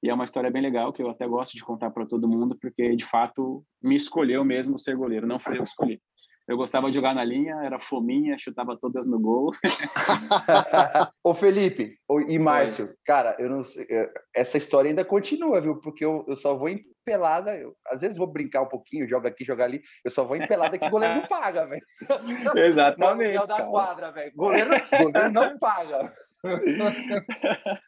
E 0.02 0.08
é 0.08 0.14
uma 0.14 0.24
história 0.24 0.50
bem 0.50 0.62
legal 0.62 0.92
que 0.92 1.02
eu 1.02 1.10
até 1.10 1.26
gosto 1.26 1.56
de 1.56 1.64
contar 1.64 1.90
para 1.90 2.06
todo 2.06 2.28
mundo, 2.28 2.56
porque 2.60 2.94
de 2.94 3.04
fato 3.04 3.64
me 3.82 3.96
escolheu 3.96 4.44
mesmo 4.44 4.78
ser 4.78 4.96
goleiro, 4.96 5.26
não 5.26 5.38
foi 5.38 5.54
eu 5.54 5.64
que 5.64 5.68
escolhi. 5.68 6.00
Eu 6.46 6.56
gostava 6.56 6.88
de 6.88 6.94
jogar 6.94 7.14
na 7.14 7.22
linha, 7.22 7.56
era 7.62 7.78
fominha, 7.78 8.38
chutava 8.38 8.74
todas 8.74 9.06
no 9.06 9.20
gol. 9.20 9.52
Ô 11.22 11.34
Felipe 11.34 11.98
e 12.26 12.38
Márcio, 12.38 12.86
Oi. 12.86 12.94
cara, 13.04 13.36
eu 13.38 13.50
não 13.50 13.62
sei, 13.62 13.86
essa 14.34 14.56
história 14.56 14.88
ainda 14.88 15.04
continua, 15.04 15.60
viu? 15.60 15.78
Porque 15.78 16.02
eu, 16.02 16.24
eu 16.26 16.36
só 16.36 16.56
vou 16.56 16.70
em 16.70 16.82
pelada, 17.04 17.54
eu, 17.54 17.76
às 17.86 18.00
vezes 18.00 18.16
vou 18.16 18.26
brincar 18.26 18.62
um 18.62 18.68
pouquinho, 18.68 19.06
joga 19.06 19.28
aqui, 19.28 19.44
joga 19.44 19.64
ali, 19.64 19.82
eu 20.02 20.10
só 20.10 20.24
vou 20.24 20.36
em 20.36 20.46
pelada 20.46 20.78
que 20.78 20.88
goleiro 20.88 21.16
não 21.16 21.26
paga, 21.26 21.66
velho. 21.66 21.82
Exatamente. 22.56 23.34
Não, 23.34 23.46
da 23.46 23.62
quadra, 23.64 24.10
velho. 24.10 24.32
Goleiro, 24.34 24.70
goleiro 24.90 25.30
não 25.30 25.58
paga. 25.58 26.10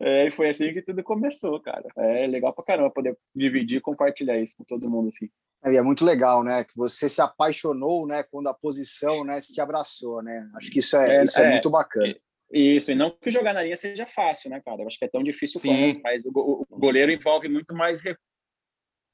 É, 0.00 0.26
e 0.26 0.30
foi 0.30 0.48
assim 0.48 0.72
que 0.72 0.82
tudo 0.82 1.02
começou, 1.02 1.60
cara. 1.60 1.84
É 1.96 2.26
legal 2.26 2.52
pra 2.52 2.64
caramba 2.64 2.90
poder 2.90 3.16
dividir 3.34 3.78
e 3.78 3.82
compartilhar 3.82 4.38
isso 4.38 4.56
com 4.56 4.64
todo 4.64 4.88
mundo, 4.88 5.08
assim. 5.08 5.28
É, 5.64 5.76
é 5.76 5.82
muito 5.82 6.04
legal, 6.04 6.42
né? 6.42 6.64
Que 6.64 6.76
você 6.76 7.08
se 7.08 7.20
apaixonou, 7.20 8.06
né? 8.06 8.22
Quando 8.22 8.48
a 8.48 8.54
posição, 8.54 9.24
né, 9.24 9.40
se 9.40 9.52
te 9.52 9.60
abraçou, 9.60 10.22
né? 10.22 10.48
Acho 10.56 10.70
que 10.70 10.78
isso 10.78 10.96
é, 10.96 11.18
é 11.18 11.22
isso 11.22 11.40
é, 11.40 11.46
é 11.46 11.50
muito 11.50 11.70
bacana. 11.70 12.14
Isso, 12.50 12.92
e 12.92 12.94
não 12.94 13.10
que 13.10 13.30
jogar 13.30 13.54
na 13.54 13.62
linha 13.62 13.76
seja 13.76 14.06
fácil, 14.06 14.50
né, 14.50 14.60
cara? 14.60 14.82
Eu 14.82 14.86
acho 14.86 14.98
que 14.98 15.04
é 15.06 15.08
tão 15.08 15.22
difícil 15.22 15.58
Sim. 15.58 15.68
quanto, 15.68 16.02
mas 16.02 16.24
o, 16.26 16.66
o 16.68 16.78
goleiro 16.78 17.10
envolve 17.10 17.48
muito 17.48 17.74
mais 17.74 18.02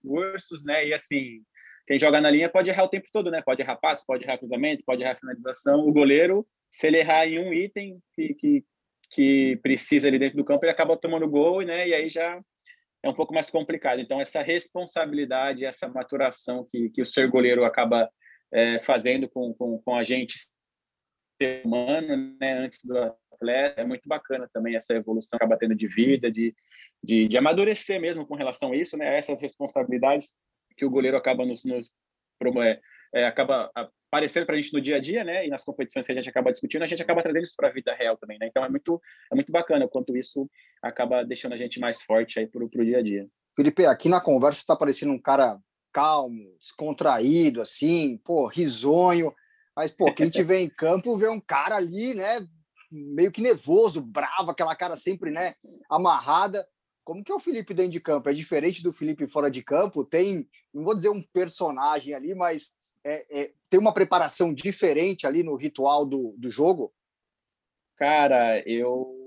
recursos, 0.04 0.64
né? 0.64 0.86
E 0.88 0.92
assim, 0.92 1.40
quem 1.86 1.98
joga 1.98 2.20
na 2.20 2.30
linha 2.30 2.50
pode 2.50 2.68
errar 2.68 2.84
o 2.84 2.88
tempo 2.88 3.06
todo, 3.12 3.30
né? 3.30 3.40
Pode 3.40 3.62
errar 3.62 3.76
passe, 3.76 4.04
pode 4.04 4.24
errar 4.24 4.38
cruzamento, 4.38 4.84
pode 4.84 5.02
errar 5.02 5.14
finalização. 5.14 5.86
O 5.86 5.92
goleiro, 5.92 6.44
se 6.68 6.88
ele 6.88 6.98
errar 6.98 7.28
em 7.28 7.38
um 7.38 7.52
item 7.52 8.00
que, 8.14 8.34
que, 8.34 8.64
que 9.10 9.58
precisa 9.62 10.08
ali 10.08 10.18
dentro 10.18 10.36
do 10.36 10.44
campo, 10.44 10.64
ele 10.64 10.72
acaba 10.72 10.96
tomando 10.96 11.28
gol, 11.28 11.62
né? 11.62 11.88
E 11.88 11.94
aí 11.94 12.08
já 12.08 12.40
é 13.02 13.08
um 13.08 13.14
pouco 13.14 13.32
mais 13.32 13.50
complicado. 13.50 14.00
Então, 14.00 14.20
essa 14.20 14.42
responsabilidade, 14.42 15.64
essa 15.64 15.88
maturação 15.88 16.66
que, 16.68 16.90
que 16.90 17.02
o 17.02 17.06
ser 17.06 17.28
goleiro 17.28 17.64
acaba 17.64 18.08
é, 18.52 18.80
fazendo 18.80 19.28
com, 19.28 19.54
com, 19.54 19.78
com 19.78 19.96
a 19.96 20.02
gente 20.02 20.36
ser 21.40 21.64
humano, 21.64 22.36
né, 22.40 22.52
antes 22.54 22.84
do 22.84 22.98
atleta, 22.98 23.80
é 23.80 23.84
muito 23.84 24.08
bacana 24.08 24.48
também 24.52 24.74
essa 24.74 24.94
evolução 24.94 25.36
acaba 25.36 25.56
tendo 25.56 25.74
de 25.74 25.86
vida, 25.86 26.30
de, 26.30 26.54
de, 27.02 27.28
de 27.28 27.38
amadurecer 27.38 28.00
mesmo 28.00 28.26
com 28.26 28.34
relação 28.34 28.72
a 28.72 28.76
isso, 28.76 28.96
né, 28.96 29.16
essas 29.16 29.40
responsabilidades 29.40 30.36
que 30.76 30.84
o 30.84 30.90
goleiro 30.90 31.16
acaba 31.16 31.46
nos, 31.46 31.64
nos 31.64 31.88
é, 32.64 32.80
é, 33.14 33.26
acaba 33.26 33.70
aparecendo 34.08 34.46
para 34.46 34.56
a 34.56 34.60
gente 34.60 34.72
no 34.72 34.80
dia 34.80 34.96
a 34.96 35.00
dia, 35.00 35.22
né? 35.22 35.46
E 35.46 35.48
nas 35.48 35.62
competições 35.62 36.06
que 36.06 36.12
a 36.12 36.14
gente 36.14 36.28
acaba 36.28 36.50
discutindo, 36.50 36.82
a 36.82 36.86
gente 36.86 37.02
acaba 37.02 37.22
trazendo 37.22 37.42
isso 37.42 37.54
para 37.56 37.68
a 37.68 37.72
vida 37.72 37.94
real 37.94 38.16
também, 38.16 38.38
né? 38.38 38.46
Então 38.46 38.64
é 38.64 38.68
muito, 38.68 39.00
é 39.30 39.34
muito 39.34 39.52
bacana 39.52 39.84
o 39.84 39.88
quanto 39.88 40.16
isso 40.16 40.50
acaba 40.82 41.22
deixando 41.22 41.52
a 41.52 41.56
gente 41.56 41.78
mais 41.78 42.02
forte 42.02 42.38
aí 42.38 42.46
para 42.46 42.64
o 42.64 42.68
dia 42.68 42.98
a 42.98 43.02
dia. 43.02 43.28
Felipe, 43.54 43.84
aqui 43.86 44.08
na 44.08 44.20
conversa 44.20 44.60
está 44.60 44.74
parecendo 44.74 45.12
um 45.12 45.20
cara 45.20 45.58
calmo, 45.92 46.56
descontraído, 46.58 47.60
assim, 47.60 48.18
pô, 48.24 48.46
risonho. 48.46 49.32
Mas, 49.76 49.90
pô, 49.90 50.12
quem 50.12 50.30
te 50.30 50.42
vê 50.42 50.58
em 50.58 50.68
campo 50.68 51.16
vê 51.16 51.28
um 51.28 51.40
cara 51.40 51.76
ali, 51.76 52.14
né? 52.14 52.46
Meio 52.90 53.30
que 53.30 53.42
nervoso, 53.42 54.00
bravo, 54.00 54.50
aquela 54.50 54.74
cara 54.74 54.96
sempre, 54.96 55.30
né? 55.30 55.54
Amarrada. 55.90 56.66
Como 57.04 57.22
que 57.24 57.32
é 57.32 57.34
o 57.34 57.40
Felipe 57.40 57.74
dentro 57.74 57.92
de 57.92 58.00
campo? 58.00 58.28
É 58.28 58.32
diferente 58.32 58.82
do 58.82 58.92
Felipe 58.92 59.26
fora 59.26 59.50
de 59.50 59.62
campo? 59.62 60.04
Tem, 60.04 60.46
não 60.72 60.84
vou 60.84 60.94
dizer 60.94 61.08
um 61.10 61.22
personagem 61.22 62.14
ali, 62.14 62.34
mas 62.34 62.72
é, 63.04 63.40
é, 63.40 63.52
tem 63.70 63.78
uma 63.78 63.94
preparação 63.94 64.52
diferente 64.52 65.26
ali 65.26 65.42
no 65.42 65.56
ritual 65.56 66.04
do, 66.04 66.34
do 66.38 66.50
jogo? 66.50 66.92
Cara, 67.96 68.62
eu 68.66 69.18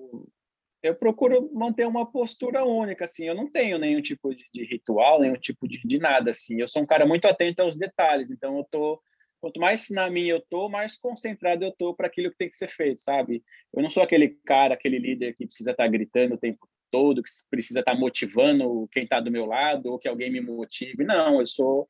eu 0.83 0.95
procuro 0.95 1.51
manter 1.53 1.85
uma 1.87 2.11
postura 2.11 2.65
única, 2.65 3.05
assim, 3.05 3.25
eu 3.25 3.35
não 3.35 3.49
tenho 3.49 3.77
nenhum 3.77 4.01
tipo 4.01 4.33
de, 4.33 4.43
de 4.51 4.65
ritual, 4.65 5.21
nenhum 5.21 5.35
tipo 5.35 5.67
de, 5.67 5.79
de, 5.85 5.99
nada, 5.99 6.31
assim, 6.31 6.59
eu 6.59 6.67
sou 6.67 6.81
um 6.81 6.87
cara 6.87 7.05
muito 7.05 7.25
atento 7.25 7.61
aos 7.61 7.77
detalhes, 7.77 8.31
então 8.31 8.57
eu 8.57 8.63
tô, 8.63 8.99
quanto 9.39 9.59
mais 9.59 9.89
na 9.91 10.09
minha 10.09 10.33
eu 10.33 10.41
tô, 10.49 10.69
mais 10.69 10.97
concentrado 10.97 11.63
eu 11.63 11.71
tô 11.71 11.93
para 11.93 12.07
aquilo 12.07 12.31
que 12.31 12.37
tem 12.37 12.49
que 12.49 12.57
ser 12.57 12.69
feito, 12.71 12.99
sabe? 12.99 13.43
Eu 13.71 13.83
não 13.83 13.91
sou 13.91 14.01
aquele 14.01 14.29
cara, 14.43 14.73
aquele 14.73 14.97
líder 14.97 15.35
que 15.35 15.45
precisa 15.45 15.69
estar 15.69 15.83
tá 15.83 15.89
gritando 15.89 16.33
o 16.33 16.39
tempo 16.39 16.67
todo, 16.89 17.21
que 17.21 17.29
precisa 17.49 17.81
estar 17.81 17.93
tá 17.93 17.99
motivando 17.99 18.87
quem 18.91 19.03
está 19.03 19.19
do 19.19 19.31
meu 19.31 19.45
lado, 19.45 19.91
ou 19.91 19.99
que 19.99 20.07
alguém 20.07 20.31
me 20.31 20.41
motive, 20.41 21.03
não, 21.03 21.39
eu 21.39 21.45
sou 21.45 21.87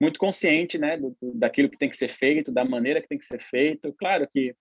muito 0.00 0.18
consciente, 0.18 0.78
né, 0.78 0.96
do, 0.96 1.16
daquilo 1.34 1.70
que 1.70 1.78
tem 1.78 1.88
que 1.88 1.96
ser 1.96 2.08
feito, 2.08 2.52
da 2.52 2.64
maneira 2.64 3.00
que 3.00 3.08
tem 3.08 3.18
que 3.18 3.24
ser 3.24 3.40
feito. 3.40 3.92
Claro 3.98 4.28
que 4.28 4.54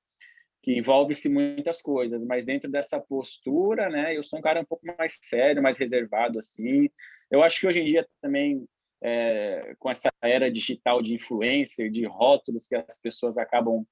que 0.66 0.76
envolve-se 0.80 1.30
muitas 1.30 1.80
coisas, 1.80 2.26
mas 2.26 2.44
dentro 2.44 2.68
dessa 2.72 3.00
postura, 3.00 3.88
né, 3.88 4.18
eu 4.18 4.24
sou 4.24 4.40
um 4.40 4.42
cara 4.42 4.62
um 4.62 4.66
pouco 4.66 4.84
mais 4.98 5.16
sério, 5.22 5.62
mais 5.62 5.78
reservado 5.78 6.40
assim. 6.40 6.90
Eu 7.30 7.44
acho 7.44 7.60
que 7.60 7.68
hoje 7.68 7.82
em 7.82 7.86
dia 7.86 8.08
também 8.20 8.66
é, 9.00 9.76
com 9.78 9.92
essa 9.92 10.12
era 10.24 10.50
digital 10.50 11.04
de 11.04 11.14
influencer, 11.14 11.92
de 11.92 12.04
rótulos 12.06 12.66
que 12.66 12.76
as 12.76 13.00
pessoas 13.00 13.38
acabam 13.38 13.86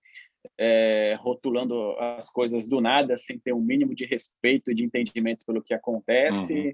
é, 0.57 1.15
rotulando 1.19 1.91
as 1.99 2.31
coisas 2.31 2.67
do 2.67 2.81
nada, 2.81 3.17
sem 3.17 3.37
ter 3.37 3.53
um 3.53 3.61
mínimo 3.61 3.93
de 3.93 4.05
respeito 4.05 4.71
e 4.71 4.75
de 4.75 4.83
entendimento 4.83 5.45
pelo 5.45 5.61
que 5.61 5.75
acontece. 5.75 6.53
Uhum 6.53 6.73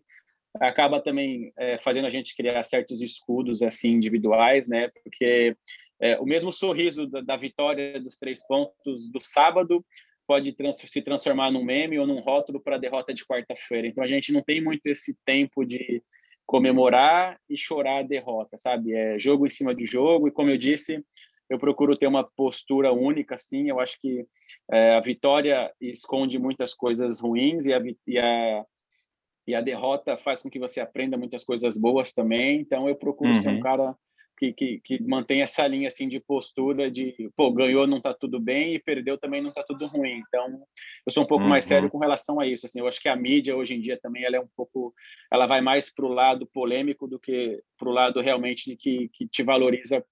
acaba 0.60 1.02
também 1.02 1.52
é, 1.58 1.78
fazendo 1.80 2.06
a 2.06 2.10
gente 2.10 2.36
criar 2.36 2.64
certos 2.64 3.02
escudos 3.02 3.62
assim 3.62 3.92
individuais, 3.92 4.68
né? 4.68 4.90
Porque 5.04 5.56
é, 6.00 6.18
o 6.20 6.26
mesmo 6.26 6.52
sorriso 6.52 7.08
da, 7.08 7.22
da, 7.22 7.38
vitória 7.38 8.00
dos 8.00 8.16
três 8.18 8.46
pontos 8.46 9.10
do 9.12 9.20
sábado 9.22 9.86
pode 10.26 10.54
trans 10.54 10.78
se 10.78 11.02
transformar 11.02 11.52
num 11.52 11.64
meme 11.64 12.00
ou 12.00 12.08
num 12.08 12.20
rótulo 12.20 12.60
para 12.60 12.76
a 12.76 12.80
derrota 12.80 13.14
de 13.14 13.26
quarta-feira. 13.26 13.88
Então 13.88 14.04
a 14.04 14.08
gente 14.08 14.32
não 14.32 14.42
tem 14.42 14.62
muito 14.62 14.86
esse 14.86 15.18
tempo 15.26 15.66
de 15.66 16.04
comemorar 16.46 17.40
e 17.50 17.58
chorar 17.58 18.00
a 18.00 18.04
derrota, 18.04 18.58
sabe? 18.58 18.94
É 18.94 19.20
jogo 19.20 19.46
em 19.46 19.50
cima 19.50 19.74
de 19.74 19.86
jogo 19.86 20.28
e 20.28 20.32
como 20.32 20.50
eu 20.50 20.58
disse, 20.58 21.04
eu 21.50 21.58
procuro 21.58 21.98
ter 21.98 22.08
uma 22.08 22.24
postura 22.24 22.94
única, 22.94 23.36
assim. 23.36 23.70
Eu 23.70 23.80
acho 23.80 24.00
que 24.00 24.26
é, 24.72 24.96
a 24.96 25.00
vitória 25.00 25.72
esconde 25.82 26.38
muitas 26.38 26.74
coisas 26.74 27.20
ruins 27.20 27.66
e 27.66 27.74
a, 27.74 27.82
e 28.08 28.20
a 28.20 28.66
e 29.50 29.56
a 29.56 29.62
derrota 29.62 30.16
faz 30.16 30.44
com 30.44 30.50
que 30.50 30.60
você 30.60 30.80
aprenda 30.80 31.18
muitas 31.18 31.44
coisas 31.44 31.76
boas 31.76 32.14
também. 32.14 32.62
Então 32.62 32.88
eu 32.88 32.96
procuro 32.96 33.32
uhum. 33.32 33.42
ser 33.42 33.50
um 33.50 33.56
uhum. 33.56 33.62
cara 33.62 33.96
que, 34.38 34.54
que, 34.54 34.80
que 34.86 35.02
mantém 35.02 35.42
essa 35.42 35.66
linha 35.66 35.88
assim 35.88 36.08
de 36.08 36.20
postura 36.20 36.90
de 36.90 37.32
pô 37.36 37.52
ganhou 37.52 37.88
não 37.88 37.98
está 37.98 38.14
tudo 38.14 38.40
bem 38.40 38.76
e 38.76 38.80
perdeu 38.80 39.18
também 39.18 39.42
não 39.42 39.50
está 39.50 39.64
tudo 39.64 39.88
ruim. 39.88 40.22
Então 40.28 40.62
eu 41.04 41.12
sou 41.12 41.24
um 41.24 41.26
pouco 41.26 41.46
uhum. 41.46 41.50
mais 41.50 41.66
sério 41.66 41.86
uhum. 41.86 41.90
com 41.90 41.98
relação 41.98 42.40
a 42.40 42.46
isso. 42.46 42.68
Assim, 42.68 42.80
eu 42.80 42.88
acho 42.88 43.02
que 43.02 43.10
a 43.10 43.16
mídia 43.16 43.58
hoje 43.58 43.74
em 43.74 43.82
dia 43.82 44.00
também 44.00 44.24
ela 44.24 44.36
é 44.36 44.40
um 44.40 44.50
pouco 44.56 44.94
ela 45.34 45.48
vai 45.48 45.62
mais 45.62 45.92
para 45.92 46.06
o 46.06 46.14
lado 46.14 46.46
polêmico 46.46 47.08
do 47.08 47.20
que 47.20 47.60
para 47.76 47.90
o 47.90 47.92
lado 47.92 48.22
realmente 48.22 48.76
que, 48.76 49.10
que 49.12 49.28
te 49.28 49.42
valoriza 49.42 50.06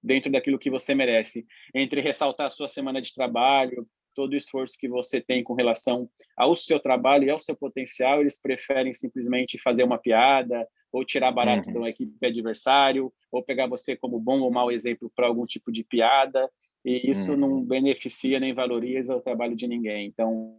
dentro 0.00 0.30
daquilo 0.30 0.58
que 0.58 0.70
você 0.70 0.94
merece. 0.94 1.44
Entre 1.74 2.00
ressaltar 2.00 2.46
a 2.46 2.50
sua 2.50 2.68
semana 2.68 3.02
de 3.02 3.12
trabalho, 3.12 3.88
todo 4.14 4.32
o 4.32 4.36
esforço 4.36 4.74
que 4.78 4.88
você 4.88 5.20
tem 5.20 5.42
com 5.42 5.54
relação 5.54 6.08
ao 6.36 6.54
seu 6.56 6.78
trabalho 6.78 7.24
e 7.24 7.30
ao 7.30 7.38
seu 7.38 7.56
potencial, 7.56 8.20
eles 8.20 8.40
preferem 8.40 8.94
simplesmente 8.94 9.58
fazer 9.58 9.84
uma 9.84 9.98
piada 9.98 10.66
ou 10.92 11.04
tirar 11.04 11.32
barato 11.32 11.68
uhum. 11.68 11.82
da 11.82 11.88
equipe 11.88 12.24
adversário, 12.24 13.12
ou 13.32 13.42
pegar 13.42 13.66
você 13.66 13.96
como 13.96 14.20
bom 14.20 14.40
ou 14.40 14.50
mau 14.50 14.70
exemplo 14.70 15.10
para 15.14 15.26
algum 15.26 15.44
tipo 15.44 15.72
de 15.72 15.82
piada, 15.82 16.48
e 16.84 17.10
isso 17.10 17.32
uhum. 17.32 17.38
não 17.38 17.64
beneficia 17.64 18.38
nem 18.38 18.54
valoriza 18.54 19.16
o 19.16 19.20
trabalho 19.20 19.56
de 19.56 19.66
ninguém. 19.66 20.06
Então, 20.06 20.56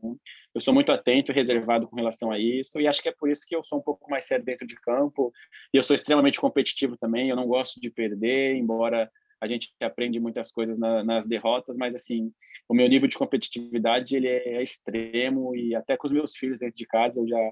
eu 0.53 0.59
sou 0.59 0.73
muito 0.73 0.91
atento 0.91 1.31
e 1.31 1.35
reservado 1.35 1.87
com 1.87 1.95
relação 1.95 2.31
a 2.31 2.39
isso, 2.39 2.81
e 2.81 2.87
acho 2.87 3.01
que 3.01 3.07
é 3.07 3.13
por 3.17 3.29
isso 3.29 3.45
que 3.47 3.55
eu 3.55 3.63
sou 3.63 3.79
um 3.79 3.81
pouco 3.81 4.09
mais 4.09 4.25
sério 4.25 4.43
dentro 4.43 4.67
de 4.67 4.75
campo, 4.75 5.31
e 5.73 5.77
eu 5.77 5.83
sou 5.83 5.95
extremamente 5.95 6.41
competitivo 6.41 6.97
também, 6.97 7.29
eu 7.29 7.35
não 7.35 7.47
gosto 7.47 7.79
de 7.79 7.89
perder, 7.89 8.55
embora 8.55 9.09
a 9.41 9.47
gente 9.47 9.73
aprende 9.81 10.19
muitas 10.19 10.51
coisas 10.51 10.77
na, 10.79 11.03
nas 11.03 11.27
derrotas, 11.27 11.77
mas 11.77 11.93
assim, 11.93 12.31
o 12.67 12.73
meu 12.73 12.87
nível 12.87 13.07
de 13.07 13.17
competitividade 13.17 14.15
ele 14.15 14.27
é 14.27 14.61
extremo 14.61 15.55
e 15.55 15.75
até 15.75 15.97
com 15.97 16.07
os 16.07 16.13
meus 16.13 16.35
filhos 16.35 16.59
dentro 16.59 16.75
de 16.75 16.85
casa 16.85 17.19
eu 17.19 17.27
já 17.27 17.51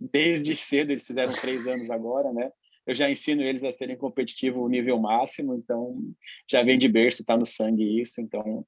desde 0.00 0.56
cedo 0.56 0.90
eles 0.90 1.06
fizeram 1.06 1.32
três 1.32 1.66
anos 1.66 1.90
agora, 1.90 2.32
né? 2.32 2.50
Eu 2.84 2.94
já 2.94 3.08
ensino 3.08 3.42
eles 3.42 3.62
a 3.62 3.72
serem 3.72 3.96
competitivos 3.96 4.68
nível 4.68 4.98
máximo, 4.98 5.54
então 5.54 5.96
já 6.50 6.62
vem 6.62 6.76
de 6.76 6.88
berço, 6.88 7.22
está 7.22 7.36
no 7.36 7.46
sangue 7.46 8.00
isso, 8.00 8.20
então 8.20 8.66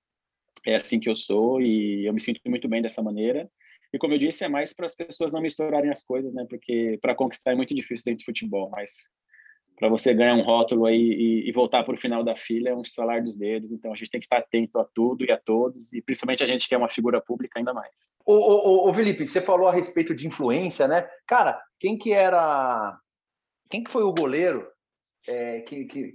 é 0.65 0.77
assim 0.77 1.01
que 1.01 1.09
eu 1.09 1.17
sou 1.17 1.61
e 1.61 2.07
eu 2.07 2.15
me 2.15 2.21
sinto 2.21 2.41
muito 2.47 2.69
bem 2.69 2.81
dessa 2.81 3.03
maneira. 3.03 3.51
E 3.93 3.99
como 3.99 4.15
eu 4.15 4.19
disse, 4.19 4.45
é 4.45 4.49
mais 4.49 4.73
para 4.73 4.87
as 4.87 4.95
pessoas 4.95 5.33
não 5.33 5.41
misturarem 5.41 5.91
as 5.91 6.03
coisas, 6.03 6.35
né? 6.35 6.47
Porque 6.49 6.99
para 7.01 7.15
conquistar 7.15 7.53
é 7.53 7.55
muito 7.55 7.75
difícil 7.75 8.05
dentro 8.07 8.21
de 8.21 8.25
futebol, 8.25 8.71
mas 8.71 9.09
para 9.77 9.89
você 9.89 10.15
ganhar 10.15 10.35
um 10.35 10.43
rótulo 10.43 10.87
aí 10.87 11.01
e, 11.01 11.49
e 11.49 11.53
voltar 11.53 11.83
para 11.85 11.95
o 11.95 12.01
final 12.01 12.23
da 12.23 12.37
fila 12.37 12.69
é 12.69 12.75
um 12.75 12.83
estalar 12.83 13.23
dos 13.23 13.37
dedos. 13.37 13.73
Então 13.73 13.93
a 13.93 13.97
gente 13.97 14.11
tem 14.11 14.21
que 14.21 14.27
estar 14.27 14.39
atento 14.39 14.79
a 14.79 14.85
tudo 14.85 15.25
e 15.25 15.33
a 15.33 15.39
todos, 15.39 15.93
e 15.93 16.01
principalmente 16.01 16.43
a 16.43 16.47
gente 16.47 16.69
que 16.69 16.75
é 16.75 16.79
uma 16.79 16.91
figura 16.91 17.21
pública 17.21 17.59
ainda 17.59 17.75
mais. 17.75 18.15
Ô, 18.25 18.35
ô, 18.35 18.89
ô 18.89 18.95
Felipe, 18.95 19.27
você 19.27 19.41
falou 19.41 19.69
a 19.69 19.73
respeito 19.73 20.15
de 20.15 20.27
influência, 20.27 20.87
né? 20.87 21.09
Cara, 21.27 21.61
quem 21.79 21.99
que 21.99 22.13
era. 22.13 22.99
Quem 23.71 23.83
que 23.83 23.91
foi 23.91 24.03
o 24.05 24.15
goleiro 24.15 24.69
é, 25.27 25.61
que, 25.63 25.87
que 25.87 26.15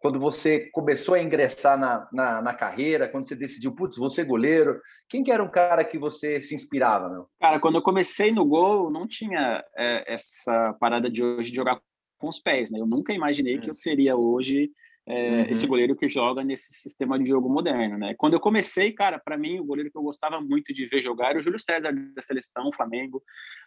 quando 0.00 0.18
você 0.18 0.70
começou 0.70 1.14
a 1.14 1.22
ingressar 1.22 1.78
na, 1.78 2.08
na, 2.12 2.42
na, 2.42 2.54
carreira, 2.54 3.08
quando 3.08 3.26
você 3.26 3.36
decidiu, 3.36 3.74
putz, 3.74 3.96
vou 3.96 4.10
ser 4.10 4.24
goleiro, 4.24 4.80
quem 5.08 5.22
que 5.22 5.30
era 5.30 5.42
um 5.42 5.50
cara 5.50 5.84
que 5.84 5.98
você 5.98 6.40
se 6.40 6.54
inspirava, 6.54 7.08
meu? 7.08 7.28
Cara, 7.40 7.60
quando 7.60 7.76
eu 7.76 7.82
comecei 7.82 8.32
no 8.32 8.44
gol, 8.44 8.90
não 8.90 9.06
tinha 9.06 9.64
é, 9.76 10.14
essa 10.14 10.74
parada 10.80 11.10
de 11.10 11.22
hoje 11.22 11.50
de 11.50 11.56
jogar 11.56 11.80
com 12.18 12.28
os 12.28 12.38
pés, 12.38 12.70
né? 12.70 12.80
Eu 12.80 12.86
nunca 12.86 13.12
imaginei 13.12 13.58
que 13.58 13.68
eu 13.68 13.74
seria 13.74 14.16
hoje 14.16 14.70
é, 15.08 15.42
uhum. 15.42 15.46
esse 15.50 15.66
goleiro 15.68 15.94
que 15.94 16.08
joga 16.08 16.42
nesse 16.42 16.74
sistema 16.74 17.16
de 17.16 17.26
jogo 17.26 17.48
moderno, 17.48 17.96
né? 17.96 18.12
Quando 18.18 18.32
eu 18.32 18.40
comecei, 18.40 18.90
cara, 18.90 19.20
para 19.20 19.38
mim 19.38 19.60
o 19.60 19.64
goleiro 19.64 19.88
que 19.88 19.96
eu 19.96 20.02
gostava 20.02 20.40
muito 20.40 20.74
de 20.74 20.86
ver 20.86 20.98
jogar 20.98 21.30
era 21.30 21.38
o 21.38 21.42
Júlio 21.42 21.60
César 21.60 21.92
da 21.92 22.22
seleção 22.22 22.72
Flamengo, 22.72 23.22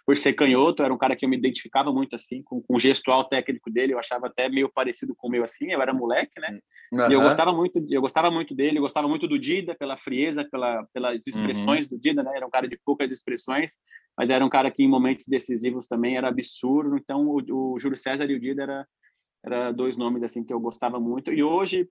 por 0.05 0.17
ser 0.17 0.33
canhoto, 0.33 0.83
era 0.83 0.93
um 0.93 0.97
cara 0.97 1.15
que 1.15 1.23
eu 1.23 1.29
me 1.29 1.37
identificava 1.37 1.93
muito 1.93 2.13
assim 2.13 2.43
com, 2.43 2.61
com 2.61 2.75
o 2.75 2.79
gestual 2.79 3.23
técnico 3.23 3.71
dele, 3.71 3.93
eu 3.93 3.99
achava 3.99 4.27
até 4.27 4.49
meio 4.49 4.69
parecido 4.69 5.15
com 5.15 5.29
o 5.29 5.31
meu 5.31 5.45
assim, 5.45 5.71
eu 5.71 5.81
era 5.81 5.93
moleque, 5.93 6.37
né? 6.41 6.59
Uhum. 6.91 7.09
E 7.09 7.13
eu 7.13 7.21
gostava 7.21 7.53
muito, 7.53 7.85
eu 7.89 8.01
gostava 8.01 8.29
muito 8.29 8.53
dele, 8.53 8.79
eu 8.79 8.81
gostava 8.81 9.07
muito 9.07 9.25
do 9.25 9.39
Dida 9.39 9.73
pela 9.75 9.95
frieza, 9.95 10.43
pela, 10.43 10.85
pelas 10.93 11.25
expressões 11.25 11.85
uhum. 11.85 11.95
do 11.95 12.01
Dida, 12.01 12.21
né? 12.21 12.31
Era 12.35 12.45
um 12.45 12.49
cara 12.49 12.67
de 12.67 12.77
poucas 12.83 13.11
expressões, 13.11 13.77
mas 14.19 14.29
era 14.29 14.45
um 14.45 14.49
cara 14.49 14.69
que 14.69 14.83
em 14.83 14.87
momentos 14.89 15.25
decisivos 15.29 15.87
também 15.87 16.17
era 16.17 16.27
absurdo. 16.27 16.97
Então 16.97 17.25
o, 17.25 17.73
o 17.73 17.79
Júlio 17.79 17.95
César 17.95 18.25
e 18.25 18.35
o 18.35 18.39
Dida 18.39 18.63
era 18.63 18.87
era 19.41 19.71
dois 19.71 19.95
nomes 19.95 20.23
assim 20.23 20.43
que 20.43 20.53
eu 20.53 20.59
gostava 20.59 20.99
muito. 20.99 21.31
E 21.31 21.41
hoje, 21.41 21.89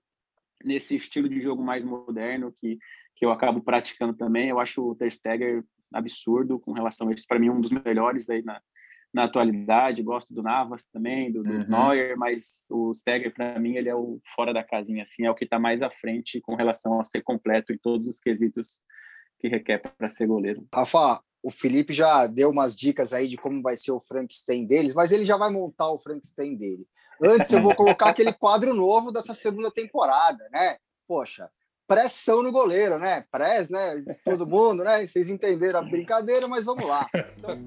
nesse 0.63 0.95
estilo 0.95 1.27
de 1.27 1.41
jogo 1.41 1.63
mais 1.63 1.83
moderno 1.83 2.53
que, 2.55 2.77
que 3.15 3.25
eu 3.25 3.31
acabo 3.31 3.63
praticando 3.63 4.13
também, 4.13 4.49
eu 4.49 4.59
acho 4.59 4.87
o 4.87 4.93
Ter 4.93 5.11
Stegen 5.11 5.63
absurdo 5.91 6.59
com 6.59 6.71
relação 6.71 7.09
a 7.09 7.11
isso. 7.11 7.25
Para 7.27 7.39
mim, 7.39 7.49
um 7.49 7.59
dos 7.59 7.71
melhores 7.71 8.29
aí 8.29 8.43
na, 8.43 8.61
na 9.11 9.23
atualidade. 9.23 10.03
Gosto 10.03 10.31
do 10.31 10.43
Navas 10.43 10.85
também, 10.85 11.31
do, 11.31 11.41
do 11.41 11.51
uhum. 11.51 11.67
Neuer, 11.67 12.15
mas 12.15 12.67
o 12.69 12.93
Stegen, 12.93 13.31
para 13.31 13.59
mim, 13.59 13.75
ele 13.75 13.89
é 13.89 13.95
o 13.95 14.21
fora 14.35 14.53
da 14.53 14.63
casinha, 14.63 15.01
assim, 15.01 15.25
é 15.25 15.31
o 15.31 15.35
que 15.35 15.45
está 15.45 15.57
mais 15.57 15.81
à 15.81 15.89
frente 15.89 16.39
com 16.39 16.53
relação 16.53 16.99
a 16.99 17.03
ser 17.03 17.23
completo 17.23 17.73
em 17.73 17.77
todos 17.79 18.07
os 18.07 18.19
quesitos 18.19 18.83
que 19.39 19.47
requer 19.47 19.79
para 19.79 20.09
ser 20.09 20.27
goleiro. 20.27 20.67
Rafa, 20.71 21.23
o 21.41 21.49
Felipe 21.49 21.93
já 21.93 22.27
deu 22.27 22.49
umas 22.49 22.75
dicas 22.75 23.13
aí 23.13 23.27
de 23.27 23.37
como 23.37 23.61
vai 23.61 23.75
ser 23.75 23.91
o 23.91 23.99
Frankenstein 23.99 24.65
deles, 24.65 24.93
mas 24.93 25.11
ele 25.11 25.25
já 25.25 25.37
vai 25.37 25.49
montar 25.49 25.89
o 25.89 25.97
Frankenstein 25.97 26.55
dele. 26.55 26.85
Antes 27.21 27.51
eu 27.51 27.61
vou 27.61 27.75
colocar 27.75 28.09
aquele 28.09 28.33
quadro 28.33 28.73
novo 28.73 29.11
dessa 29.11 29.33
segunda 29.33 29.71
temporada, 29.71 30.47
né? 30.51 30.77
Poxa, 31.07 31.49
pressão 31.87 32.41
no 32.41 32.51
goleiro, 32.51 32.97
né? 32.99 33.25
Press, 33.31 33.69
né? 33.69 34.03
Todo 34.23 34.47
mundo, 34.47 34.83
né? 34.83 35.05
Vocês 35.05 35.29
entenderam 35.29 35.79
a 35.79 35.83
brincadeira, 35.83 36.47
mas 36.47 36.65
vamos 36.65 36.85
lá. 36.85 37.07
Então... 37.37 37.57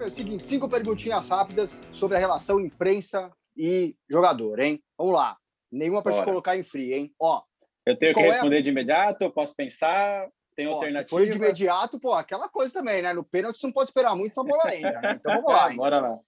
É 0.00 0.04
o 0.04 0.10
seguinte, 0.10 0.46
cinco 0.46 0.68
perguntinhas 0.68 1.28
rápidas 1.28 1.80
sobre 1.92 2.16
a 2.16 2.20
relação 2.20 2.60
imprensa 2.60 3.32
e 3.56 3.96
jogador, 4.08 4.60
hein? 4.60 4.82
Vamos 4.96 5.14
lá. 5.14 5.36
Nenhuma 5.70 6.02
para 6.02 6.14
te 6.14 6.24
colocar 6.24 6.56
em 6.56 6.62
frio, 6.62 6.94
hein? 6.94 7.12
Ó. 7.20 7.42
Eu 7.88 7.96
tenho 7.96 8.14
que 8.14 8.20
responder 8.20 8.56
é 8.56 8.58
a... 8.58 8.62
de 8.62 8.68
imediato, 8.68 9.24
eu 9.24 9.30
posso 9.30 9.56
pensar. 9.56 10.28
Tem 10.54 10.66
Ó, 10.66 10.74
alternativa? 10.74 11.08
Foi 11.08 11.28
de 11.28 11.36
imediato, 11.36 11.98
pô, 11.98 12.12
aquela 12.12 12.48
coisa 12.48 12.72
também, 12.72 13.00
né? 13.00 13.14
No 13.14 13.24
pênalti 13.24 13.58
você 13.58 13.66
não 13.66 13.72
pode 13.72 13.88
esperar 13.88 14.14
muito, 14.14 14.38
a 14.38 14.44
bola 14.44 14.74
entra, 14.74 15.00
né? 15.00 15.12
Então 15.18 15.34
vamos 15.36 15.50
lá. 15.50 15.72
Bora 15.74 16.00
lá. 16.00 16.18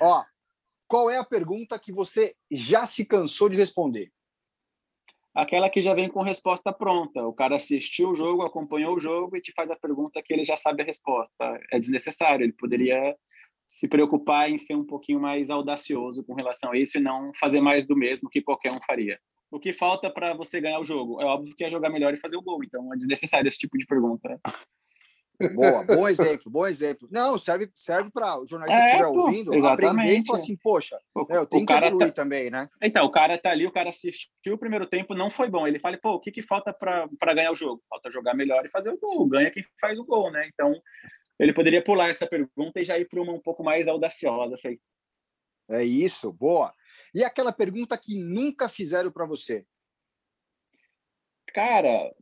Ó, 0.00 0.24
qual 0.86 1.10
é 1.10 1.16
a 1.16 1.24
pergunta 1.24 1.78
que 1.80 1.92
você 1.92 2.36
já 2.48 2.86
se 2.86 3.04
cansou 3.04 3.48
de 3.48 3.56
responder? 3.56 4.12
Aquela 5.34 5.68
que 5.68 5.82
já 5.82 5.94
vem 5.94 6.08
com 6.08 6.22
resposta 6.22 6.72
pronta. 6.72 7.24
O 7.24 7.32
cara 7.32 7.56
assistiu 7.56 8.10
o 8.10 8.16
jogo, 8.16 8.42
acompanhou 8.42 8.96
o 8.96 9.00
jogo 9.00 9.36
e 9.36 9.40
te 9.40 9.52
faz 9.52 9.70
a 9.70 9.76
pergunta 9.76 10.22
que 10.22 10.32
ele 10.32 10.44
já 10.44 10.56
sabe 10.56 10.82
a 10.82 10.84
resposta. 10.84 11.60
É 11.72 11.78
desnecessário. 11.78 12.44
Ele 12.44 12.52
poderia 12.52 13.16
se 13.66 13.88
preocupar 13.88 14.50
em 14.50 14.58
ser 14.58 14.74
um 14.74 14.84
pouquinho 14.84 15.20
mais 15.20 15.48
audacioso 15.48 16.24
com 16.24 16.34
relação 16.34 16.72
a 16.72 16.76
isso 16.76 16.98
e 16.98 17.00
não 17.00 17.32
fazer 17.38 17.60
mais 17.60 17.86
do 17.86 17.96
mesmo 17.96 18.28
que 18.28 18.42
qualquer 18.42 18.72
um 18.72 18.80
faria 18.84 19.18
o 19.50 19.58
que 19.58 19.72
falta 19.72 20.10
para 20.10 20.34
você 20.34 20.60
ganhar 20.60 20.80
o 20.80 20.84
jogo? 20.84 21.20
É 21.20 21.24
óbvio 21.24 21.54
que 21.54 21.64
é 21.64 21.70
jogar 21.70 21.90
melhor 21.90 22.14
e 22.14 22.18
fazer 22.18 22.36
o 22.36 22.42
gol, 22.42 22.62
então 22.62 22.92
é 22.92 22.96
desnecessário 22.96 23.48
esse 23.48 23.58
tipo 23.58 23.76
de 23.76 23.86
pergunta. 23.86 24.40
Boa, 25.54 25.82
bom 25.84 26.06
exemplo, 26.06 26.50
bom 26.50 26.66
exemplo. 26.66 27.08
Não, 27.10 27.38
serve, 27.38 27.70
serve 27.74 28.10
para 28.10 28.38
o 28.38 28.46
jornalista 28.46 28.78
é, 28.78 28.84
que 28.84 28.92
estiver 28.92 29.08
ouvindo 29.08 29.54
exatamente. 29.54 29.86
aprender 29.86 30.18
e 30.18 30.26
falar 30.26 30.38
assim, 30.38 30.56
poxa, 30.56 31.00
o, 31.14 31.26
eu 31.30 31.46
tenho 31.46 31.64
que 31.64 31.72
evoluir 31.72 32.08
tá... 32.08 32.12
também, 32.12 32.50
né? 32.50 32.68
Então, 32.82 33.06
o 33.06 33.10
cara 33.10 33.38
tá 33.38 33.50
ali, 33.50 33.66
o 33.66 33.72
cara 33.72 33.88
assistiu 33.88 34.54
o 34.54 34.58
primeiro 34.58 34.86
tempo, 34.86 35.14
não 35.14 35.30
foi 35.30 35.48
bom. 35.48 35.66
Ele 35.66 35.78
fala, 35.78 35.96
pô, 35.96 36.14
o 36.14 36.20
que, 36.20 36.30
que 36.30 36.42
falta 36.42 36.74
para 36.74 37.34
ganhar 37.34 37.52
o 37.52 37.56
jogo? 37.56 37.82
Falta 37.88 38.10
jogar 38.10 38.34
melhor 38.34 38.66
e 38.66 38.70
fazer 38.70 38.90
o 38.90 38.98
gol. 38.98 39.26
Ganha 39.26 39.50
quem 39.50 39.64
faz 39.80 39.98
o 39.98 40.04
gol, 40.04 40.30
né? 40.30 40.46
Então, 40.52 40.74
ele 41.38 41.54
poderia 41.54 41.82
pular 41.82 42.10
essa 42.10 42.26
pergunta 42.26 42.78
e 42.78 42.84
já 42.84 42.98
ir 42.98 43.08
para 43.08 43.22
uma 43.22 43.32
um 43.32 43.40
pouco 43.40 43.64
mais 43.64 43.88
audaciosa. 43.88 44.58
Sei. 44.58 44.78
É 45.70 45.82
isso, 45.82 46.30
boa. 46.32 46.70
E 47.14 47.24
aquela 47.24 47.52
pergunta 47.52 47.98
que 47.98 48.18
nunca 48.18 48.68
fizeram 48.68 49.10
para 49.10 49.26
você? 49.26 49.64
Cara, 51.52 52.14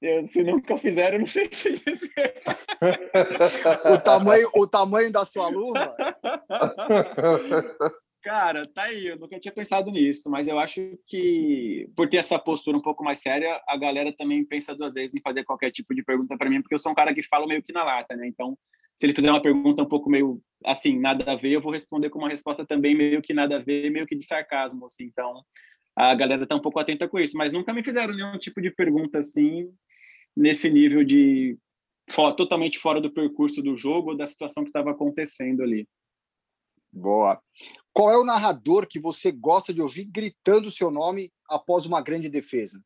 eu, 0.00 0.28
se 0.28 0.42
nunca 0.42 0.76
fizeram, 0.76 1.18
não 1.18 1.26
sei 1.26 1.48
te 1.48 1.72
dizer. 1.72 2.42
o, 3.94 3.98
tamanho, 3.98 4.50
o 4.54 4.66
tamanho 4.66 5.10
da 5.10 5.24
sua 5.24 5.48
luva? 5.48 5.96
Cara, 8.22 8.66
tá 8.66 8.84
aí, 8.84 9.08
eu 9.08 9.18
nunca 9.18 9.38
tinha 9.38 9.52
pensado 9.52 9.90
nisso, 9.90 10.30
mas 10.30 10.48
eu 10.48 10.58
acho 10.58 10.98
que 11.06 11.90
por 11.94 12.08
ter 12.08 12.16
essa 12.16 12.38
postura 12.38 12.76
um 12.76 12.82
pouco 12.82 13.04
mais 13.04 13.18
séria, 13.18 13.62
a 13.68 13.76
galera 13.76 14.14
também 14.16 14.42
pensa 14.42 14.74
duas 14.74 14.94
vezes 14.94 15.14
em 15.14 15.20
fazer 15.20 15.44
qualquer 15.44 15.70
tipo 15.70 15.94
de 15.94 16.02
pergunta 16.02 16.36
para 16.36 16.48
mim, 16.48 16.62
porque 16.62 16.74
eu 16.74 16.78
sou 16.78 16.92
um 16.92 16.94
cara 16.94 17.14
que 17.14 17.22
fala 17.22 17.46
meio 17.46 17.62
que 17.62 17.72
na 17.72 17.84
lata, 17.84 18.16
né? 18.16 18.26
Então, 18.26 18.58
se 18.96 19.06
ele 19.06 19.14
fizer 19.14 19.30
uma 19.30 19.42
pergunta 19.42 19.82
um 19.82 19.88
pouco 19.88 20.08
meio 20.08 20.40
assim, 20.64 20.98
nada 20.98 21.30
a 21.30 21.36
ver, 21.36 21.52
eu 21.52 21.60
vou 21.60 21.72
responder 21.72 22.08
com 22.08 22.18
uma 22.18 22.28
resposta 22.28 22.64
também 22.64 22.94
meio 22.94 23.20
que 23.20 23.34
nada 23.34 23.56
a 23.56 23.62
ver, 23.62 23.90
meio 23.90 24.06
que 24.06 24.16
de 24.16 24.24
sarcasmo, 24.24 24.86
assim. 24.86 25.04
Então, 25.04 25.42
a 25.94 26.14
galera 26.14 26.46
tá 26.46 26.56
um 26.56 26.60
pouco 26.60 26.80
atenta 26.80 27.06
com 27.06 27.18
isso, 27.18 27.36
mas 27.36 27.52
nunca 27.52 27.72
me 27.72 27.84
fizeram 27.84 28.14
nenhum 28.14 28.38
tipo 28.38 28.60
de 28.60 28.70
pergunta 28.70 29.18
assim 29.18 29.70
nesse 30.36 30.70
nível 30.70 31.04
de 31.04 31.56
totalmente 32.36 32.78
fora 32.78 33.00
do 33.00 33.12
percurso 33.12 33.62
do 33.62 33.76
jogo 33.76 34.10
ou 34.10 34.16
da 34.16 34.26
situação 34.26 34.62
que 34.62 34.70
estava 34.70 34.90
acontecendo 34.90 35.62
ali. 35.62 35.88
Boa. 36.92 37.40
Qual 37.92 38.10
é 38.10 38.16
o 38.16 38.24
narrador 38.24 38.86
que 38.86 39.00
você 39.00 39.32
gosta 39.32 39.72
de 39.72 39.80
ouvir 39.80 40.04
gritando 40.04 40.68
o 40.68 40.70
seu 40.70 40.90
nome 40.90 41.32
após 41.48 41.86
uma 41.86 42.00
grande 42.00 42.28
defesa? 42.28 42.82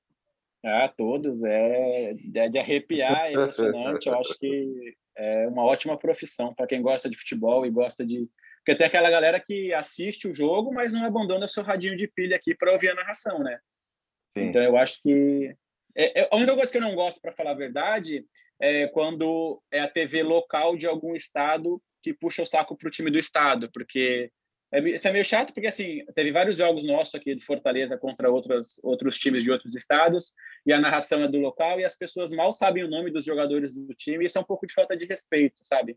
Ah, 0.64 0.92
todos. 0.96 1.42
É, 1.42 2.14
é 2.34 2.48
de 2.48 2.58
arrepiar, 2.58 3.26
é 3.26 3.32
emocionante. 3.32 4.08
Eu 4.08 4.18
acho 4.18 4.38
que 4.38 4.96
é 5.18 5.48
uma 5.48 5.64
ótima 5.64 5.98
profissão 5.98 6.54
para 6.54 6.66
quem 6.66 6.80
gosta 6.80 7.10
de 7.10 7.16
futebol 7.16 7.66
e 7.66 7.70
gosta 7.70 8.06
de. 8.06 8.28
Porque 8.58 8.76
tem 8.76 8.86
aquela 8.86 9.10
galera 9.10 9.40
que 9.40 9.74
assiste 9.74 10.28
o 10.28 10.34
jogo, 10.34 10.72
mas 10.72 10.92
não 10.92 11.04
abandona 11.04 11.48
seu 11.48 11.62
radinho 11.62 11.96
de 11.96 12.06
pilha 12.06 12.36
aqui 12.36 12.54
para 12.54 12.72
ouvir 12.72 12.90
a 12.90 12.94
narração, 12.94 13.40
né? 13.40 13.58
Sim. 14.36 14.44
Então 14.44 14.62
eu 14.62 14.76
acho 14.76 15.02
que. 15.02 15.54
É, 15.96 16.20
é, 16.20 16.28
a 16.30 16.36
única 16.36 16.54
coisa 16.54 16.70
que 16.70 16.78
eu 16.78 16.82
não 16.82 16.94
gosto, 16.94 17.20
para 17.20 17.32
falar 17.32 17.50
a 17.50 17.54
verdade, 17.54 18.24
é 18.60 18.86
quando 18.88 19.60
é 19.72 19.80
a 19.80 19.88
TV 19.88 20.22
local 20.22 20.76
de 20.76 20.86
algum 20.86 21.16
estado 21.16 21.82
que 22.00 22.14
puxa 22.14 22.42
o 22.42 22.46
saco 22.46 22.76
para 22.76 22.86
o 22.86 22.90
time 22.90 23.10
do 23.10 23.18
estado, 23.18 23.68
porque 23.72 24.30
é, 24.72 24.80
isso 24.90 25.08
é 25.08 25.12
meio 25.12 25.24
chato, 25.24 25.52
porque 25.54 25.68
assim, 25.68 26.04
teve 26.14 26.30
vários 26.30 26.56
jogos 26.56 26.84
nossos 26.84 27.14
aqui 27.14 27.34
de 27.34 27.44
Fortaleza 27.44 27.96
contra 27.96 28.30
outros, 28.30 28.78
outros 28.82 29.18
times 29.18 29.42
de 29.42 29.50
outros 29.50 29.74
estados, 29.74 30.32
e 30.66 30.72
a 30.72 30.80
narração 30.80 31.22
é 31.22 31.28
do 31.28 31.38
local, 31.38 31.80
e 31.80 31.84
as 31.84 31.96
pessoas 31.96 32.30
mal 32.30 32.52
sabem 32.52 32.84
o 32.84 32.88
nome 32.88 33.10
dos 33.10 33.24
jogadores 33.24 33.72
do 33.72 33.94
time, 33.94 34.24
e 34.24 34.26
isso 34.26 34.36
é 34.36 34.40
um 34.40 34.44
pouco 34.44 34.66
de 34.66 34.74
falta 34.74 34.96
de 34.96 35.06
respeito, 35.06 35.64
sabe? 35.64 35.96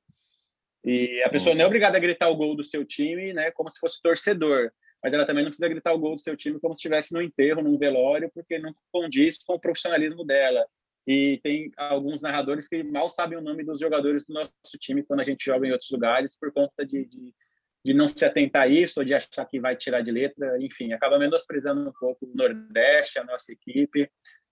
E 0.83 1.21
a 1.23 1.29
pessoa 1.29 1.53
não 1.53 1.63
é 1.63 1.67
obrigada 1.67 1.97
a 1.97 2.01
gritar 2.01 2.29
o 2.29 2.35
gol 2.35 2.55
do 2.55 2.63
seu 2.63 2.85
time, 2.85 3.33
né, 3.33 3.51
como 3.51 3.69
se 3.69 3.79
fosse 3.79 4.01
torcedor, 4.01 4.71
mas 5.03 5.13
ela 5.13 5.25
também 5.25 5.43
não 5.43 5.51
precisa 5.51 5.67
gritar 5.67 5.93
o 5.93 5.99
gol 5.99 6.15
do 6.15 6.21
seu 6.21 6.35
time 6.37 6.59
como 6.59 6.75
se 6.75 6.79
estivesse 6.79 7.13
no 7.13 7.21
enterro, 7.21 7.61
num 7.61 7.77
velório, 7.77 8.31
porque 8.33 8.57
não 8.57 8.73
condiz 8.91 9.43
com 9.43 9.53
o 9.53 9.59
profissionalismo 9.59 10.23
dela. 10.23 10.65
E 11.07 11.39
tem 11.43 11.71
alguns 11.75 12.21
narradores 12.21 12.67
que 12.67 12.83
mal 12.83 13.09
sabem 13.09 13.37
o 13.37 13.41
nome 13.41 13.63
dos 13.63 13.79
jogadores 13.79 14.25
do 14.25 14.33
nosso 14.35 14.77
time 14.79 15.03
quando 15.03 15.21
a 15.21 15.23
gente 15.23 15.43
joga 15.43 15.67
em 15.67 15.71
outros 15.71 15.89
lugares 15.89 16.37
por 16.37 16.53
conta 16.53 16.85
de, 16.85 17.05
de, 17.05 17.33
de 17.83 17.93
não 17.93 18.07
se 18.07 18.23
atentar 18.23 18.63
a 18.63 18.67
isso 18.67 18.99
ou 18.99 19.05
de 19.05 19.13
achar 19.13 19.45
que 19.45 19.59
vai 19.59 19.75
tirar 19.75 20.01
de 20.01 20.11
letra. 20.11 20.57
Enfim, 20.63 20.93
acaba 20.93 21.17
menosprezando 21.17 21.89
um 21.89 21.93
pouco 21.93 22.25
o 22.25 22.35
Nordeste, 22.35 23.19
a 23.19 23.23
nossa 23.23 23.51
equipe. 23.51 24.09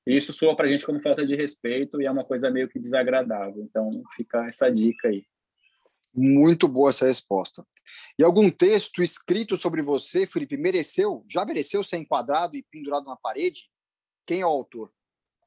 E 0.08 0.18
isso 0.18 0.34
soa 0.34 0.56
para 0.56 0.66
a 0.66 0.70
gente 0.70 0.86
como 0.86 1.02
falta 1.02 1.26
de 1.26 1.36
respeito 1.36 2.02
e 2.02 2.06
é 2.06 2.12
uma 2.12 2.26
coisa 2.26 2.50
meio 2.50 2.68
que 2.68 2.80
desagradável. 2.80 3.62
Então, 3.62 4.02
fica 4.16 4.48
essa 4.48 4.70
dica 4.72 5.08
aí. 5.08 5.24
Muito 6.14 6.68
boa 6.68 6.90
essa 6.90 7.06
resposta. 7.06 7.64
E 8.18 8.24
algum 8.24 8.50
texto 8.50 9.04
escrito 9.04 9.56
sobre 9.56 9.82
você, 9.82 10.26
Felipe, 10.26 10.58
mereceu, 10.58 11.24
já 11.30 11.46
mereceu 11.46 11.84
ser 11.84 11.98
enquadrado 11.98 12.56
e 12.56 12.64
pendurado 12.64 13.06
na 13.06 13.16
parede? 13.16 13.70
Quem 14.26 14.42
é 14.42 14.46
o 14.46 14.50
autor? 14.50 14.92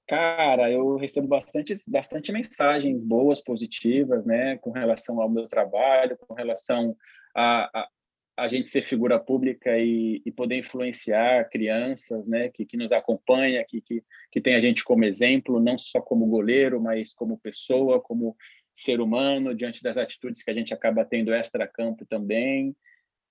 Cara, 0.07 0.71
eu 0.71 0.97
recebo 0.97 1.27
bastante, 1.27 1.73
bastante 1.89 2.33
mensagens 2.33 3.05
boas, 3.05 3.43
positivas, 3.43 4.27
né, 4.27 4.59
com 4.59 4.71
relação 4.71 5.21
ao 5.21 5.29
meu 5.29 5.49
trabalho, 5.49 6.19
com 6.19 6.35
relação 6.35 6.97
a, 7.35 7.81
a, 7.81 7.89
a 8.37 8.49
gente 8.49 8.69
ser 8.69 8.83
figura 8.83 9.19
pública 9.19 9.79
e, 9.79 10.23
e, 10.25 10.33
poder 10.33 10.57
influenciar 10.57 11.49
crianças, 11.51 12.27
né, 12.27 12.49
que, 12.49 12.65
que 12.65 12.77
nos 12.77 12.93
acompanha, 12.93 13.65
que, 13.65 13.81
que, 13.81 14.03
que 14.31 14.41
tem 14.41 14.55
a 14.55 14.61
gente 14.61 14.85
como 14.85 15.05
exemplo, 15.05 15.61
não 15.61 15.77
só 15.77 16.01
como 16.01 16.27
goleiro, 16.27 16.81
mas 16.81 17.15
como 17.15 17.39
pessoa, 17.39 18.01
como 18.01 18.37
ser 18.75 19.01
humano, 19.01 19.55
diante 19.55 19.83
das 19.83 19.97
atitudes 19.97 20.43
que 20.43 20.51
a 20.51 20.55
gente 20.55 20.73
acaba 20.73 21.05
tendo 21.05 21.33
extra-campo 21.33 22.07
também. 22.07 22.75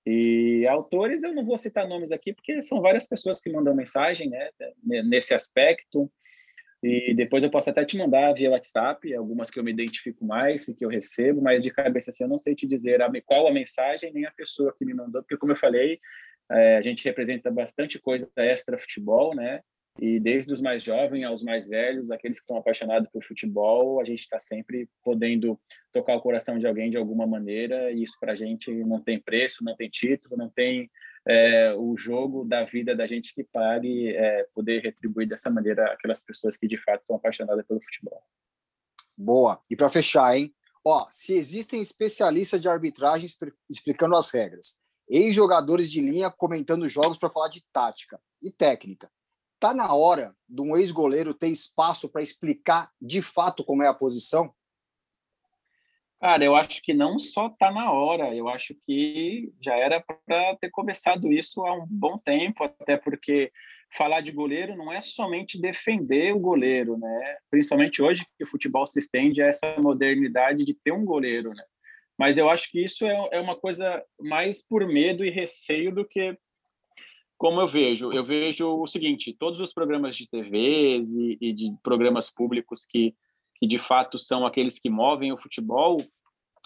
E 0.06 0.66
autores, 0.66 1.22
eu 1.22 1.32
não 1.32 1.44
vou 1.44 1.58
citar 1.58 1.86
nomes 1.86 2.10
aqui, 2.10 2.32
porque 2.32 2.60
são 2.62 2.80
várias 2.80 3.06
pessoas 3.06 3.40
que 3.40 3.50
mandam 3.50 3.74
mensagem 3.74 4.28
né, 4.28 4.50
nesse 4.84 5.34
aspecto. 5.34 6.10
E 6.82 7.14
depois 7.14 7.44
eu 7.44 7.50
posso 7.50 7.70
até 7.70 7.84
te 7.84 7.96
mandar 7.96 8.32
via 8.32 8.50
WhatsApp, 8.50 9.14
algumas 9.14 9.50
que 9.50 9.58
eu 9.58 9.62
me 9.62 9.70
identifico 9.70 10.24
mais 10.24 10.66
e 10.66 10.74
que 10.74 10.84
eu 10.84 10.88
recebo, 10.88 11.40
mas 11.40 11.62
de 11.62 11.70
cabeça 11.70 12.10
assim, 12.10 12.24
eu 12.24 12.28
não 12.28 12.38
sei 12.38 12.56
te 12.56 12.66
dizer 12.66 13.00
a, 13.00 13.10
qual 13.24 13.46
a 13.46 13.52
mensagem 13.52 14.12
nem 14.12 14.26
a 14.26 14.32
pessoa 14.32 14.74
que 14.76 14.84
me 14.84 14.92
mandou, 14.92 15.22
porque 15.22 15.36
como 15.36 15.52
eu 15.52 15.56
falei, 15.56 16.00
é, 16.50 16.76
a 16.76 16.82
gente 16.82 17.04
representa 17.04 17.52
bastante 17.52 18.00
coisa 18.00 18.28
extra 18.36 18.78
futebol, 18.78 19.32
né? 19.32 19.60
E 20.00 20.18
desde 20.18 20.52
os 20.52 20.60
mais 20.60 20.82
jovens 20.82 21.24
aos 21.24 21.42
mais 21.42 21.68
velhos, 21.68 22.10
aqueles 22.10 22.40
que 22.40 22.46
são 22.46 22.56
apaixonados 22.56 23.08
por 23.12 23.22
futebol, 23.22 24.00
a 24.00 24.04
gente 24.04 24.20
está 24.20 24.40
sempre 24.40 24.88
podendo 25.04 25.60
tocar 25.92 26.16
o 26.16 26.20
coração 26.20 26.58
de 26.58 26.66
alguém 26.66 26.90
de 26.90 26.96
alguma 26.96 27.26
maneira, 27.26 27.92
e 27.92 28.02
isso 28.02 28.16
para 28.18 28.32
a 28.32 28.36
gente 28.36 28.72
não 28.84 29.00
tem 29.00 29.20
preço, 29.20 29.62
não 29.62 29.76
tem 29.76 29.88
título, 29.88 30.36
não 30.36 30.48
tem 30.48 30.90
é, 31.26 31.74
o 31.74 31.96
jogo 31.96 32.44
da 32.44 32.64
vida 32.64 32.94
da 32.94 33.06
gente 33.06 33.34
que 33.34 33.44
pague 33.44 34.14
é, 34.14 34.44
poder 34.54 34.82
retribuir 34.82 35.28
dessa 35.28 35.50
maneira 35.50 35.92
aquelas 35.92 36.22
pessoas 36.22 36.56
que 36.56 36.66
de 36.66 36.76
fato 36.76 37.04
são 37.06 37.16
apaixonadas 37.16 37.66
pelo 37.66 37.80
futebol. 37.80 38.22
Boa. 39.16 39.60
E 39.70 39.76
para 39.76 39.88
fechar, 39.88 40.36
hein? 40.36 40.54
Ó, 40.84 41.06
se 41.12 41.34
existem 41.34 41.80
especialistas 41.80 42.60
de 42.60 42.68
arbitragem 42.68 43.28
explicando 43.70 44.16
as 44.16 44.30
regras, 44.30 44.78
ex-jogadores 45.08 45.90
de 45.90 46.00
linha 46.00 46.30
comentando 46.30 46.88
jogos 46.88 47.18
para 47.18 47.30
falar 47.30 47.48
de 47.48 47.62
tática 47.72 48.20
e 48.42 48.50
técnica, 48.50 49.08
Tá 49.62 49.72
na 49.72 49.94
hora 49.94 50.34
de 50.48 50.60
um 50.60 50.76
ex-goleiro 50.76 51.32
ter 51.32 51.46
espaço 51.46 52.08
para 52.08 52.20
explicar 52.20 52.90
de 53.00 53.22
fato 53.22 53.62
como 53.62 53.84
é 53.84 53.86
a 53.86 53.94
posição? 53.94 54.52
Cara, 56.22 56.44
eu 56.44 56.54
acho 56.54 56.80
que 56.82 56.94
não 56.94 57.18
só 57.18 57.48
tá 57.48 57.72
na 57.72 57.90
hora, 57.90 58.32
eu 58.32 58.48
acho 58.48 58.76
que 58.86 59.52
já 59.60 59.74
era 59.74 60.00
para 60.00 60.54
ter 60.54 60.70
começado 60.70 61.32
isso 61.32 61.66
há 61.66 61.74
um 61.74 61.84
bom 61.90 62.16
tempo, 62.16 62.62
até 62.62 62.96
porque 62.96 63.50
falar 63.92 64.20
de 64.20 64.30
goleiro 64.30 64.76
não 64.76 64.92
é 64.92 65.02
somente 65.02 65.60
defender 65.60 66.32
o 66.32 66.38
goleiro, 66.38 66.96
né? 66.96 67.36
Principalmente 67.50 68.00
hoje 68.00 68.24
que 68.38 68.44
o 68.44 68.46
futebol 68.46 68.86
se 68.86 69.00
estende 69.00 69.42
a 69.42 69.46
essa 69.46 69.74
modernidade 69.80 70.64
de 70.64 70.74
ter 70.74 70.92
um 70.92 71.04
goleiro, 71.04 71.50
né? 71.54 71.64
Mas 72.16 72.38
eu 72.38 72.48
acho 72.48 72.70
que 72.70 72.84
isso 72.84 73.04
é, 73.04 73.28
é 73.32 73.40
uma 73.40 73.56
coisa 73.56 74.00
mais 74.20 74.64
por 74.64 74.86
medo 74.86 75.24
e 75.24 75.30
receio 75.30 75.92
do 75.92 76.06
que 76.06 76.38
como 77.36 77.60
eu 77.60 77.66
vejo? 77.66 78.12
Eu 78.12 78.22
vejo 78.22 78.80
o 78.80 78.86
seguinte: 78.86 79.34
todos 79.36 79.58
os 79.58 79.74
programas 79.74 80.14
de 80.14 80.30
TVs 80.30 81.12
e, 81.14 81.36
e 81.40 81.52
de 81.52 81.74
programas 81.82 82.32
públicos 82.32 82.86
que, 82.88 83.12
que 83.62 83.66
de 83.68 83.78
fato 83.78 84.18
são 84.18 84.44
aqueles 84.44 84.76
que 84.76 84.90
movem 84.90 85.32
o 85.32 85.38
futebol, 85.38 85.96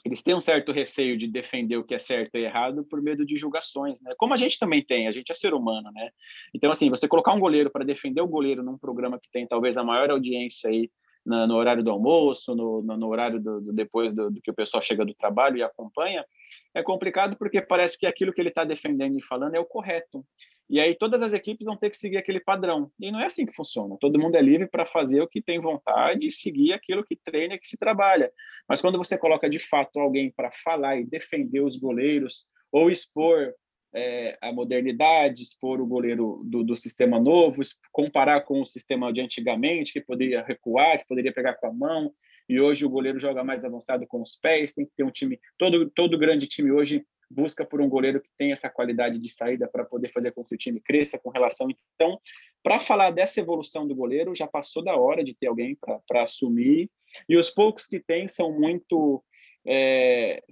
eles 0.03 0.23
têm 0.23 0.35
um 0.35 0.41
certo 0.41 0.73
receio 0.73 1.19
de 1.19 1.27
defender 1.27 1.77
o 1.77 1.85
que 1.85 1.95
é 1.95 1.99
certo 1.99 2.35
e 2.37 2.45
errado 2.45 2.87
por 2.87 3.03
medo 3.03 3.23
de 3.27 3.37
julgações, 3.37 4.01
né? 4.01 4.15
Como 4.17 4.33
a 4.33 4.37
gente 4.39 4.59
também 4.59 4.83
tem, 4.83 5.07
a 5.07 5.13
gente 5.13 5.31
é 5.31 5.35
ser 5.35 5.53
humano, 5.53 5.91
né? 5.93 6.09
Então, 6.55 6.71
assim, 6.71 6.89
você 6.89 7.07
colocar 7.07 7.35
um 7.35 7.39
goleiro 7.39 7.71
para 7.71 7.85
defender 7.85 8.23
o 8.23 8.27
goleiro 8.27 8.63
num 8.63 8.79
programa 8.79 9.21
que 9.21 9.31
tem 9.31 9.47
talvez 9.47 9.77
a 9.77 9.85
maior 9.85 10.11
audiência 10.11 10.71
aí 10.71 10.91
no, 11.23 11.55
horário 11.55 11.85
do 11.85 11.91
almoço, 11.91 12.55
no, 12.55 12.81
no, 12.81 12.97
no 12.97 13.09
horário 13.09 13.43
do, 13.43 13.61
do 13.61 13.73
depois 13.75 14.15
do, 14.15 14.31
do, 14.31 14.41
que 14.41 14.51
o 14.51 14.55
pessoal 14.55 14.81
chega 14.81 15.05
do 15.05 15.13
trabalho 15.13 15.59
e 15.59 15.63
acompanha, 15.63 16.25
é 16.73 16.83
complicado 16.83 17.37
porque 17.37 17.61
parece 17.61 17.99
que 17.99 18.07
aquilo 18.07 18.33
que 18.33 18.41
ele 18.41 18.49
está 18.49 18.65
defendendo 18.65 19.19
e 19.19 19.23
falando 19.23 19.55
é 19.55 19.61
o 19.61 19.67
correto. 19.67 20.25
E 20.69 20.81
aí 20.81 20.97
todas 20.97 21.23
as 21.23 21.33
equipes 21.33 21.67
vão 21.67 21.77
ter 21.77 21.91
que 21.91 21.97
seguir 21.97 22.17
aquele 22.17 22.41
padrão. 22.41 22.91
E 22.99 23.13
não 23.13 23.21
é 23.21 23.27
assim 23.27 23.47
que 23.47 23.55
funciona. 23.55 23.97
Todo 24.01 24.19
mundo 24.19 24.37
é 24.37 24.43
livre 24.43 24.67
para 24.67 24.85
fazer 24.85 25.21
o 25.21 25.29
que 25.29 25.41
tem 25.41 25.61
vontade 25.61 26.27
e 26.27 26.31
seguir 26.31 26.73
aquilo 26.73 27.05
que 27.05 27.17
treina 27.17 27.59
que 27.59 27.67
se 27.67 27.77
trabalha. 27.77 28.33
Mas 28.69 28.81
quando 28.81 28.99
você 28.99 29.17
coloca 29.17 29.49
de 29.49 29.61
fato 29.61 30.01
alguém 30.01 30.31
para 30.31 30.51
falar 30.51 30.97
e 30.97 31.05
defender 31.05 31.61
os 31.61 31.77
goleiros 31.77 32.47
ou 32.73 32.91
expor 32.91 33.55
é, 33.95 34.37
a 34.43 34.53
modernidade, 34.53 35.43
expor 35.43 35.81
o 35.81 35.87
goleiro 35.87 36.43
do, 36.45 36.63
do, 36.63 36.77
sistema 36.77 37.19
novo, 37.19 37.63
comparar 37.93 38.43
com 38.43 38.61
o 38.61 38.67
sistema 38.67 39.13
de 39.13 39.21
antigamente, 39.21 39.93
que 39.93 40.01
poderia 40.01 40.43
recuar, 40.43 40.99
que 40.99 41.07
poderia 41.07 41.33
pegar 41.33 41.55
com 41.55 41.69
a 41.69 41.73
mão, 41.73 42.13
e 42.49 42.61
hoje 42.61 42.85
o 42.85 42.91
goleiro 42.91 43.19
joga 43.19 43.43
mais 43.43 43.65
avançado 43.65 44.07
com 44.07 44.21
os 44.21 44.37
pés, 44.37 44.75
tem 44.75 44.85
que 44.85 44.93
ter 44.97 45.05
um 45.05 45.11
time, 45.11 45.41
todo, 45.59 45.91
todo 45.91 46.19
grande 46.19 46.47
time 46.47 46.71
hoje 46.71 47.05
busca 47.31 47.65
por 47.65 47.81
um 47.81 47.89
goleiro 47.89 48.21
que 48.21 48.31
tenha 48.37 48.53
essa 48.53 48.71
qualidade 48.71 49.19
de 49.19 49.29
saída 49.29 49.69
para 49.69 49.85
poder 49.85 50.13
fazer 50.13 50.33
com 50.33 50.45
que 50.45 50.55
o 50.55 50.59
time 50.59 50.81
cresça 50.81 51.19
com 51.19 51.31
relação. 51.31 51.69
Então, 51.95 52.21
para 52.63 52.81
falar 52.81 53.11
dessa 53.11 53.41
evolução 53.41 53.87
do 53.87 53.95
goleiro, 53.95 54.35
já 54.35 54.47
passou 54.47 54.83
da 54.83 54.97
hora 54.97 55.23
de 55.23 55.35
ter 55.35 55.47
alguém 55.47 55.77
para 56.07 56.23
assumir. 56.23 56.91
E 57.29 57.37
os 57.37 57.51
poucos 57.51 57.87
que 57.87 58.01
tem 58.01 58.29
são 58.29 58.53
muito 58.53 59.23
é, 59.67 60.43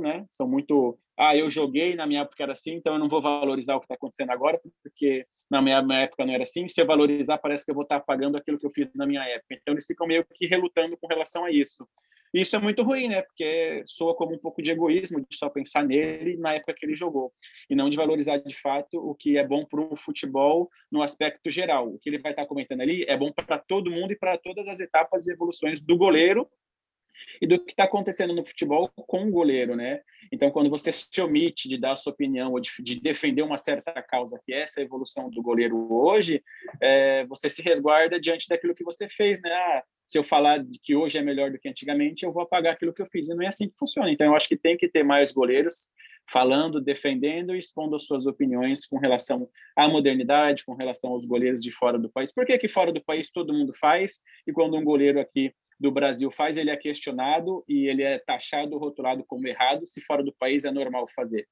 né? 0.00 0.26
São 0.30 0.48
muito, 0.48 0.98
ah, 1.16 1.36
eu 1.36 1.48
joguei 1.48 1.94
na 1.94 2.06
minha 2.06 2.22
época 2.22 2.42
era 2.42 2.52
assim, 2.52 2.74
então 2.74 2.94
eu 2.94 2.98
não 2.98 3.08
vou 3.08 3.20
valorizar 3.20 3.76
o 3.76 3.80
que 3.80 3.84
está 3.84 3.94
acontecendo 3.94 4.30
agora, 4.30 4.60
porque 4.82 5.26
na 5.50 5.60
minha, 5.60 5.82
minha, 5.82 6.00
época 6.00 6.24
não 6.24 6.34
era 6.34 6.42
assim. 6.42 6.66
Se 6.68 6.80
eu 6.80 6.86
valorizar, 6.86 7.38
parece 7.38 7.64
que 7.64 7.70
eu 7.70 7.74
vou 7.74 7.84
estar 7.84 8.00
pagando 8.00 8.36
aquilo 8.36 8.58
que 8.58 8.66
eu 8.66 8.70
fiz 8.70 8.88
na 8.94 9.06
minha 9.06 9.22
época. 9.22 9.54
Então 9.54 9.74
eles 9.74 9.86
ficam 9.86 10.06
meio 10.06 10.24
que 10.34 10.46
relutando 10.46 10.96
com 10.96 11.06
relação 11.06 11.44
a 11.44 11.50
isso. 11.50 11.86
E 12.34 12.40
isso 12.40 12.56
é 12.56 12.58
muito 12.58 12.82
ruim, 12.82 13.06
né? 13.06 13.22
Porque 13.22 13.84
soa 13.86 14.12
como 14.16 14.34
um 14.34 14.38
pouco 14.38 14.60
de 14.60 14.72
egoísmo 14.72 15.20
de 15.20 15.36
só 15.36 15.48
pensar 15.48 15.84
nele 15.84 16.36
na 16.36 16.54
época 16.54 16.74
que 16.74 16.84
ele 16.84 16.96
jogou 16.96 17.32
e 17.70 17.76
não 17.76 17.88
de 17.88 17.96
valorizar 17.96 18.38
de 18.38 18.60
fato 18.60 18.98
o 18.98 19.14
que 19.14 19.38
é 19.38 19.46
bom 19.46 19.64
para 19.64 19.80
o 19.80 19.96
futebol 19.96 20.68
no 20.90 21.00
aspecto 21.00 21.48
geral. 21.48 21.88
O 21.88 21.98
que 21.98 22.10
ele 22.10 22.18
vai 22.18 22.32
estar 22.32 22.44
comentando 22.46 22.80
ali 22.80 23.04
é 23.06 23.16
bom 23.16 23.30
para 23.30 23.56
todo 23.58 23.90
mundo 23.90 24.12
e 24.12 24.18
para 24.18 24.36
todas 24.36 24.66
as 24.66 24.80
etapas 24.80 25.28
e 25.28 25.32
evoluções 25.32 25.80
do 25.80 25.96
goleiro 25.96 26.48
e 27.40 27.46
do 27.46 27.58
que 27.62 27.72
está 27.72 27.84
acontecendo 27.84 28.34
no 28.34 28.44
futebol 28.44 28.90
com 28.94 29.26
o 29.26 29.30
goleiro, 29.30 29.76
né? 29.76 30.00
Então, 30.32 30.50
quando 30.50 30.70
você 30.70 30.92
se 30.92 31.20
omite 31.20 31.68
de 31.68 31.78
dar 31.78 31.92
a 31.92 31.96
sua 31.96 32.12
opinião 32.12 32.52
ou 32.52 32.60
de, 32.60 32.70
de 32.80 33.00
defender 33.00 33.42
uma 33.42 33.58
certa 33.58 33.92
causa, 34.02 34.40
que 34.44 34.52
é 34.52 34.60
essa 34.60 34.80
evolução 34.80 35.30
do 35.30 35.42
goleiro 35.42 35.92
hoje, 35.92 36.42
é, 36.80 37.24
você 37.26 37.50
se 37.50 37.62
resguarda 37.62 38.20
diante 38.20 38.48
daquilo 38.48 38.74
que 38.74 38.84
você 38.84 39.08
fez, 39.08 39.40
né? 39.40 39.52
Ah, 39.52 39.82
se 40.06 40.18
eu 40.18 40.24
falar 40.24 40.58
de 40.58 40.78
que 40.78 40.94
hoje 40.94 41.18
é 41.18 41.22
melhor 41.22 41.50
do 41.50 41.58
que 41.58 41.68
antigamente, 41.68 42.24
eu 42.24 42.32
vou 42.32 42.42
apagar 42.42 42.74
aquilo 42.74 42.92
que 42.92 43.02
eu 43.02 43.08
fiz. 43.10 43.28
E 43.28 43.34
não 43.34 43.42
é 43.42 43.48
assim 43.48 43.68
que 43.68 43.76
funciona. 43.78 44.10
Então, 44.10 44.26
eu 44.26 44.36
acho 44.36 44.48
que 44.48 44.56
tem 44.56 44.76
que 44.76 44.88
ter 44.88 45.02
mais 45.02 45.32
goleiros 45.32 45.90
falando, 46.30 46.80
defendendo 46.80 47.54
e 47.54 47.58
expondo 47.58 47.96
as 47.96 48.04
suas 48.04 48.26
opiniões 48.26 48.86
com 48.86 48.98
relação 48.98 49.48
à 49.76 49.88
modernidade, 49.88 50.64
com 50.64 50.74
relação 50.74 51.10
aos 51.10 51.26
goleiros 51.26 51.62
de 51.62 51.70
fora 51.70 51.98
do 51.98 52.10
país. 52.10 52.32
Por 52.32 52.46
que, 52.46 52.58
que 52.58 52.68
fora 52.68 52.92
do 52.92 53.04
país 53.04 53.30
todo 53.30 53.52
mundo 53.52 53.72
faz 53.78 54.20
e 54.46 54.52
quando 54.52 54.76
um 54.76 54.84
goleiro 54.84 55.20
aqui 55.20 55.52
do 55.78 55.90
Brasil 55.90 56.30
faz, 56.30 56.56
ele 56.56 56.70
é 56.70 56.76
questionado 56.76 57.64
e 57.68 57.86
ele 57.88 58.02
é 58.02 58.18
taxado, 58.18 58.78
rotulado 58.78 59.24
como 59.26 59.46
errado, 59.46 59.86
se 59.86 60.00
fora 60.00 60.22
do 60.22 60.32
país 60.32 60.64
é 60.64 60.70
normal 60.70 61.06
fazer. 61.14 61.46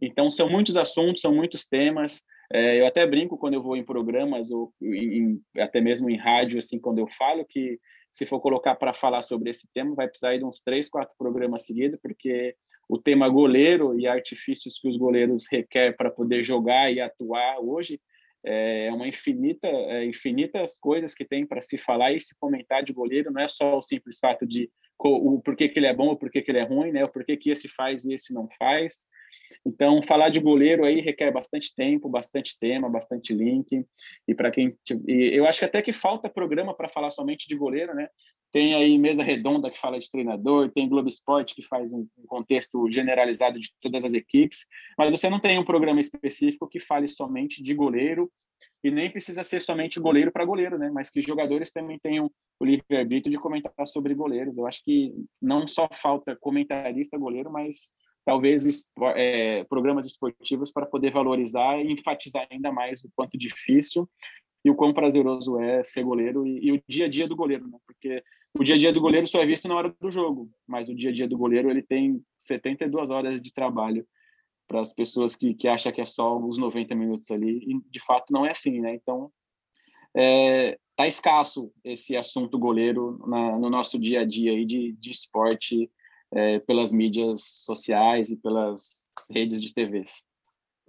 Então, 0.00 0.30
são 0.30 0.48
muitos 0.48 0.76
assuntos, 0.76 1.20
são 1.20 1.34
muitos 1.34 1.66
temas. 1.66 2.22
É, 2.52 2.80
eu 2.80 2.86
até 2.86 3.06
brinco 3.06 3.38
quando 3.38 3.54
eu 3.54 3.62
vou 3.62 3.76
em 3.76 3.84
programas, 3.84 4.50
ou 4.50 4.72
em, 4.82 5.40
até 5.56 5.80
mesmo 5.80 6.10
em 6.10 6.16
rádio, 6.16 6.58
assim, 6.58 6.78
quando 6.78 6.98
eu 6.98 7.06
falo 7.06 7.44
que 7.44 7.78
se 8.10 8.26
for 8.26 8.40
colocar 8.40 8.74
para 8.74 8.92
falar 8.92 9.22
sobre 9.22 9.50
esse 9.50 9.66
tema, 9.72 9.94
vai 9.94 10.06
precisar 10.06 10.36
de 10.36 10.44
uns 10.44 10.60
três, 10.60 10.88
quatro 10.88 11.14
programas 11.16 11.64
seguidos, 11.64 11.98
porque 12.02 12.54
o 12.88 12.98
tema 12.98 13.28
goleiro 13.28 13.98
e 13.98 14.06
artifícios 14.06 14.78
que 14.78 14.88
os 14.88 14.98
goleiros 14.98 15.44
requerem 15.50 15.96
para 15.96 16.10
poder 16.10 16.42
jogar 16.42 16.92
e 16.92 17.00
atuar 17.00 17.58
hoje 17.60 17.98
é 18.44 18.90
uma 18.92 19.06
infinita, 19.06 19.68
é, 19.68 20.04
infinitas 20.04 20.78
coisas 20.78 21.14
que 21.14 21.24
tem 21.24 21.46
para 21.46 21.60
se 21.60 21.78
falar 21.78 22.12
e 22.12 22.20
se 22.20 22.34
comentar 22.38 22.82
de 22.82 22.92
goleiro, 22.92 23.30
não 23.30 23.42
é 23.42 23.48
só 23.48 23.76
o 23.76 23.82
simples 23.82 24.18
fato 24.18 24.46
de 24.46 24.70
o 25.04 25.40
porquê 25.40 25.68
que 25.68 25.78
ele 25.78 25.86
é 25.86 25.94
bom, 25.94 26.12
o 26.12 26.16
porquê 26.16 26.40
que 26.40 26.50
ele 26.50 26.58
é 26.58 26.62
ruim, 26.62 26.92
né? 26.92 27.04
O 27.04 27.08
porquê 27.08 27.36
que 27.36 27.50
esse 27.50 27.68
faz 27.68 28.04
e 28.04 28.14
esse 28.14 28.32
não 28.32 28.48
faz. 28.56 29.06
Então, 29.66 30.02
falar 30.02 30.28
de 30.28 30.40
goleiro 30.40 30.84
aí 30.84 31.00
requer 31.00 31.30
bastante 31.30 31.74
tempo, 31.74 32.08
bastante 32.08 32.58
tema, 32.58 32.88
bastante 32.88 33.34
link. 33.34 33.84
E 34.26 34.34
para 34.34 34.50
quem 34.50 34.76
e 35.06 35.36
eu 35.36 35.46
acho 35.46 35.58
que 35.58 35.64
até 35.64 35.82
que 35.82 35.92
falta 35.92 36.28
programa 36.28 36.74
para 36.74 36.88
falar 36.88 37.10
somente 37.10 37.48
de 37.48 37.56
goleiro, 37.56 37.94
né? 37.94 38.08
Tem 38.52 38.74
aí 38.74 38.98
mesa 38.98 39.22
redonda 39.22 39.70
que 39.70 39.78
fala 39.78 39.98
de 39.98 40.10
treinador, 40.10 40.70
tem 40.70 40.88
Globo 40.88 41.08
Esporte 41.08 41.54
que 41.54 41.62
faz 41.62 41.92
um, 41.92 42.06
contexto 42.26 42.86
generalizado 42.90 43.58
de 43.58 43.70
todas 43.80 44.04
as 44.04 44.12
equipes, 44.12 44.66
mas 44.98 45.10
você 45.10 45.30
não 45.30 45.40
tem 45.40 45.58
um 45.58 45.64
programa 45.64 46.00
específico 46.00 46.68
que 46.68 46.78
fale 46.78 47.08
somente 47.08 47.62
de 47.62 47.74
goleiro 47.74 48.30
e 48.84 48.90
nem 48.90 49.10
precisa 49.10 49.42
ser 49.42 49.60
somente 49.60 49.98
goleiro 49.98 50.30
para 50.30 50.44
goleiro, 50.44 50.78
né? 50.78 50.90
Mas 50.92 51.10
que 51.10 51.20
jogadores 51.20 51.72
também 51.72 51.98
tenham 51.98 52.30
o 52.60 52.64
livre-arbítrio 52.64 53.32
de 53.32 53.38
comentar 53.38 53.72
sobre 53.86 54.14
goleiros. 54.14 54.58
Eu 54.58 54.66
acho 54.66 54.84
que 54.84 55.14
não 55.40 55.66
só 55.66 55.88
falta 55.92 56.36
comentarista 56.36 57.16
goleiro, 57.16 57.50
mas 57.50 57.88
talvez 58.24 58.86
é, 59.16 59.64
programas 59.64 60.06
esportivos 60.06 60.70
para 60.70 60.86
poder 60.86 61.10
valorizar 61.10 61.78
e 61.78 61.90
enfatizar 61.90 62.46
ainda 62.50 62.70
mais 62.70 63.02
o 63.04 63.10
quanto 63.16 63.38
difícil 63.38 64.08
e 64.64 64.70
o 64.70 64.74
quão 64.74 64.92
prazeroso 64.92 65.58
é 65.58 65.82
ser 65.82 66.04
goleiro 66.04 66.46
e, 66.46 66.68
e, 66.68 66.72
o 66.72 66.82
dia 66.88 67.06
a 67.06 67.08
dia 67.08 67.26
do 67.26 67.36
goleiro, 67.36 67.66
né? 67.68 67.78
Porque 67.86 68.22
o 68.58 68.64
dia 68.64 68.74
a 68.74 68.78
dia 68.78 68.92
do 68.92 69.00
goleiro 69.00 69.26
só 69.26 69.40
é 69.40 69.46
visto 69.46 69.66
na 69.66 69.76
hora 69.76 69.94
do 70.00 70.10
jogo, 70.10 70.50
mas 70.66 70.88
o 70.88 70.94
dia 70.94 71.10
a 71.10 71.12
dia 71.12 71.28
do 71.28 71.38
goleiro 71.38 71.70
ele 71.70 71.82
tem 71.82 72.22
72 72.38 73.10
horas 73.10 73.40
de 73.40 73.52
trabalho 73.52 74.06
para 74.68 74.80
as 74.80 74.92
pessoas 74.92 75.34
que, 75.34 75.54
que 75.54 75.68
acham 75.68 75.92
que 75.92 76.00
é 76.00 76.06
só 76.06 76.38
os 76.38 76.58
90 76.58 76.94
minutos 76.94 77.30
ali, 77.30 77.58
e 77.66 77.80
de 77.90 78.00
fato 78.00 78.32
não 78.32 78.46
é 78.46 78.50
assim, 78.50 78.80
né? 78.80 78.94
Então, 78.94 79.30
é, 80.14 80.78
tá 80.96 81.06
escasso 81.06 81.72
esse 81.84 82.16
assunto 82.16 82.58
goleiro 82.58 83.18
na, 83.26 83.58
no 83.58 83.70
nosso 83.70 83.98
dia 83.98 84.20
a 84.20 84.24
dia 84.24 84.52
aí 84.52 84.64
de, 84.64 84.92
de 84.92 85.10
esporte 85.10 85.90
é, 86.32 86.58
pelas 86.60 86.92
mídias 86.92 87.42
sociais 87.64 88.30
e 88.30 88.36
pelas 88.36 89.12
redes 89.30 89.60
de 89.60 89.72
TVs. 89.72 90.24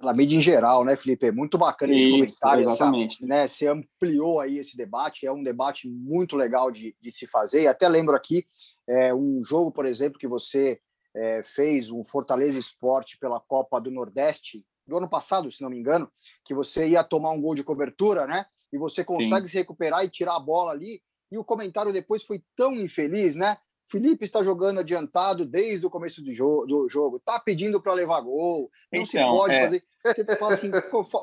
Pela 0.03 0.13
mídia 0.13 0.35
em 0.35 0.41
geral, 0.41 0.83
né, 0.83 0.97
Felipe? 0.97 1.31
Muito 1.31 1.57
bacana 1.57 1.93
esse 1.93 2.11
comentário. 2.11 2.65
Exatamente. 2.65 3.15
Essa, 3.15 3.25
né, 3.25 3.47
você 3.47 3.67
ampliou 3.67 4.41
aí 4.41 4.57
esse 4.57 4.75
debate, 4.75 5.25
é 5.25 5.31
um 5.31 5.41
debate 5.41 5.89
muito 5.89 6.35
legal 6.35 6.69
de, 6.69 6.93
de 6.99 7.09
se 7.09 7.25
fazer. 7.25 7.61
E 7.61 7.67
até 7.67 7.87
lembro 7.87 8.13
aqui 8.13 8.45
é, 8.85 9.13
um 9.13 9.41
jogo, 9.45 9.71
por 9.71 9.85
exemplo, 9.85 10.19
que 10.19 10.27
você 10.27 10.81
é, 11.15 11.41
fez, 11.41 11.89
um 11.89 12.03
Fortaleza 12.03 12.59
Esporte 12.59 13.17
pela 13.17 13.39
Copa 13.39 13.79
do 13.79 13.89
Nordeste, 13.89 14.65
do 14.85 14.97
ano 14.97 15.07
passado, 15.07 15.49
se 15.49 15.61
não 15.61 15.69
me 15.69 15.79
engano, 15.79 16.11
que 16.43 16.53
você 16.53 16.89
ia 16.89 17.01
tomar 17.01 17.31
um 17.31 17.41
gol 17.41 17.55
de 17.55 17.63
cobertura, 17.63 18.27
né? 18.27 18.45
E 18.73 18.77
você 18.77 19.05
consegue 19.05 19.47
Sim. 19.47 19.51
se 19.53 19.57
recuperar 19.59 20.03
e 20.03 20.09
tirar 20.09 20.35
a 20.35 20.39
bola 20.39 20.71
ali. 20.71 21.01
E 21.31 21.37
o 21.37 21.45
comentário 21.45 21.93
depois 21.93 22.23
foi 22.23 22.43
tão 22.57 22.73
infeliz, 22.73 23.37
né? 23.37 23.57
Felipe 23.85 24.23
está 24.23 24.41
jogando 24.41 24.79
adiantado 24.79 25.45
desde 25.45 25.85
o 25.85 25.89
começo 25.89 26.23
do, 26.23 26.33
jo 26.33 26.65
do 26.65 26.87
jogo, 26.89 27.17
está 27.17 27.39
pedindo 27.39 27.81
para 27.81 27.93
levar 27.93 28.21
gol, 28.21 28.71
não 28.91 29.01
então, 29.01 29.05
se 29.05 29.17
pode 29.17 29.53
é. 29.53 29.63
fazer. 29.63 29.83
Você 30.05 30.25
fala 30.37 30.53
assim, 30.53 30.69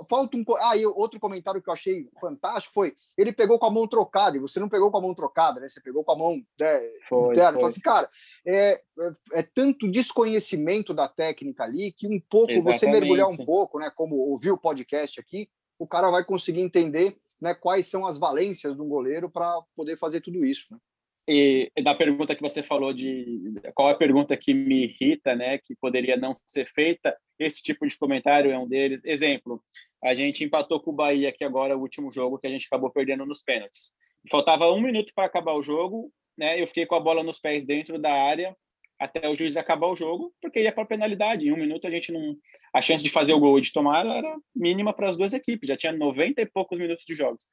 falta 0.09 0.37
um. 0.37 0.44
Ah, 0.59 0.77
e 0.77 0.87
outro 0.87 1.20
comentário 1.20 1.61
que 1.61 1.68
eu 1.68 1.73
achei 1.73 2.09
fantástico 2.18 2.73
foi: 2.73 2.94
ele 3.16 3.33
pegou 3.33 3.59
com 3.59 3.66
a 3.66 3.70
mão 3.70 3.87
trocada, 3.87 4.37
e 4.37 4.40
você 4.40 4.59
não 4.59 4.68
pegou 4.68 4.90
com 4.90 4.99
a 4.99 5.03
mão 5.03 5.14
trocada, 5.14 5.61
né? 5.61 5.68
Você 5.68 5.81
pegou 5.81 6.03
com 6.03 6.12
a 6.12 6.16
mão 6.16 6.42
né, 6.59 6.81
foi, 7.09 7.31
interna. 7.31 7.59
Foi. 7.59 7.68
assim, 7.68 7.81
cara, 7.81 8.09
é, 8.46 8.81
é, 8.99 9.40
é, 9.40 9.42
tanto 9.42 9.90
desconhecimento 9.90 10.94
da 10.94 11.09
técnica 11.09 11.64
ali 11.64 11.92
que 11.92 12.07
um 12.07 12.20
pouco, 12.31 12.53
Exatamente. 12.53 12.81
você 12.81 12.87
mergulhar 12.87 13.29
um 13.29 13.37
pouco, 13.37 13.79
né? 13.79 13.90
Como 13.94 14.16
ouviu 14.16 14.55
o 14.55 14.59
podcast 14.59 15.20
aqui, 15.20 15.51
o 15.79 15.87
cara 15.87 16.11
vai 16.11 16.25
conseguir 16.25 16.61
entender 16.61 17.18
né, 17.40 17.55
quais 17.55 17.87
são 17.87 18.07
as 18.07 18.18
valências 18.18 18.75
de 18.75 18.83
um 18.83 18.88
goleiro 18.88 19.31
para 19.31 19.61
poder 19.75 19.96
fazer 19.96 20.20
tudo 20.20 20.44
isso. 20.44 20.66
Né? 20.70 20.79
E 21.33 21.71
da 21.81 21.95
pergunta 21.95 22.35
que 22.35 22.43
você 22.43 22.61
falou 22.61 22.93
de 22.93 23.55
qual 23.73 23.88
é 23.88 23.93
a 23.93 23.97
pergunta 23.97 24.37
que 24.37 24.53
me 24.53 24.87
irrita, 24.87 25.33
né, 25.37 25.59
que 25.59 25.77
poderia 25.77 26.16
não 26.16 26.33
ser 26.35 26.69
feita, 26.69 27.16
esse 27.38 27.62
tipo 27.62 27.87
de 27.87 27.97
comentário 27.97 28.51
é 28.51 28.59
um 28.59 28.66
deles. 28.66 29.05
Exemplo, 29.05 29.62
a 30.03 30.12
gente 30.12 30.43
empatou 30.43 30.81
com 30.81 30.90
o 30.90 30.95
Bahia 30.95 31.29
aqui 31.29 31.45
agora, 31.45 31.79
o 31.79 31.81
último 31.81 32.11
jogo, 32.11 32.37
que 32.37 32.49
a 32.49 32.51
gente 32.51 32.66
acabou 32.66 32.90
perdendo 32.90 33.25
nos 33.25 33.40
pênaltis. 33.40 33.93
Faltava 34.29 34.73
um 34.73 34.81
minuto 34.81 35.12
para 35.14 35.27
acabar 35.27 35.55
o 35.55 35.62
jogo, 35.62 36.12
né, 36.37 36.61
eu 36.61 36.66
fiquei 36.66 36.85
com 36.85 36.97
a 36.97 37.01
bola 37.01 37.23
nos 37.23 37.38
pés 37.38 37.64
dentro 37.64 37.97
da 37.97 38.12
área 38.12 38.53
até 38.99 39.29
o 39.29 39.35
juiz 39.37 39.57
acabar 39.57 39.87
o 39.87 39.95
jogo, 39.95 40.35
porque 40.43 40.61
ia 40.61 40.73
para 40.73 40.85
penalidade. 40.85 41.47
Em 41.47 41.53
um 41.53 41.57
minuto 41.57 41.87
a 41.87 41.90
gente 41.90 42.11
não. 42.11 42.37
A 42.75 42.83
chance 42.83 43.05
de 43.05 43.09
fazer 43.09 43.35
o 43.35 43.40
gol 43.40 43.59
e 43.59 43.62
de 43.62 43.73
tomar 43.73 44.05
era 44.05 44.37
mínima 44.55 44.93
para 44.93 45.09
as 45.09 45.16
duas 45.16 45.33
equipes, 45.33 45.69
já 45.69 45.77
tinha 45.77 45.93
90 45.93 46.43
e 46.43 46.47
poucos 46.47 46.77
minutos 46.77 47.05
de 47.05 47.14
jogos. 47.14 47.47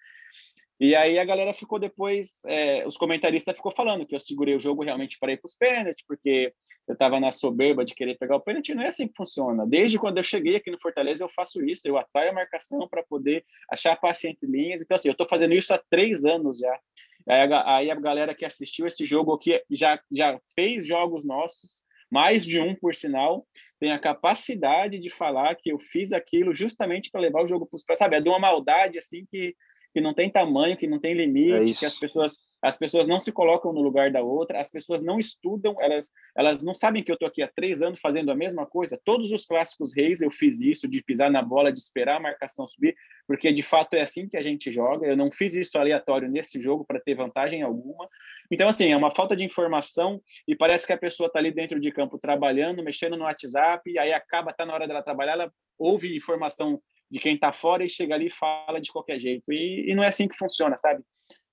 E 0.80 0.96
aí 0.96 1.18
a 1.18 1.26
galera 1.26 1.54
ficou 1.54 1.80
depois, 1.80 2.40
é, 2.46 2.86
os 2.86 2.98
comentaristas 2.98 3.56
ficou 3.56 3.72
falando 3.72 4.06
que 4.06 4.14
eu 4.14 4.20
segurei 4.20 4.56
o 4.56 4.60
jogo 4.60 4.84
realmente 4.84 5.18
para 5.20 5.32
ir 5.32 5.38
para 5.38 5.48
os 5.48 5.56
pênaltis, 5.56 6.06
porque 6.08 6.54
eu 6.88 6.94
estava 6.94 7.20
na 7.20 7.32
soberba 7.32 7.84
de 7.84 7.96
querer 7.96 8.18
pegar 8.18 8.36
o 8.36 8.42
pênalti. 8.42 8.74
Não 8.76 8.84
é 8.84 8.88
assim 8.88 9.08
que 9.08 9.18
funciona. 9.18 9.66
Desde 9.66 9.98
quando 9.98 10.18
eu 10.18 10.24
cheguei 10.24 10.56
aqui 10.56 10.70
no 10.72 10.80
Fortaleza, 10.80 11.24
eu 11.24 11.30
faço 11.30 11.64
isso, 11.66 11.88
eu 11.88 11.98
atraio 11.98 12.30
a 12.30 12.34
marcação 12.34 12.88
para 12.88 13.04
poder 13.04 13.44
achar 13.72 13.96
passe 13.98 14.28
entre 14.28 14.48
linhas. 14.48 14.80
Então, 14.80 14.96
assim, 14.96 15.10
eu 15.10 15.14
estou 15.14 15.28
fazendo 15.28 15.54
isso 15.54 15.74
há 15.74 15.82
três 15.90 16.24
anos 16.24 16.60
já. 16.60 16.80
Aí 17.28 17.54
a, 17.54 17.76
aí 17.76 17.92
a 17.92 17.96
galera 17.96 18.34
que 18.34 18.46
assistiu 18.46 18.88
esse 18.88 19.06
jogo 19.06 19.34
aqui 19.34 19.62
já, 19.70 20.00
já 20.10 20.40
fez 20.56 20.86
jogos 20.86 21.26
nossos, 21.26 21.84
mais 22.10 22.46
de 22.46 22.60
um, 22.60 22.74
por 22.74 22.96
sinal, 22.96 23.46
tem 23.80 23.92
a 23.92 24.00
capacidade 24.00 24.98
de 24.98 25.10
falar 25.10 25.56
que 25.56 25.72
eu 25.72 25.80
fiz 25.80 26.14
aquilo 26.14 26.54
justamente 26.54 27.12
para 27.12 27.20
levar 27.20 27.44
o 27.44 27.48
jogo 27.48 27.66
para 27.66 27.76
os. 27.76 27.98
Sabe, 27.98 28.16
é 28.16 28.22
de 28.22 28.30
uma 28.30 28.40
maldade 28.40 28.98
assim 28.98 29.26
que 29.30 29.56
que 29.98 30.02
não 30.02 30.14
tem 30.14 30.30
tamanho, 30.30 30.78
que 30.78 30.86
não 30.86 31.00
tem 31.00 31.16
limite, 31.16 31.72
é 31.72 31.80
que 31.80 31.86
as 31.86 31.98
pessoas 31.98 32.32
as 32.60 32.76
pessoas 32.76 33.08
não 33.08 33.20
se 33.20 33.32
colocam 33.32 33.72
no 33.72 33.82
lugar 33.82 34.12
da 34.12 34.22
outra, 34.22 34.60
as 34.60 34.72
pessoas 34.72 35.04
não 35.04 35.20
estudam, 35.20 35.76
elas, 35.80 36.10
elas 36.36 36.64
não 36.64 36.74
sabem 36.74 37.04
que 37.04 37.12
eu 37.12 37.14
estou 37.14 37.28
aqui 37.28 37.44
há 37.44 37.48
três 37.48 37.84
anos 37.84 38.00
fazendo 38.00 38.32
a 38.32 38.36
mesma 38.36 38.66
coisa. 38.66 39.00
Todos 39.06 39.32
os 39.32 39.46
clássicos 39.46 39.96
reis 39.96 40.22
eu 40.22 40.32
fiz 40.32 40.60
isso, 40.60 40.88
de 40.88 41.04
pisar 41.04 41.30
na 41.30 41.42
bola, 41.42 41.72
de 41.72 41.80
esperar 41.80 42.18
a 42.18 42.20
marcação 42.20 42.66
subir, 42.68 42.96
porque 43.28 43.52
de 43.52 43.62
fato 43.62 43.94
é 43.94 44.02
assim 44.02 44.28
que 44.28 44.36
a 44.36 44.42
gente 44.42 44.72
joga. 44.72 45.06
Eu 45.06 45.16
não 45.16 45.32
fiz 45.32 45.54
isso 45.54 45.78
aleatório 45.78 46.28
nesse 46.28 46.60
jogo 46.60 46.84
para 46.84 47.00
ter 47.00 47.14
vantagem 47.14 47.62
alguma. 47.62 48.10
Então, 48.52 48.68
assim, 48.68 48.92
é 48.92 48.98
uma 48.98 49.12
falta 49.12 49.36
de 49.36 49.44
informação 49.44 50.20
e 50.48 50.56
parece 50.56 50.88
que 50.88 50.94
a 50.94 50.98
pessoa 50.98 51.28
está 51.28 51.38
ali 51.38 51.52
dentro 51.52 51.80
de 51.80 51.92
campo 51.92 52.18
trabalhando, 52.18 52.84
mexendo 52.84 53.16
no 53.16 53.26
WhatsApp, 53.26 53.88
e 53.88 54.00
aí 54.00 54.12
acaba, 54.12 54.50
está 54.50 54.66
na 54.66 54.74
hora 54.74 54.88
dela 54.88 55.04
trabalhar, 55.04 55.34
ela 55.34 55.54
ouve 55.78 56.16
informação 56.16 56.82
de 57.10 57.20
quem 57.20 57.36
está 57.36 57.52
fora 57.52 57.84
e 57.84 57.90
chega 57.90 58.16
ali 58.16 58.28
e 58.28 58.32
fala 58.32 58.80
de 58.80 58.92
qualquer 58.92 59.20
jeito. 59.20 59.52
E, 59.52 59.92
e 59.92 59.96
não 59.96 60.04
é 60.04 60.08
assim 60.08 60.28
que 60.28 60.38
funciona, 60.38 60.76
sabe? 60.78 61.04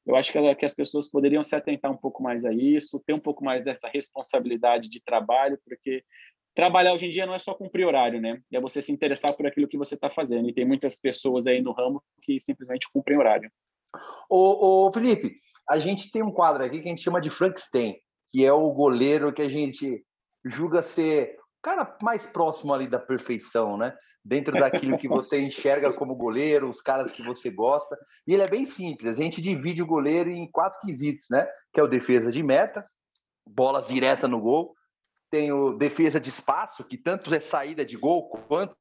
Eu 0.07 0.17
acho 0.17 0.31
que, 0.31 0.55
que 0.57 0.65
as 0.65 0.75
pessoas 0.75 1.11
poderiam 1.11 1.43
se 1.43 1.57
atentar 1.57 1.91
um 1.91 1.97
pouco 1.97 2.23
mais 2.23 2.45
a 2.45 2.53
isso, 2.53 3.03
ter 3.07 3.15
um 3.15 3.21
pouco 3.21 3.43
mais 3.45 3.65
dessa 3.65 3.89
responsabilidade 3.89 4.89
de 4.91 5.03
trabalho, 5.03 5.59
porque 5.65 6.05
trabalhar 6.55 6.93
hoje 6.93 7.07
em 7.07 7.11
dia 7.11 7.27
não 7.27 7.35
é 7.35 7.39
só 7.39 7.55
cumprir 7.55 7.87
horário, 7.87 8.21
né? 8.21 8.41
É 8.53 8.61
você 8.61 8.83
se 8.83 8.93
interessar 8.93 9.35
por 9.35 9.47
aquilo 9.47 9.69
que 9.69 9.79
você 9.79 9.95
está 9.95 10.11
fazendo. 10.11 10.49
E 10.49 10.53
tem 10.53 10.67
muitas 10.67 11.01
pessoas 11.01 11.47
aí 11.47 11.63
no 11.63 11.73
ramo 11.73 12.03
que 12.23 12.39
simplesmente 12.41 12.89
cumprem 12.93 13.19
horário. 13.19 13.51
Ô, 14.29 14.87
ô, 14.87 14.93
Felipe, 14.93 15.37
a 15.69 15.79
gente 15.79 16.11
tem 16.11 16.23
um 16.23 16.33
quadro 16.33 16.65
aqui 16.65 16.81
que 16.81 16.87
a 16.87 16.91
gente 16.91 17.03
chama 17.03 17.21
de 17.21 17.31
Frankenstein, 17.31 17.97
que 18.31 18.45
é 18.45 18.53
o 18.53 18.73
goleiro 18.73 19.33
que 19.33 19.43
a 19.43 19.49
gente 19.49 20.05
julga 20.45 20.83
ser 20.83 21.37
cara 21.65 21.97
mais 22.03 22.27
próximo 22.27 22.73
ali 22.73 22.87
da 22.87 22.99
perfeição, 22.99 23.77
né? 23.77 23.97
dentro 24.25 24.59
daquilo 24.59 24.97
que 24.97 25.07
você 25.07 25.39
enxerga 25.45 25.93
como 25.93 26.15
goleiro, 26.15 26.71
os 26.71 26.81
caras 26.81 27.11
que 27.11 27.23
você 27.23 27.51
gosta. 27.51 27.97
E 28.27 28.33
ele 28.33 28.43
é 28.43 28.49
bem 28.49 28.65
simples. 28.65 29.19
A 29.19 29.23
gente 29.23 29.41
divide 29.41 29.83
o 29.83 29.87
goleiro 29.87 30.31
em 30.31 30.51
quatro 30.51 30.81
quesitos, 30.81 31.27
né? 31.31 31.47
Que 31.73 31.81
é 31.81 31.83
o 31.83 31.89
defesa 31.89 32.33
de 32.33 32.43
meta, 32.43 32.83
bola 33.47 33.83
direta 33.83 34.27
no 34.27 34.41
gol. 34.41 34.75
Tem 35.31 35.53
o 35.53 35.73
defesa 35.73 36.19
de 36.19 36.29
espaço, 36.29 36.85
que 36.85 36.97
tanto 36.97 37.35
é 37.35 37.41
saída 37.41 37.85
de 37.85 37.97
gol 37.97 38.31
quanto 38.31 38.77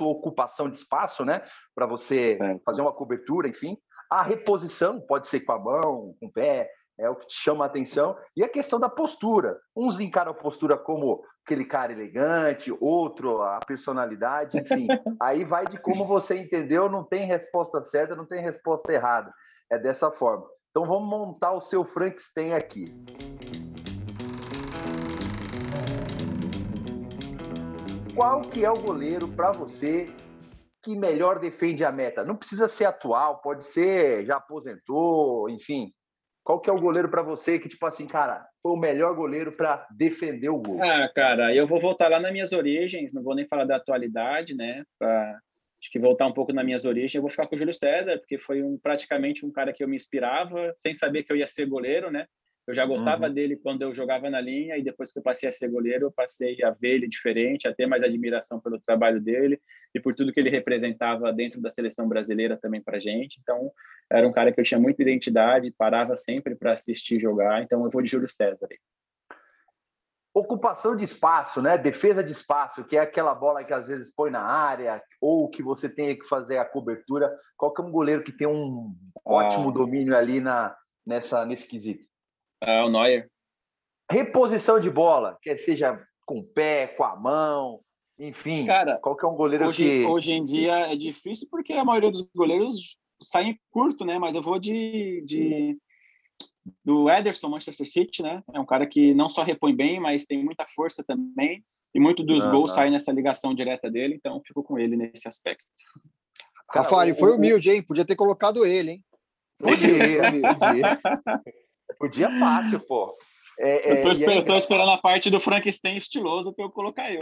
ocupação 0.00 0.70
de 0.70 0.76
espaço, 0.76 1.24
né? 1.24 1.42
Para 1.74 1.86
você 1.86 2.38
fazer 2.64 2.80
uma 2.80 2.92
cobertura, 2.92 3.48
enfim. 3.48 3.76
A 4.10 4.22
reposição 4.22 5.00
pode 5.00 5.28
ser 5.28 5.40
com 5.40 5.52
a 5.52 5.58
mão, 5.58 6.14
com 6.18 6.26
o 6.26 6.32
pé, 6.32 6.70
é 6.98 7.08
o 7.08 7.14
que 7.14 7.26
te 7.26 7.34
chama 7.34 7.64
a 7.64 7.68
atenção. 7.68 8.16
E 8.36 8.42
a 8.42 8.48
questão 8.48 8.80
da 8.80 8.88
postura. 8.88 9.58
Uns 9.76 10.00
encaram 10.00 10.32
a 10.32 10.34
postura 10.34 10.76
como 10.76 11.22
aquele 11.44 11.64
cara 11.64 11.92
elegante, 11.92 12.76
outro 12.80 13.40
a 13.40 13.60
personalidade, 13.60 14.58
enfim. 14.58 14.86
Aí 15.22 15.44
vai 15.44 15.66
de 15.66 15.78
como 15.78 16.04
você 16.04 16.36
entendeu, 16.36 16.90
não 16.90 17.04
tem 17.04 17.24
resposta 17.24 17.82
certa, 17.84 18.16
não 18.16 18.26
tem 18.26 18.42
resposta 18.42 18.92
errada. 18.92 19.32
É 19.70 19.78
dessa 19.78 20.10
forma. 20.10 20.44
Então 20.70 20.86
vamos 20.86 21.08
montar 21.08 21.52
o 21.52 21.60
seu 21.60 21.84
Frankenstein 21.84 22.52
aqui. 22.52 22.84
Qual 28.14 28.40
que 28.40 28.64
é 28.64 28.70
o 28.70 28.76
goleiro 28.76 29.28
para 29.28 29.52
você 29.52 30.12
que 30.82 30.96
melhor 30.96 31.38
defende 31.38 31.84
a 31.84 31.92
meta? 31.92 32.24
Não 32.24 32.34
precisa 32.34 32.66
ser 32.66 32.86
atual, 32.86 33.40
pode 33.40 33.64
ser 33.64 34.26
já 34.26 34.36
aposentou, 34.36 35.48
enfim. 35.48 35.92
Qual 36.48 36.58
que 36.58 36.70
é 36.70 36.72
o 36.72 36.80
goleiro 36.80 37.10
para 37.10 37.20
você 37.20 37.58
que, 37.58 37.68
tipo 37.68 37.84
assim, 37.84 38.06
cara, 38.06 38.42
foi 38.62 38.72
o 38.72 38.76
melhor 38.76 39.14
goleiro 39.14 39.52
para 39.54 39.86
defender 39.90 40.48
o 40.48 40.56
gol? 40.56 40.82
Ah, 40.82 41.06
cara, 41.14 41.54
eu 41.54 41.66
vou 41.66 41.78
voltar 41.78 42.08
lá 42.08 42.18
nas 42.18 42.32
minhas 42.32 42.52
origens, 42.52 43.12
não 43.12 43.22
vou 43.22 43.34
nem 43.34 43.46
falar 43.46 43.66
da 43.66 43.76
atualidade, 43.76 44.54
né? 44.54 44.82
Pra, 44.98 45.38
acho 45.78 45.92
que 45.92 45.98
voltar 45.98 46.26
um 46.26 46.32
pouco 46.32 46.50
nas 46.54 46.64
minhas 46.64 46.86
origens, 46.86 47.14
eu 47.14 47.20
vou 47.20 47.30
ficar 47.30 47.46
com 47.46 47.54
o 47.54 47.58
Júlio 47.58 47.74
César, 47.74 48.16
porque 48.16 48.38
foi 48.38 48.62
um, 48.62 48.78
praticamente 48.78 49.44
um 49.44 49.52
cara 49.52 49.74
que 49.74 49.84
eu 49.84 49.88
me 49.88 49.94
inspirava, 49.94 50.72
sem 50.74 50.94
saber 50.94 51.22
que 51.22 51.30
eu 51.30 51.36
ia 51.36 51.46
ser 51.46 51.66
goleiro, 51.66 52.10
né? 52.10 52.24
Eu 52.68 52.74
já 52.74 52.84
gostava 52.84 53.28
uhum. 53.28 53.32
dele 53.32 53.56
quando 53.56 53.80
eu 53.80 53.94
jogava 53.94 54.28
na 54.28 54.42
linha 54.42 54.76
e 54.76 54.82
depois 54.82 55.10
que 55.10 55.18
eu 55.18 55.22
passei 55.22 55.48
a 55.48 55.52
ser 55.52 55.70
goleiro, 55.70 56.04
eu 56.04 56.12
passei 56.12 56.62
a 56.62 56.70
ver 56.70 56.96
ele 56.96 57.08
diferente, 57.08 57.66
a 57.66 57.72
ter 57.72 57.86
mais 57.86 58.02
admiração 58.02 58.60
pelo 58.60 58.78
trabalho 58.78 59.22
dele 59.22 59.58
e 59.94 59.98
por 59.98 60.14
tudo 60.14 60.30
que 60.30 60.38
ele 60.38 60.50
representava 60.50 61.32
dentro 61.32 61.62
da 61.62 61.70
seleção 61.70 62.06
brasileira 62.06 62.58
também 62.58 62.82
para 62.82 63.00
gente. 63.00 63.38
Então, 63.40 63.72
era 64.12 64.28
um 64.28 64.32
cara 64.32 64.52
que 64.52 64.60
eu 64.60 64.64
tinha 64.64 64.78
muita 64.78 65.00
identidade, 65.00 65.70
parava 65.78 66.14
sempre 66.14 66.54
para 66.54 66.74
assistir 66.74 67.18
jogar. 67.18 67.62
Então, 67.62 67.82
eu 67.86 67.90
vou 67.90 68.02
de 68.02 68.10
Júlio 68.10 68.28
César. 68.28 68.68
Ocupação 70.34 70.94
de 70.94 71.04
espaço, 71.04 71.62
né? 71.62 71.78
Defesa 71.78 72.22
de 72.22 72.32
espaço, 72.32 72.84
que 72.84 72.98
é 72.98 73.00
aquela 73.00 73.34
bola 73.34 73.64
que 73.64 73.72
às 73.72 73.88
vezes 73.88 74.14
põe 74.14 74.30
na 74.30 74.42
área 74.42 75.02
ou 75.22 75.48
que 75.48 75.62
você 75.62 75.88
tem 75.88 76.18
que 76.18 76.28
fazer 76.28 76.58
a 76.58 76.66
cobertura. 76.66 77.34
Qual 77.56 77.72
que 77.72 77.80
é 77.80 77.84
um 77.84 77.90
goleiro 77.90 78.22
que 78.22 78.30
tem 78.30 78.46
um 78.46 78.94
ótimo 79.24 79.70
ah. 79.70 79.72
domínio 79.72 80.14
ali 80.14 80.38
na 80.38 80.76
nessa 81.06 81.46
nesse 81.46 81.66
quesito? 81.66 82.06
É, 82.60 82.82
o 82.82 82.88
Neuer. 82.88 83.30
Reposição 84.10 84.80
de 84.80 84.90
bola, 84.90 85.38
quer 85.42 85.56
seja 85.58 86.00
com 86.26 86.38
o 86.38 86.44
pé, 86.44 86.86
com 86.86 87.04
a 87.04 87.16
mão, 87.16 87.80
enfim. 88.18 88.66
Cara, 88.66 88.98
qual 88.98 89.16
que 89.16 89.24
é 89.24 89.28
um 89.28 89.36
goleiro 89.36 89.68
hoje, 89.68 89.84
que. 89.84 90.04
Hoje 90.04 90.32
em 90.32 90.44
dia 90.44 90.92
é 90.92 90.96
difícil 90.96 91.46
porque 91.50 91.72
a 91.72 91.84
maioria 91.84 92.10
dos 92.10 92.22
goleiros 92.34 92.98
saem 93.22 93.58
curto, 93.70 94.04
né? 94.04 94.18
Mas 94.18 94.34
eu 94.34 94.42
vou 94.42 94.58
de, 94.58 95.22
de 95.24 95.78
do 96.84 97.08
Ederson, 97.08 97.48
Manchester 97.48 97.88
City, 97.88 98.22
né? 98.22 98.42
É 98.52 98.58
um 98.58 98.66
cara 98.66 98.86
que 98.86 99.14
não 99.14 99.28
só 99.28 99.42
repõe 99.42 99.74
bem, 99.74 100.00
mas 100.00 100.26
tem 100.26 100.42
muita 100.42 100.66
força 100.66 101.04
também. 101.04 101.64
E 101.94 102.00
muito 102.00 102.22
dos 102.22 102.42
ah, 102.42 102.50
gols 102.50 102.72
saem 102.72 102.90
nessa 102.90 103.12
ligação 103.12 103.54
direta 103.54 103.90
dele, 103.90 104.14
então 104.14 104.42
fico 104.46 104.62
com 104.62 104.78
ele 104.78 104.96
nesse 104.96 105.26
aspecto. 105.26 105.64
Rafael, 106.70 107.14
foi 107.14 107.34
humilde, 107.34 107.70
hein? 107.70 107.82
Podia 107.82 108.04
ter 108.04 108.14
colocado 108.14 108.66
ele, 108.66 108.90
hein? 108.90 109.04
Podia, 109.58 109.88
podia. 109.88 110.54
Podia 110.54 110.98
fácil, 112.38 112.80
pô. 112.80 113.16
É, 113.60 113.90
é, 113.90 113.98
eu, 113.98 114.04
tô 114.04 114.12
esperando, 114.12 114.46
tô 114.46 114.56
esperando, 114.56 114.90
a 114.92 114.98
parte 114.98 115.28
do 115.28 115.40
Frankenstein 115.40 115.96
estiloso 115.96 116.52
para 116.52 116.64
eu 116.64 116.70
colocar 116.70 117.12
eu. 117.12 117.18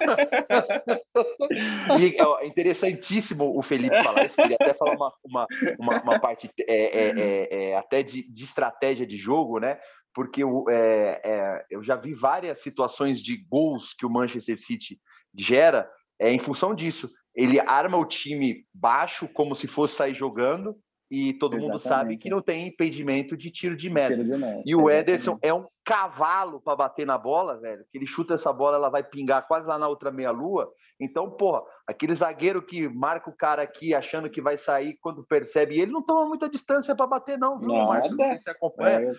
e, 2.00 2.16
é 2.18 2.46
interessantíssimo 2.46 3.56
o 3.56 3.62
Felipe 3.62 4.02
falar 4.02 4.26
isso. 4.26 4.34
Queria 4.34 4.56
até 4.60 4.74
falar 4.74 4.96
uma, 4.96 5.12
uma, 5.24 5.46
uma, 5.78 6.02
uma 6.02 6.18
parte 6.18 6.50
é, 6.66 6.74
é, 6.74 7.20
é, 7.20 7.70
é, 7.70 7.76
até 7.76 8.02
de, 8.02 8.28
de, 8.28 8.42
estratégia 8.42 9.06
de 9.06 9.16
jogo, 9.16 9.60
né? 9.60 9.78
Porque 10.12 10.42
eu, 10.42 10.64
eu 11.70 11.80
já 11.84 11.94
vi 11.94 12.12
várias 12.12 12.60
situações 12.60 13.22
de 13.22 13.36
gols 13.48 13.92
que 13.92 14.04
o 14.04 14.10
Manchester 14.10 14.58
City 14.58 14.98
gera 15.36 15.88
em 16.20 16.40
função 16.40 16.74
disso. 16.74 17.08
Ele 17.36 17.60
arma 17.60 17.96
o 17.96 18.04
time 18.04 18.66
baixo 18.74 19.28
como 19.28 19.54
se 19.54 19.68
fosse 19.68 19.94
sair 19.94 20.16
jogando 20.16 20.76
e 21.10 21.32
todo 21.34 21.54
Exatamente. 21.54 21.70
mundo 21.70 21.80
sabe 21.80 22.16
que 22.18 22.28
não 22.28 22.42
tem 22.42 22.66
impedimento 22.66 23.36
de 23.36 23.50
tiro 23.50 23.76
de 23.76 23.88
meta. 23.88 24.14
Tiro 24.14 24.24
de 24.24 24.36
meta. 24.36 24.62
E 24.64 24.74
o 24.74 24.90
Ederson 24.90 25.38
é 25.42 25.52
um 25.52 25.66
cavalo 25.84 26.60
para 26.60 26.76
bater 26.76 27.06
na 27.06 27.16
bola, 27.16 27.58
velho. 27.58 27.82
Que 27.90 27.96
ele 27.96 28.06
chuta 28.06 28.34
essa 28.34 28.52
bola, 28.52 28.76
ela 28.76 28.90
vai 28.90 29.02
pingar 29.02 29.46
quase 29.48 29.66
lá 29.66 29.78
na 29.78 29.88
outra 29.88 30.10
meia-lua. 30.10 30.70
Então, 31.00 31.30
porra, 31.30 31.62
aquele 31.86 32.14
zagueiro 32.14 32.60
que 32.60 32.88
marca 32.88 33.30
o 33.30 33.36
cara 33.36 33.62
aqui 33.62 33.94
achando 33.94 34.28
que 34.28 34.40
vai 34.40 34.58
sair 34.58 34.98
quando 35.00 35.24
percebe, 35.24 35.80
ele 35.80 35.92
não 35.92 36.04
toma 36.04 36.26
muita 36.26 36.48
distância 36.48 36.94
para 36.94 37.06
bater, 37.06 37.38
não, 37.38 37.58
viu, 37.58 37.68
Márcio? 37.68 38.14
Não 38.14 38.26
sei 38.26 38.36
se 38.36 38.42
você 38.42 38.50
acompanha. 38.50 39.00
É. 39.00 39.12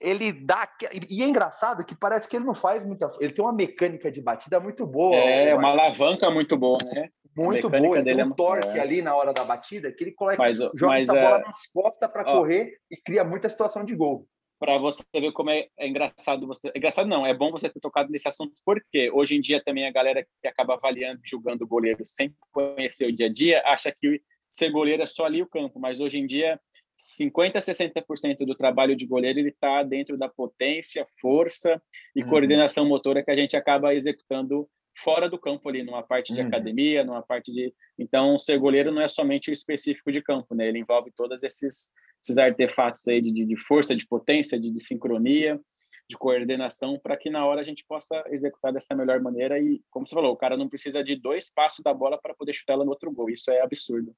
Ele 0.00 0.32
dá. 0.32 0.68
E 1.08 1.22
é 1.22 1.26
engraçado 1.26 1.84
que 1.84 1.94
parece 1.94 2.28
que 2.28 2.36
ele 2.36 2.44
não 2.44 2.54
faz 2.54 2.84
muita. 2.84 3.10
Ele 3.20 3.32
tem 3.32 3.44
uma 3.44 3.52
mecânica 3.52 4.10
de 4.10 4.20
batida 4.20 4.60
muito 4.60 4.86
boa. 4.86 5.16
É, 5.16 5.54
uma 5.54 5.70
alavanca 5.70 6.30
muito 6.30 6.56
boa, 6.56 6.78
né? 6.84 7.08
muito 7.36 7.68
boa. 7.68 7.98
Ele 7.98 8.14
tem 8.14 8.24
um 8.24 8.30
é 8.30 8.34
torque 8.34 8.78
é... 8.78 8.80
ali 8.80 9.02
na 9.02 9.14
hora 9.14 9.32
da 9.32 9.44
batida 9.44 9.92
que 9.92 10.04
ele 10.04 10.12
coloca, 10.12 10.38
mas, 10.38 10.56
joga 10.56 10.86
mas, 10.86 11.08
essa 11.08 11.20
bola 11.20 11.38
é... 11.38 11.42
nas 11.44 11.66
costas 11.66 12.10
para 12.10 12.24
correr 12.24 12.78
e 12.90 12.96
cria 12.96 13.22
muita 13.22 13.48
situação 13.48 13.84
de 13.84 13.94
gol. 13.94 14.26
Para 14.58 14.78
você 14.78 15.02
ver 15.14 15.32
como 15.32 15.50
é, 15.50 15.66
é, 15.78 15.86
engraçado 15.86 16.46
você. 16.46 16.68
É 16.68 16.78
engraçado 16.78 17.06
não, 17.06 17.26
é 17.26 17.34
bom 17.34 17.50
você 17.50 17.68
ter 17.68 17.78
tocado 17.78 18.10
nesse 18.10 18.26
assunto, 18.26 18.54
porque 18.64 19.10
hoje 19.12 19.36
em 19.36 19.40
dia 19.40 19.62
também 19.62 19.86
a 19.86 19.92
galera 19.92 20.26
que 20.40 20.48
acaba 20.48 20.74
avaliando 20.74 21.20
e 21.22 21.28
julgando 21.28 21.64
o 21.64 21.68
goleiro 21.68 22.02
sem 22.06 22.34
conhecer 22.50 23.06
o 23.06 23.14
dia 23.14 23.26
a 23.26 23.32
dia 23.32 23.62
acha 23.66 23.92
que 23.92 24.22
ser 24.48 24.70
goleiro 24.70 25.02
é 25.02 25.06
só 25.06 25.26
ali 25.26 25.42
o 25.42 25.46
campo, 25.46 25.78
mas 25.78 26.00
hoje 26.00 26.18
em 26.18 26.26
dia 26.26 26.58
50 26.96 27.58
a 27.58 27.62
60% 27.62 28.46
do 28.46 28.54
trabalho 28.54 28.96
de 28.96 29.06
goleiro 29.06 29.38
ele 29.38 29.50
está 29.50 29.82
dentro 29.82 30.16
da 30.16 30.28
potência, 30.28 31.06
força 31.20 31.80
e 32.14 32.22
uhum. 32.22 32.28
coordenação 32.28 32.86
motora 32.86 33.22
que 33.22 33.30
a 33.30 33.36
gente 33.36 33.56
acaba 33.56 33.94
executando 33.94 34.68
fora 34.96 35.28
do 35.28 35.38
campo 35.38 35.68
ali, 35.68 35.82
numa 35.82 36.02
parte 36.02 36.32
de 36.32 36.40
uhum. 36.40 36.48
academia, 36.48 37.04
numa 37.04 37.22
parte 37.22 37.52
de. 37.52 37.72
Então, 37.98 38.38
ser 38.38 38.58
goleiro 38.58 38.90
não 38.90 39.02
é 39.02 39.08
somente 39.08 39.50
o 39.50 39.52
específico 39.52 40.10
de 40.10 40.22
campo, 40.22 40.54
né? 40.54 40.68
Ele 40.68 40.78
envolve 40.78 41.12
todos 41.14 41.42
esses, 41.42 41.90
esses 42.22 42.38
artefatos 42.38 43.06
aí 43.06 43.20
de, 43.20 43.44
de 43.44 43.56
força, 43.56 43.94
de 43.94 44.06
potência, 44.06 44.58
de, 44.58 44.70
de 44.70 44.80
sincronia, 44.80 45.60
de 46.08 46.16
coordenação, 46.16 46.98
para 46.98 47.16
que 47.16 47.28
na 47.28 47.44
hora 47.44 47.60
a 47.60 47.64
gente 47.64 47.84
possa 47.86 48.24
executar 48.28 48.72
dessa 48.72 48.94
melhor 48.94 49.20
maneira. 49.20 49.58
E, 49.58 49.82
como 49.90 50.06
você 50.06 50.14
falou, 50.14 50.32
o 50.32 50.36
cara 50.36 50.56
não 50.56 50.68
precisa 50.68 51.04
de 51.04 51.14
dois 51.16 51.50
passos 51.52 51.82
da 51.82 51.92
bola 51.92 52.18
para 52.18 52.34
poder 52.34 52.54
chutar 52.54 52.74
ela 52.74 52.84
no 52.84 52.90
outro 52.90 53.12
gol. 53.12 53.28
Isso 53.28 53.50
é 53.50 53.60
absurdo. 53.60 54.14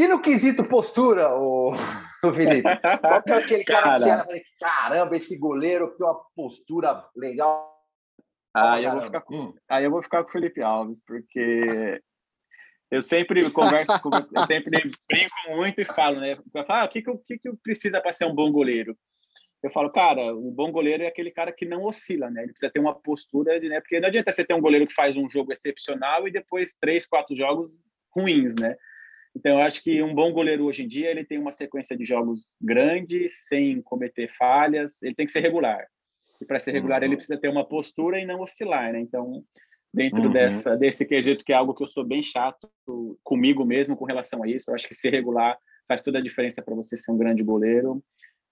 E 0.00 0.08
no 0.08 0.18
quesito 0.18 0.64
postura, 0.64 1.28
o, 1.34 1.72
o 2.24 2.32
Felipe? 2.32 2.62
Qual 3.02 3.22
que 3.22 3.32
é 3.32 3.36
aquele 3.36 3.64
cara, 3.64 3.82
cara 3.82 3.96
que 3.98 4.02
você 4.02 4.32
olha 4.32 4.42
caramba, 4.58 5.16
esse 5.16 5.38
goleiro 5.38 5.94
tem 5.94 6.06
uma 6.06 6.18
postura 6.34 7.04
legal, 7.14 7.70
Aí 8.54 8.84
eu, 8.84 8.92
vou 8.92 9.02
ficar 9.02 9.20
com, 9.20 9.36
hum. 9.36 9.54
aí 9.68 9.84
eu 9.84 9.90
vou 9.90 10.02
ficar 10.02 10.22
com 10.24 10.30
o 10.30 10.32
Felipe 10.32 10.62
Alves, 10.62 11.02
porque 11.06 12.00
eu 12.90 13.02
sempre 13.02 13.48
converso 13.50 14.00
com, 14.00 14.08
eu 14.08 14.46
sempre 14.46 14.70
brinco 15.06 15.36
muito 15.50 15.82
e 15.82 15.84
falo, 15.84 16.18
né? 16.18 16.38
ah, 16.66 16.86
o 16.86 16.88
que 16.88 17.02
que, 17.02 17.18
que, 17.18 17.38
que 17.38 17.52
precisa 17.62 18.00
para 18.00 18.14
ser 18.14 18.24
um 18.24 18.34
bom 18.34 18.50
goleiro? 18.50 18.96
Eu 19.62 19.70
falo, 19.70 19.92
cara, 19.92 20.34
um 20.34 20.50
bom 20.50 20.72
goleiro 20.72 21.02
é 21.02 21.08
aquele 21.08 21.30
cara 21.30 21.52
que 21.52 21.66
não 21.66 21.84
oscila, 21.84 22.30
né? 22.30 22.42
Ele 22.42 22.52
precisa 22.52 22.72
ter 22.72 22.80
uma 22.80 22.98
postura, 22.98 23.60
de, 23.60 23.68
né? 23.68 23.78
Porque 23.80 24.00
não 24.00 24.08
adianta 24.08 24.32
você 24.32 24.42
ter 24.42 24.54
um 24.54 24.62
goleiro 24.62 24.86
que 24.86 24.94
faz 24.94 25.14
um 25.14 25.28
jogo 25.28 25.52
excepcional 25.52 26.26
e 26.26 26.32
depois 26.32 26.74
três, 26.80 27.06
quatro 27.06 27.36
jogos 27.36 27.70
ruins, 28.16 28.54
né? 28.54 28.74
Então, 29.34 29.58
eu 29.58 29.62
acho 29.62 29.82
que 29.82 30.02
um 30.02 30.14
bom 30.14 30.32
goleiro 30.32 30.64
hoje 30.64 30.84
em 30.84 30.88
dia 30.88 31.10
ele 31.10 31.24
tem 31.24 31.38
uma 31.38 31.52
sequência 31.52 31.96
de 31.96 32.04
jogos 32.04 32.48
grandes, 32.60 33.46
sem 33.46 33.80
cometer 33.80 34.30
falhas, 34.36 35.02
ele 35.02 35.14
tem 35.14 35.26
que 35.26 35.32
ser 35.32 35.40
regular. 35.40 35.86
E 36.40 36.44
para 36.44 36.58
ser 36.58 36.72
regular, 36.72 37.00
uhum. 37.00 37.06
ele 37.06 37.16
precisa 37.16 37.38
ter 37.38 37.48
uma 37.48 37.64
postura 37.64 38.18
e 38.18 38.26
não 38.26 38.40
oscilar, 38.40 38.92
né? 38.92 39.00
Então, 39.00 39.44
dentro 39.92 40.24
uhum. 40.24 40.32
dessa 40.32 40.76
desse 40.76 41.04
quesito, 41.04 41.44
que 41.44 41.52
é 41.52 41.56
algo 41.56 41.74
que 41.74 41.82
eu 41.82 41.88
sou 41.88 42.04
bem 42.04 42.22
chato 42.22 42.70
comigo 43.22 43.64
mesmo 43.64 43.96
com 43.96 44.04
relação 44.04 44.42
a 44.42 44.48
isso, 44.48 44.70
eu 44.70 44.74
acho 44.74 44.88
que 44.88 44.94
ser 44.94 45.10
regular 45.10 45.58
faz 45.86 46.02
toda 46.02 46.18
a 46.18 46.22
diferença 46.22 46.62
para 46.62 46.74
você 46.74 46.96
ser 46.96 47.12
um 47.12 47.18
grande 47.18 47.42
goleiro. 47.42 48.02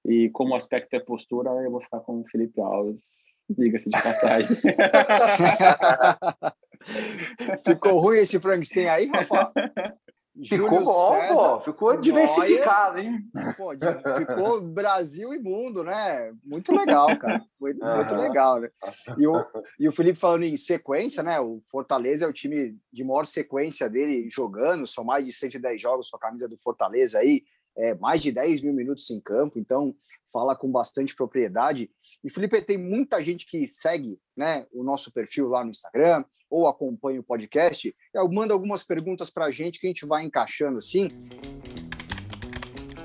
E 0.05 0.29
como 0.31 0.53
o 0.53 0.57
aspecto 0.57 0.95
é 0.95 1.01
postura, 1.01 1.51
eu 1.63 1.71
vou 1.71 1.81
ficar 1.81 2.01
com 2.01 2.21
o 2.21 2.29
Felipe 2.29 2.61
Alves. 2.61 3.17
Diga-se 3.51 3.89
de 3.89 4.03
passagem. 4.03 4.57
Ficou 7.65 7.99
ruim 7.99 8.19
esse 8.19 8.39
Frankenstein 8.39 8.89
aí, 8.89 9.07
Rafa? 9.07 9.51
Ficou 10.45 10.85
bom, 10.85 11.11
César, 11.11 11.35
pô. 11.35 11.61
Ficou 11.61 11.97
diversificado, 11.97 12.99
hein? 12.99 13.21
Pô, 13.57 13.71
ficou 14.17 14.61
Brasil 14.63 15.35
e 15.35 15.39
mundo, 15.39 15.83
né? 15.83 16.33
Muito 16.45 16.73
legal, 16.75 17.17
cara. 17.19 17.45
Muito, 17.61 17.85
uhum. 17.85 17.97
muito 17.97 18.15
legal, 18.15 18.61
né? 18.61 18.71
E 19.17 19.27
o, 19.27 19.45
e 19.81 19.89
o 19.89 19.93
Felipe 19.93 20.19
falando 20.19 20.45
em 20.45 20.57
sequência, 20.57 21.23
né? 21.23 21.41
O 21.41 21.61
Fortaleza 21.71 22.25
é 22.25 22.29
o 22.29 22.33
time 22.33 22.77
de 22.93 23.05
maior 23.05 23.27
sequência 23.27 23.89
dele 23.89 24.29
jogando, 24.31 24.87
são 24.87 25.03
mais 25.03 25.25
de 25.25 25.33
110 25.33 25.81
jogos 25.81 26.11
com 26.11 26.17
a 26.17 26.21
camisa 26.21 26.49
do 26.49 26.57
Fortaleza 26.59 27.19
aí, 27.19 27.43
é, 27.79 27.95
mais 27.95 28.21
de 28.21 28.33
10 28.33 28.63
mil 28.63 28.73
minutos 28.73 29.09
em 29.11 29.21
campo, 29.21 29.59
então 29.59 29.95
fala 30.33 30.55
com 30.55 30.71
bastante 30.71 31.15
propriedade. 31.15 31.91
E 32.23 32.29
Felipe, 32.29 32.61
tem 32.61 32.77
muita 32.77 33.23
gente 33.23 33.47
que 33.47 33.67
segue 33.67 34.21
né, 34.37 34.67
o 34.73 34.83
nosso 34.83 35.13
perfil 35.13 35.49
lá 35.49 35.65
no 35.65 35.71
Instagram, 35.71 36.25
ou 36.51 36.67
acompanha 36.67 37.21
o 37.21 37.25
podcast, 37.25 37.95
manda 38.31 38.55
algumas 38.55 38.83
perguntas 38.83 39.31
para 39.31 39.47
a 39.47 39.51
gente 39.51 39.79
que 39.79 39.87
a 39.87 39.91
gente 39.91 40.07
vai 40.07 40.25
encaixando 40.25 40.79
assim. 40.79 41.09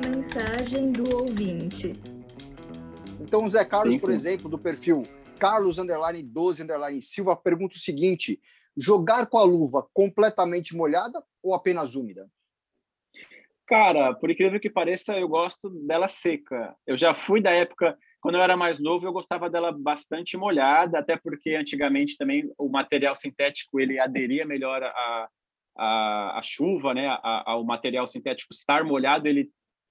Mensagem 0.05 0.91
do 0.91 1.17
ouvinte. 1.17 1.93
Então, 3.19 3.45
o 3.45 3.49
Zé 3.49 3.65
Carlos, 3.65 3.95
sim, 3.95 3.99
por 3.99 4.11
exemplo, 4.11 4.49
do 4.49 4.57
perfil 4.57 5.03
Carlos 5.39 5.77
underline 5.77 6.23
12 6.23 6.63
underline 6.63 7.01
Silva, 7.01 7.35
pergunta 7.35 7.75
o 7.75 7.79
seguinte: 7.79 8.39
jogar 8.77 9.27
com 9.27 9.37
a 9.37 9.43
luva 9.43 9.85
completamente 9.93 10.75
molhada 10.75 11.23
ou 11.41 11.53
apenas 11.53 11.95
úmida? 11.95 12.29
Cara, 13.65 14.13
por 14.13 14.29
incrível 14.29 14.59
que 14.59 14.69
pareça, 14.69 15.17
eu 15.17 15.27
gosto 15.27 15.69
dela 15.69 16.07
seca. 16.07 16.75
Eu 16.85 16.97
já 16.97 17.13
fui 17.13 17.41
da 17.41 17.51
época 17.51 17.97
quando 18.23 18.35
eu 18.35 18.41
era 18.41 18.55
mais 18.55 18.79
novo, 18.79 19.05
eu 19.05 19.11
gostava 19.11 19.49
dela 19.49 19.69
bastante 19.69 20.37
molhada, 20.37 20.97
até 20.97 21.17
porque 21.17 21.55
antigamente 21.55 22.15
também 22.15 22.49
o 22.57 22.69
material 22.69 23.17
sintético 23.17 23.81
ele 23.81 23.99
aderia 23.99 24.45
melhor 24.45 24.81
à, 24.81 25.29
à, 25.77 26.39
à 26.39 26.41
chuva, 26.41 26.93
né? 26.93 27.05
A, 27.09 27.51
ao 27.51 27.65
material 27.65 28.07
sintético 28.07 28.53
estar 28.53 28.85
molhado, 28.85 29.27
ele 29.27 29.49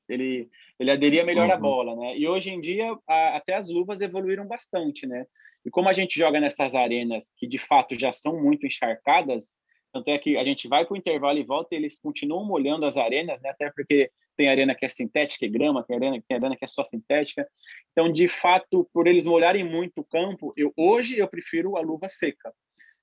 ele 0.08 0.48
ele 0.80 0.90
aderia 0.90 1.22
melhor 1.24 1.48
uhum. 1.48 1.54
à 1.54 1.56
bola, 1.58 1.94
né? 1.94 2.16
E 2.16 2.26
hoje 2.26 2.50
em 2.50 2.58
dia 2.58 2.96
a, 3.06 3.36
até 3.36 3.54
as 3.54 3.68
luvas 3.68 4.00
evoluíram 4.00 4.48
bastante, 4.48 5.06
né? 5.06 5.26
E 5.62 5.70
como 5.70 5.90
a 5.90 5.92
gente 5.92 6.18
joga 6.18 6.40
nessas 6.40 6.74
arenas 6.74 7.34
que 7.36 7.46
de 7.46 7.58
fato 7.58 7.94
já 7.98 8.10
são 8.10 8.42
muito 8.42 8.66
encharcadas, 8.66 9.58
tanto 9.92 10.08
é 10.08 10.18
que 10.18 10.36
a 10.36 10.42
gente 10.42 10.66
vai 10.66 10.84
para 10.84 10.94
o 10.94 10.96
intervalo 10.96 11.38
e 11.38 11.44
volta 11.44 11.74
e 11.74 11.78
eles 11.78 12.00
continuam 12.00 12.44
molhando 12.44 12.86
as 12.86 12.96
arenas, 12.96 13.40
né? 13.42 13.50
Até 13.50 13.70
porque 13.70 14.10
tem 14.36 14.48
arena 14.48 14.74
que 14.74 14.84
é 14.84 14.88
sintética 14.88 15.44
e 15.44 15.50
grama, 15.50 15.84
tem 15.84 15.96
arena, 15.96 16.22
tem 16.26 16.36
arena 16.36 16.56
que 16.56 16.64
é 16.64 16.68
só 16.68 16.82
sintética. 16.82 17.46
Então, 17.92 18.10
de 18.10 18.26
fato, 18.26 18.88
por 18.92 19.06
eles 19.06 19.26
molharem 19.26 19.64
muito 19.64 19.98
o 19.98 20.04
campo, 20.04 20.52
eu 20.56 20.72
hoje 20.76 21.18
eu 21.18 21.28
prefiro 21.28 21.76
a 21.76 21.80
luva 21.80 22.08
seca. 22.08 22.52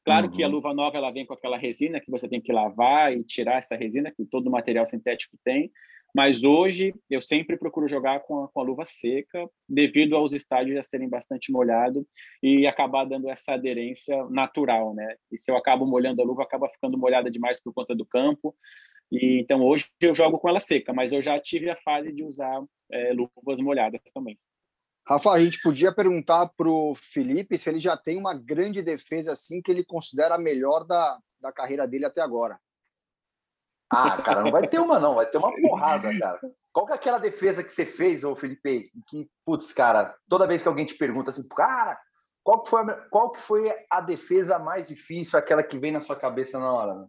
Claro 0.03 0.27
uhum. 0.27 0.31
que 0.31 0.41
a 0.41 0.47
uhum. 0.47 0.53
luva 0.53 0.73
nova 0.73 0.97
ela 0.97 1.11
vem 1.11 1.25
com 1.25 1.33
aquela 1.33 1.57
resina 1.57 1.99
que 1.99 2.09
você 2.09 2.27
tem 2.27 2.41
que 2.41 2.51
lavar 2.51 3.15
e 3.15 3.23
tirar 3.23 3.57
essa 3.57 3.75
resina 3.75 4.11
que 4.11 4.25
todo 4.25 4.49
material 4.49 4.85
sintético 4.85 5.37
tem, 5.43 5.71
mas 6.15 6.43
hoje 6.43 6.93
eu 7.09 7.21
sempre 7.21 7.57
procuro 7.57 7.87
jogar 7.87 8.21
com 8.21 8.43
a, 8.43 8.47
com 8.47 8.59
a 8.59 8.63
luva 8.63 8.83
seca, 8.85 9.49
devido 9.67 10.15
aos 10.15 10.33
estádios 10.33 10.75
já 10.75 10.83
serem 10.83 11.07
bastante 11.07 11.51
molhados 11.51 12.03
e 12.41 12.67
acabar 12.67 13.05
dando 13.05 13.29
essa 13.29 13.53
aderência 13.53 14.25
natural, 14.29 14.93
né? 14.93 15.15
E 15.31 15.37
se 15.37 15.51
eu 15.51 15.57
acabo 15.57 15.85
molhando 15.85 16.21
a 16.21 16.25
luva, 16.25 16.43
acaba 16.43 16.69
ficando 16.69 16.97
molhada 16.97 17.29
demais 17.29 17.61
por 17.61 17.73
conta 17.73 17.95
do 17.95 18.05
campo. 18.05 18.55
E 19.11 19.39
então 19.41 19.61
hoje 19.61 19.87
eu 20.01 20.13
jogo 20.13 20.39
com 20.39 20.49
ela 20.49 20.59
seca, 20.59 20.93
mas 20.93 21.11
eu 21.11 21.21
já 21.21 21.39
tive 21.39 21.69
a 21.69 21.75
fase 21.77 22.11
de 22.11 22.23
usar 22.23 22.61
é, 22.91 23.13
luvas 23.13 23.59
molhadas 23.59 24.01
também. 24.13 24.37
Rafa, 25.07 25.31
a 25.31 25.43
gente 25.43 25.59
podia 25.61 25.91
perguntar 25.91 26.49
para 26.55 26.69
o 26.69 26.93
Felipe 26.93 27.57
se 27.57 27.67
ele 27.67 27.79
já 27.79 27.97
tem 27.97 28.15
uma 28.15 28.35
grande 28.35 28.83
defesa 28.83 29.31
assim 29.31 29.59
que 29.59 29.71
ele 29.71 29.83
considera 29.83 30.35
a 30.35 30.39
melhor 30.39 30.85
da, 30.85 31.17
da 31.41 31.51
carreira 31.51 31.87
dele 31.87 32.05
até 32.05 32.21
agora. 32.21 32.59
Ah, 33.89 34.21
cara, 34.21 34.43
não 34.43 34.51
vai 34.51 34.67
ter 34.67 34.79
uma, 34.79 34.99
não, 34.99 35.15
vai 35.15 35.25
ter 35.25 35.37
uma 35.39 35.53
porrada, 35.61 36.17
cara. 36.17 36.39
Qual 36.71 36.85
que 36.85 36.91
é 36.91 36.95
aquela 36.95 37.17
defesa 37.17 37.63
que 37.63 37.71
você 37.71 37.85
fez, 37.85 38.23
ô 38.23 38.35
Felipe? 38.35 38.91
Que, 39.07 39.27
putz, 39.43 39.73
cara, 39.73 40.15
toda 40.29 40.45
vez 40.45 40.61
que 40.61 40.67
alguém 40.67 40.85
te 40.85 40.95
pergunta 40.95 41.31
assim, 41.31 41.47
cara, 41.47 41.99
qual 42.43 42.61
que 42.61 42.69
foi 42.69 42.81
a, 42.81 42.93
qual 43.09 43.31
que 43.31 43.41
foi 43.41 43.73
a 43.89 44.01
defesa 44.01 44.59
mais 44.59 44.87
difícil, 44.87 45.37
aquela 45.37 45.63
que 45.63 45.79
vem 45.79 45.91
na 45.91 46.01
sua 46.01 46.15
cabeça 46.15 46.59
na 46.59 46.71
hora? 46.71 46.95
Né? 46.95 47.07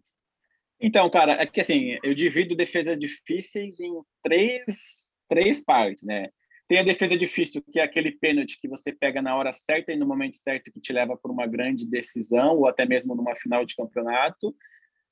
Então, 0.81 1.09
cara, 1.11 1.33
é 1.33 1.45
que 1.45 1.61
assim, 1.61 1.99
eu 2.03 2.14
divido 2.14 2.57
defesas 2.57 2.99
difíceis 2.99 3.78
em 3.81 3.93
três, 4.22 5.12
três 5.28 5.62
partes, 5.62 6.05
né? 6.05 6.31
Tem 6.66 6.78
a 6.78 6.85
defesa 6.85 7.16
difícil, 7.16 7.62
que 7.70 7.81
é 7.81 7.83
aquele 7.83 8.12
pênalti 8.12 8.59
que 8.61 8.68
você 8.68 8.93
pega 8.93 9.20
na 9.20 9.37
hora 9.37 9.53
certa 9.53 9.93
e 9.93 9.97
no 9.97 10.07
momento 10.07 10.37
certo 10.37 10.70
que 10.72 10.81
te 10.81 10.93
leva 10.93 11.16
para 11.16 11.31
uma 11.33 11.47
grande 11.47 11.89
decisão 11.91 12.57
ou 12.57 12.68
até 12.68 12.87
mesmo 12.87 13.14
numa 13.14 13.35
final 13.35 13.64
de 13.64 13.74
campeonato. 13.74 14.55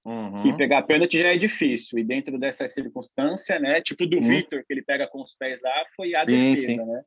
Uhum. 0.09 0.46
E 0.46 0.56
pegar 0.56 0.82
pênalti 0.82 1.18
já 1.18 1.28
é 1.28 1.36
difícil. 1.36 1.98
E 1.98 2.04
dentro 2.04 2.38
dessa 2.38 2.66
circunstância, 2.66 3.59
né? 3.59 3.78
Tipo 3.82 4.06
do 4.06 4.16
uhum. 4.16 4.22
Vitor, 4.22 4.64
que 4.66 4.72
ele 4.72 4.82
pega 4.82 5.06
com 5.06 5.20
os 5.20 5.34
pés 5.34 5.61
lá, 5.62 5.84
foi 5.94 6.14
a 6.14 6.24
sim, 6.24 6.54
defesa, 6.54 6.66
sim. 6.66 6.76
né? 6.76 7.02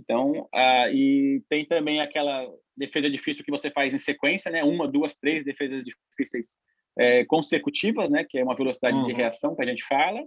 Então, 0.00 0.48
ah, 0.52 0.90
e 0.90 1.42
tem 1.48 1.64
também 1.64 2.00
aquela 2.00 2.44
defesa 2.76 3.08
difícil 3.08 3.44
que 3.44 3.50
você 3.50 3.70
faz 3.70 3.94
em 3.94 3.98
sequência, 3.98 4.50
né? 4.50 4.64
Uma, 4.64 4.88
duas, 4.88 5.14
três 5.14 5.44
defesas 5.44 5.84
difíceis 5.84 6.58
é, 6.98 7.24
consecutivas, 7.24 8.10
né, 8.10 8.24
que 8.28 8.38
é 8.38 8.42
uma 8.42 8.56
velocidade 8.56 8.98
uhum. 8.98 9.04
de 9.04 9.12
reação 9.12 9.54
que 9.54 9.62
a 9.62 9.66
gente 9.66 9.84
fala, 9.84 10.20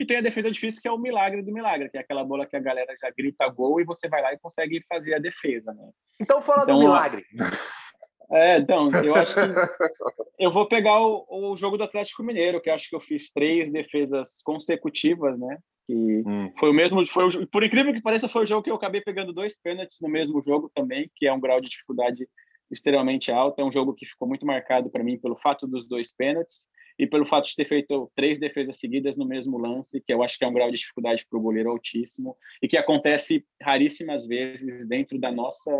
e 0.00 0.06
tem 0.06 0.16
a 0.16 0.22
defesa 0.22 0.50
difícil 0.50 0.80
que 0.80 0.88
é 0.88 0.90
o 0.90 0.98
milagre 0.98 1.42
do 1.42 1.52
milagre, 1.52 1.90
que 1.90 1.98
é 1.98 2.00
aquela 2.00 2.24
bola 2.24 2.46
que 2.46 2.56
a 2.56 2.60
galera 2.60 2.94
já 3.00 3.10
grita 3.16 3.46
gol 3.48 3.80
e 3.80 3.84
você 3.84 4.08
vai 4.08 4.22
lá 4.22 4.32
e 4.32 4.38
consegue 4.38 4.82
fazer 4.88 5.14
a 5.14 5.18
defesa, 5.18 5.74
né? 5.74 5.90
Então 6.18 6.40
fala 6.40 6.62
então, 6.62 6.76
do 6.76 6.80
milagre. 6.80 7.22
É, 8.30 8.58
então, 8.58 8.88
eu 9.04 9.14
acho 9.14 9.34
que 9.34 9.40
eu 10.38 10.50
vou 10.50 10.66
pegar 10.66 11.00
o, 11.00 11.26
o 11.28 11.56
jogo 11.56 11.76
do 11.76 11.84
Atlético 11.84 12.22
Mineiro, 12.22 12.60
que 12.60 12.68
eu 12.68 12.74
acho 12.74 12.88
que 12.88 12.96
eu 12.96 13.00
fiz 13.00 13.30
três 13.30 13.70
defesas 13.70 14.42
consecutivas, 14.44 15.38
né? 15.38 15.58
Que 15.86 16.22
hum. 16.26 16.52
foi 16.58 16.70
o 16.70 16.74
mesmo, 16.74 17.06
foi 17.06 17.26
o, 17.26 17.46
por 17.46 17.62
incrível 17.62 17.92
que 17.92 18.02
pareça, 18.02 18.28
foi 18.28 18.42
o 18.42 18.46
jogo 18.46 18.62
que 18.62 18.70
eu 18.70 18.74
acabei 18.74 19.00
pegando 19.00 19.32
dois 19.32 19.58
pênaltis 19.60 19.98
no 20.00 20.08
mesmo 20.08 20.42
jogo 20.42 20.70
também, 20.74 21.10
que 21.14 21.26
é 21.26 21.32
um 21.32 21.40
grau 21.40 21.60
de 21.60 21.68
dificuldade 21.68 22.28
extremamente 22.70 23.30
alta. 23.30 23.62
É 23.62 23.64
um 23.64 23.70
jogo 23.70 23.94
que 23.94 24.06
ficou 24.06 24.26
muito 24.26 24.44
marcado 24.44 24.90
para 24.90 25.04
mim 25.04 25.18
pelo 25.18 25.36
fato 25.36 25.66
dos 25.66 25.86
dois 25.86 26.12
pênaltis 26.12 26.66
e 26.98 27.06
pelo 27.06 27.26
fato 27.26 27.46
de 27.46 27.54
ter 27.54 27.66
feito 27.66 28.10
três 28.14 28.38
defesas 28.38 28.78
seguidas 28.78 29.16
no 29.16 29.26
mesmo 29.26 29.58
lance, 29.58 30.00
que 30.00 30.12
eu 30.12 30.22
acho 30.22 30.38
que 30.38 30.44
é 30.44 30.48
um 30.48 30.52
grau 30.52 30.70
de 30.70 30.78
dificuldade 30.78 31.26
para 31.28 31.38
o 31.38 31.42
goleiro 31.42 31.70
altíssimo 31.70 32.36
e 32.62 32.66
que 32.66 32.76
acontece 32.76 33.44
raríssimas 33.62 34.26
vezes 34.26 34.86
dentro 34.88 35.18
da 35.18 35.30
nossa 35.30 35.70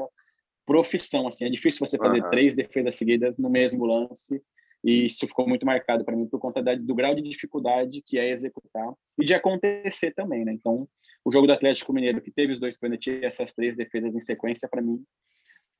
profissão. 0.66 1.26
Assim, 1.28 1.44
é 1.44 1.48
difícil 1.48 1.86
você 1.86 1.96
fazer 1.96 2.22
uhum. 2.22 2.30
três 2.30 2.54
defesas 2.54 2.96
seguidas 2.96 3.38
no 3.38 3.48
mesmo 3.48 3.86
lance 3.86 4.42
e 4.84 5.06
isso 5.06 5.26
ficou 5.26 5.48
muito 5.48 5.64
marcado 5.64 6.04
para 6.04 6.14
mim 6.16 6.26
por 6.26 6.38
conta 6.38 6.62
da, 6.62 6.74
do 6.74 6.94
grau 6.94 7.14
de 7.14 7.22
dificuldade 7.22 8.02
que 8.04 8.18
é 8.18 8.30
executar 8.30 8.92
e 9.18 9.24
de 9.24 9.34
acontecer 9.34 10.12
também, 10.12 10.44
né? 10.44 10.52
Então, 10.52 10.86
o 11.24 11.32
jogo 11.32 11.46
do 11.46 11.52
Atlético 11.52 11.92
Mineiro 11.92 12.20
que 12.20 12.30
teve 12.30 12.52
os 12.52 12.58
dois 12.58 12.76
pênaltis 12.76 13.14
e 13.14 13.24
essas 13.24 13.52
três 13.54 13.76
defesas 13.76 14.14
em 14.14 14.20
sequência 14.20 14.68
para 14.68 14.82
mim 14.82 15.02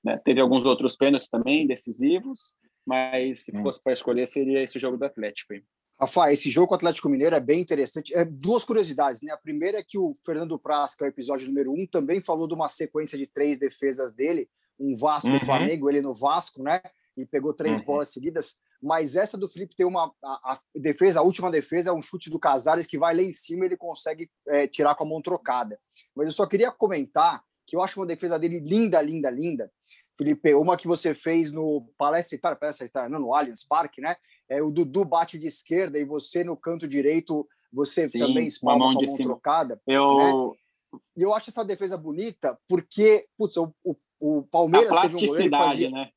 né? 0.07 0.21
Teve 0.25 0.41
alguns 0.41 0.65
outros 0.65 0.97
pênaltis 0.97 1.29
também 1.29 1.67
decisivos, 1.67 2.55
mas 2.87 3.45
se 3.45 3.51
hum. 3.51 3.63
fosse 3.63 3.83
para 3.83 3.93
escolher, 3.93 4.29
seria 4.29 4.63
esse 4.63 4.79
jogo 4.79 4.97
do 4.97 5.05
Atlético. 5.05 5.53
Hein? 5.53 5.65
Rafa, 5.99 6.31
esse 6.31 6.49
jogo 6.49 6.69
com 6.69 6.75
o 6.75 6.77
Atlético 6.77 7.09
Mineiro 7.09 7.35
é 7.35 7.41
bem 7.41 7.61
interessante. 7.61 8.15
É, 8.15 8.25
duas 8.25 8.65
curiosidades, 8.65 9.21
né? 9.23 9.33
A 9.33 9.37
primeira 9.37 9.79
é 9.79 9.83
que 9.83 9.99
o 9.99 10.15
Fernando 10.25 10.59
Praz, 10.59 10.95
que 10.95 11.03
é 11.03 11.07
o 11.07 11.09
episódio 11.09 11.49
número 11.49 11.73
um, 11.73 11.87
também 11.87 12.21
falou 12.21 12.47
de 12.47 12.55
uma 12.55 12.69
sequência 12.69 13.19
de 13.19 13.27
três 13.27 13.59
defesas 13.59 14.13
dele, 14.13 14.49
um 14.79 14.95
Vasco 14.95 15.29
uhum. 15.29 15.41
Flamengo, 15.41 15.91
ele 15.91 16.03
no 16.03 16.15
Vasco, 16.15 16.63
né? 16.63 16.81
E 17.17 17.25
pegou 17.25 17.53
três 17.53 17.81
uhum. 17.81 17.85
bolas 17.87 18.09
seguidas. 18.09 18.57
Mas 18.83 19.17
essa 19.17 19.39
do 19.39 19.49
Felipe 19.49 19.75
tem 19.75 19.87
uma 19.87 20.13
a, 20.23 20.53
a, 20.53 20.61
defesa, 20.75 21.21
a 21.21 21.23
última 21.23 21.51
defesa 21.51 21.91
é 21.91 21.93
um 21.93 22.03
chute 22.03 22.29
do 22.29 22.39
Casares 22.39 22.87
que 22.87 22.99
vai 22.99 23.17
lá 23.17 23.23
em 23.23 23.33
cima 23.33 23.65
e 23.65 23.69
ele 23.69 23.77
consegue 23.77 24.31
é, 24.49 24.67
tirar 24.67 24.95
com 24.95 25.05
a 25.05 25.07
mão 25.07 25.23
trocada. 25.23 25.79
Mas 26.15 26.29
eu 26.29 26.33
só 26.33 26.47
queria 26.47 26.71
comentar 26.71 27.43
que 27.67 27.75
eu 27.75 27.83
acho 27.83 27.99
uma 27.99 28.07
defesa 28.07 28.39
dele 28.39 28.61
linda, 28.61 29.01
linda, 29.01 29.31
linda. 29.31 29.73
Felipe, 30.17 30.55
uma 30.55 30.77
que 30.77 30.87
você 30.87 31.15
fez 31.15 31.51
no 31.51 31.87
Palestra 31.99 32.37
Itália, 32.37 32.57
Palestra 32.57 32.87
Itália, 32.87 33.09
não, 33.11 33.21
no 33.21 33.35
Allianz 33.35 33.65
Parque, 33.65 34.01
né? 34.01 34.17
É, 34.49 34.63
o 34.63 34.71
Dudu 34.71 35.05
bate 35.05 35.39
de 35.39 35.47
esquerda 35.47 35.99
e 35.99 36.05
você 36.05 36.43
no 36.43 36.57
canto 36.57 36.89
direito, 36.89 37.47
você 37.73 38.09
Sim, 38.09 38.21
também 38.21 38.47
espalma 38.47 38.85
com 38.95 39.03
a 39.03 39.07
mão 39.07 39.17
trocada. 39.17 39.81
Eu... 39.87 40.17
Né? 40.17 41.01
E 41.17 41.23
eu 41.23 41.35
acho 41.35 41.51
essa 41.51 41.65
defesa 41.65 41.97
bonita 41.97 42.59
porque, 42.69 43.27
putz, 43.37 43.57
o, 43.57 43.75
o, 43.85 43.95
o 44.21 44.43
Palmeiras 44.45 44.91
a 44.93 45.03
teve 45.03 45.17
um 45.17 45.27
goleiro 45.27 45.51
que 45.51 45.57
fazia... 45.57 45.91
né? 45.91 46.11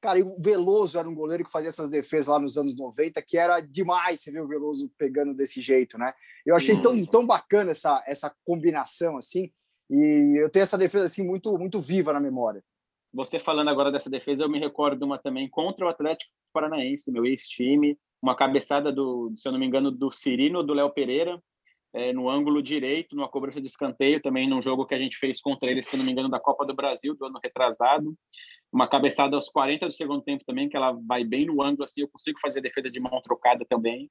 Cara, 0.00 0.18
e 0.18 0.22
o 0.22 0.36
Veloso 0.38 0.98
era 0.98 1.08
um 1.08 1.14
goleiro 1.14 1.44
que 1.44 1.50
fazia 1.50 1.68
essas 1.68 1.88
defesas 1.88 2.26
lá 2.26 2.38
nos 2.38 2.58
anos 2.58 2.76
90, 2.76 3.22
que 3.22 3.38
era 3.38 3.60
demais 3.60 4.20
você 4.20 4.30
ver 4.30 4.42
o 4.42 4.46
Veloso 4.46 4.90
pegando 4.98 5.32
desse 5.32 5.62
jeito, 5.62 5.96
né? 5.96 6.12
Eu 6.44 6.54
achei 6.54 6.74
hum. 6.74 6.82
tão, 6.82 7.06
tão 7.06 7.26
bacana 7.26 7.70
essa, 7.70 8.04
essa 8.06 8.34
combinação, 8.44 9.16
assim, 9.16 9.50
e 9.88 10.38
eu 10.38 10.50
tenho 10.50 10.62
essa 10.62 10.76
defesa 10.76 11.06
assim 11.06 11.24
muito 11.24 11.56
muito 11.58 11.80
viva 11.80 12.12
na 12.12 12.20
memória. 12.20 12.62
Você 13.14 13.38
falando 13.38 13.68
agora 13.68 13.92
dessa 13.92 14.10
defesa, 14.10 14.42
eu 14.42 14.48
me 14.48 14.58
recordo 14.58 14.98
de 14.98 15.04
uma 15.04 15.18
também 15.18 15.48
contra 15.48 15.86
o 15.86 15.88
Atlético 15.88 16.32
Paranaense, 16.52 17.10
meu 17.10 17.24
ex-time, 17.24 17.98
uma 18.20 18.34
cabeçada 18.34 18.90
do, 18.90 19.32
se 19.36 19.46
eu 19.46 19.52
não 19.52 19.58
me 19.58 19.66
engano, 19.66 19.90
do 19.90 20.10
Cirino 20.10 20.62
do 20.62 20.74
Léo 20.74 20.90
Pereira, 20.90 21.40
é, 21.94 22.12
no 22.12 22.28
ângulo 22.28 22.60
direito, 22.60 23.14
numa 23.14 23.28
cobrança 23.28 23.60
de 23.60 23.68
escanteio, 23.68 24.20
também 24.20 24.48
num 24.48 24.60
jogo 24.60 24.84
que 24.84 24.94
a 24.94 24.98
gente 24.98 25.16
fez 25.16 25.40
contra 25.40 25.70
ele, 25.70 25.80
se 25.80 25.96
não 25.96 26.04
me 26.04 26.10
engano, 26.10 26.28
da 26.28 26.40
Copa 26.40 26.66
do 26.66 26.74
Brasil, 26.74 27.14
do 27.14 27.24
ano 27.24 27.38
retrasado. 27.42 28.14
Uma 28.72 28.88
cabeçada 28.88 29.36
aos 29.36 29.48
40 29.48 29.86
do 29.86 29.92
segundo 29.92 30.20
tempo 30.20 30.44
também, 30.44 30.68
que 30.68 30.76
ela 30.76 30.92
vai 31.06 31.22
bem 31.22 31.46
no 31.46 31.62
ângulo, 31.62 31.84
assim, 31.84 32.00
eu 32.00 32.08
consigo 32.08 32.40
fazer 32.40 32.60
defesa 32.60 32.90
de 32.90 32.98
mão 32.98 33.22
trocada 33.22 33.64
também. 33.64 34.10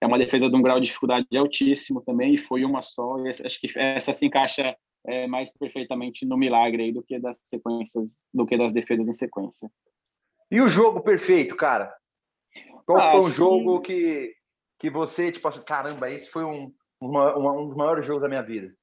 É 0.00 0.06
uma 0.06 0.16
defesa 0.16 0.48
de 0.48 0.54
um 0.54 0.62
grau 0.62 0.78
de 0.78 0.86
dificuldade 0.86 1.26
altíssimo 1.36 2.00
também, 2.02 2.34
e 2.34 2.38
foi 2.38 2.64
uma 2.64 2.80
só. 2.80 3.16
Acho 3.44 3.60
que 3.60 3.76
essa 3.76 4.12
se 4.12 4.24
encaixa 4.24 4.76
é, 5.04 5.26
mais 5.26 5.52
perfeitamente 5.52 6.24
no 6.24 6.36
milagre 6.36 6.84
aí 6.84 6.92
do 6.92 7.02
que 7.02 7.18
das 7.18 7.40
sequências, 7.42 8.28
do 8.32 8.46
que 8.46 8.56
das 8.56 8.72
defesas 8.72 9.08
em 9.08 9.14
sequência. 9.14 9.68
E 10.52 10.60
o 10.60 10.68
jogo 10.68 11.00
perfeito, 11.00 11.56
cara? 11.56 11.92
Qual 12.86 12.98
ah, 12.98 13.08
foi 13.08 13.20
um 13.20 13.30
jogo 13.30 13.80
que, 13.80 14.32
que 14.78 14.88
você, 14.88 15.32
tipo 15.32 15.48
assim, 15.48 15.62
caramba, 15.62 16.10
esse 16.10 16.30
foi 16.30 16.44
um, 16.44 16.72
uma, 17.00 17.36
uma, 17.36 17.52
um 17.52 17.68
dos 17.68 17.76
maiores 17.76 18.06
jogos 18.06 18.22
da 18.22 18.28
minha 18.28 18.42
vida? 18.42 18.74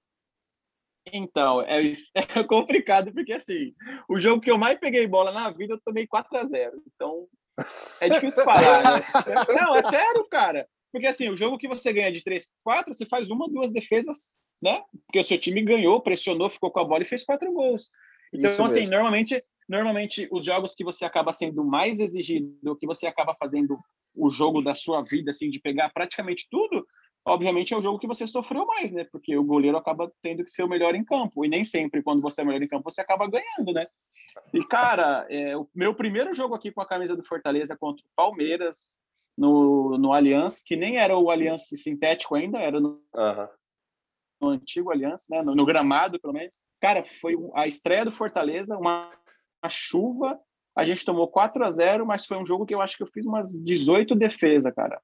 Então, 1.11 1.61
é, 1.61 1.81
é, 2.15 2.43
complicado, 2.43 3.13
porque 3.13 3.33
assim, 3.33 3.73
o 4.09 4.19
jogo 4.19 4.41
que 4.41 4.49
eu 4.49 4.57
mais 4.57 4.79
peguei 4.79 5.05
bola 5.07 5.31
na 5.31 5.49
vida, 5.51 5.73
eu 5.73 5.81
tomei 5.83 6.07
4 6.07 6.37
a 6.37 6.45
0 6.45 6.83
Então, 6.93 7.27
é 8.01 8.09
difícil 8.09 8.43
falar, 8.45 8.83
né? 8.83 9.05
Não, 9.55 9.75
é 9.75 9.83
sério, 9.83 10.25
cara. 10.29 10.67
Porque 10.91 11.07
assim, 11.07 11.29
o 11.29 11.35
jogo 11.35 11.57
que 11.57 11.67
você 11.67 11.91
ganha 11.91 12.11
de 12.11 12.23
3 12.23 12.47
4, 12.63 12.93
você 12.93 13.05
faz 13.05 13.29
uma, 13.29 13.49
duas 13.49 13.69
defesas 13.71 14.37
né? 14.61 14.81
Porque 15.05 15.19
o 15.19 15.23
seu 15.23 15.37
time 15.37 15.61
ganhou, 15.61 16.01
pressionou, 16.01 16.49
ficou 16.49 16.71
com 16.71 16.79
a 16.79 16.85
bola 16.85 17.03
e 17.03 17.07
fez 17.07 17.23
quatro 17.23 17.51
gols. 17.51 17.89
Então, 18.33 18.49
Isso 18.49 18.63
assim, 18.63 18.79
mesmo. 18.81 18.91
normalmente, 18.91 19.43
normalmente 19.67 20.27
os 20.31 20.45
jogos 20.45 20.73
que 20.75 20.83
você 20.83 21.05
acaba 21.05 21.33
sendo 21.33 21.63
mais 21.63 21.99
exigido, 21.99 22.75
que 22.77 22.87
você 22.87 23.07
acaba 23.07 23.35
fazendo 23.39 23.77
o 24.15 24.29
jogo 24.29 24.61
da 24.61 24.73
sua 24.73 25.03
vida, 25.03 25.31
assim, 25.31 25.49
de 25.49 25.59
pegar 25.59 25.89
praticamente 25.89 26.47
tudo, 26.49 26.85
obviamente 27.25 27.73
é 27.73 27.77
o 27.77 27.81
jogo 27.81 27.99
que 27.99 28.07
você 28.07 28.27
sofreu 28.27 28.65
mais, 28.65 28.91
né? 28.91 29.03
Porque 29.11 29.37
o 29.37 29.43
goleiro 29.43 29.77
acaba 29.77 30.11
tendo 30.21 30.43
que 30.43 30.49
ser 30.49 30.63
o 30.63 30.69
melhor 30.69 30.95
em 30.95 31.03
campo. 31.03 31.43
E 31.43 31.49
nem 31.49 31.65
sempre, 31.65 32.03
quando 32.03 32.21
você 32.21 32.41
é 32.41 32.45
melhor 32.45 32.61
em 32.61 32.67
campo, 32.67 32.89
você 32.89 33.01
acaba 33.01 33.27
ganhando, 33.27 33.73
né? 33.73 33.87
E, 34.53 34.63
cara, 34.65 35.25
é, 35.29 35.57
o 35.57 35.67
meu 35.73 35.95
primeiro 35.95 36.33
jogo 36.33 36.53
aqui 36.53 36.71
com 36.71 36.81
a 36.81 36.87
camisa 36.87 37.15
do 37.15 37.23
Fortaleza 37.23 37.75
contra 37.75 38.05
o 38.05 38.09
Palmeiras, 38.15 38.99
no, 39.37 39.97
no 39.97 40.13
Allianz, 40.13 40.61
que 40.63 40.75
nem 40.75 40.97
era 40.97 41.17
o 41.17 41.29
Allianz 41.29 41.67
sintético 41.67 42.35
ainda, 42.35 42.59
era 42.59 42.79
no, 42.79 43.01
uhum 43.13 43.47
no 44.41 44.49
antigo 44.49 44.91
Aliança, 44.91 45.25
né? 45.29 45.41
No, 45.41 45.55
no, 45.55 45.65
gramado, 45.65 46.19
pelo 46.19 46.33
menos. 46.33 46.65
Cara, 46.79 47.03
foi 47.05 47.35
a 47.53 47.67
estreia 47.67 48.05
do 48.05 48.11
Fortaleza, 48.11 48.77
uma, 48.77 49.11
uma, 49.63 49.69
chuva. 49.69 50.39
A 50.75 50.83
gente 50.83 51.05
tomou 51.05 51.27
4 51.27 51.63
a 51.65 51.71
0 51.71 52.05
mas 52.05 52.25
foi 52.25 52.37
um 52.37 52.45
jogo 52.45 52.65
que 52.65 52.75
eu 52.75 52.81
acho 52.81 52.97
que 52.97 53.03
eu 53.03 53.07
fiz 53.07 53.25
umas 53.25 53.51
18 53.63 54.13
defesas, 54.15 54.73
cara. 54.73 55.01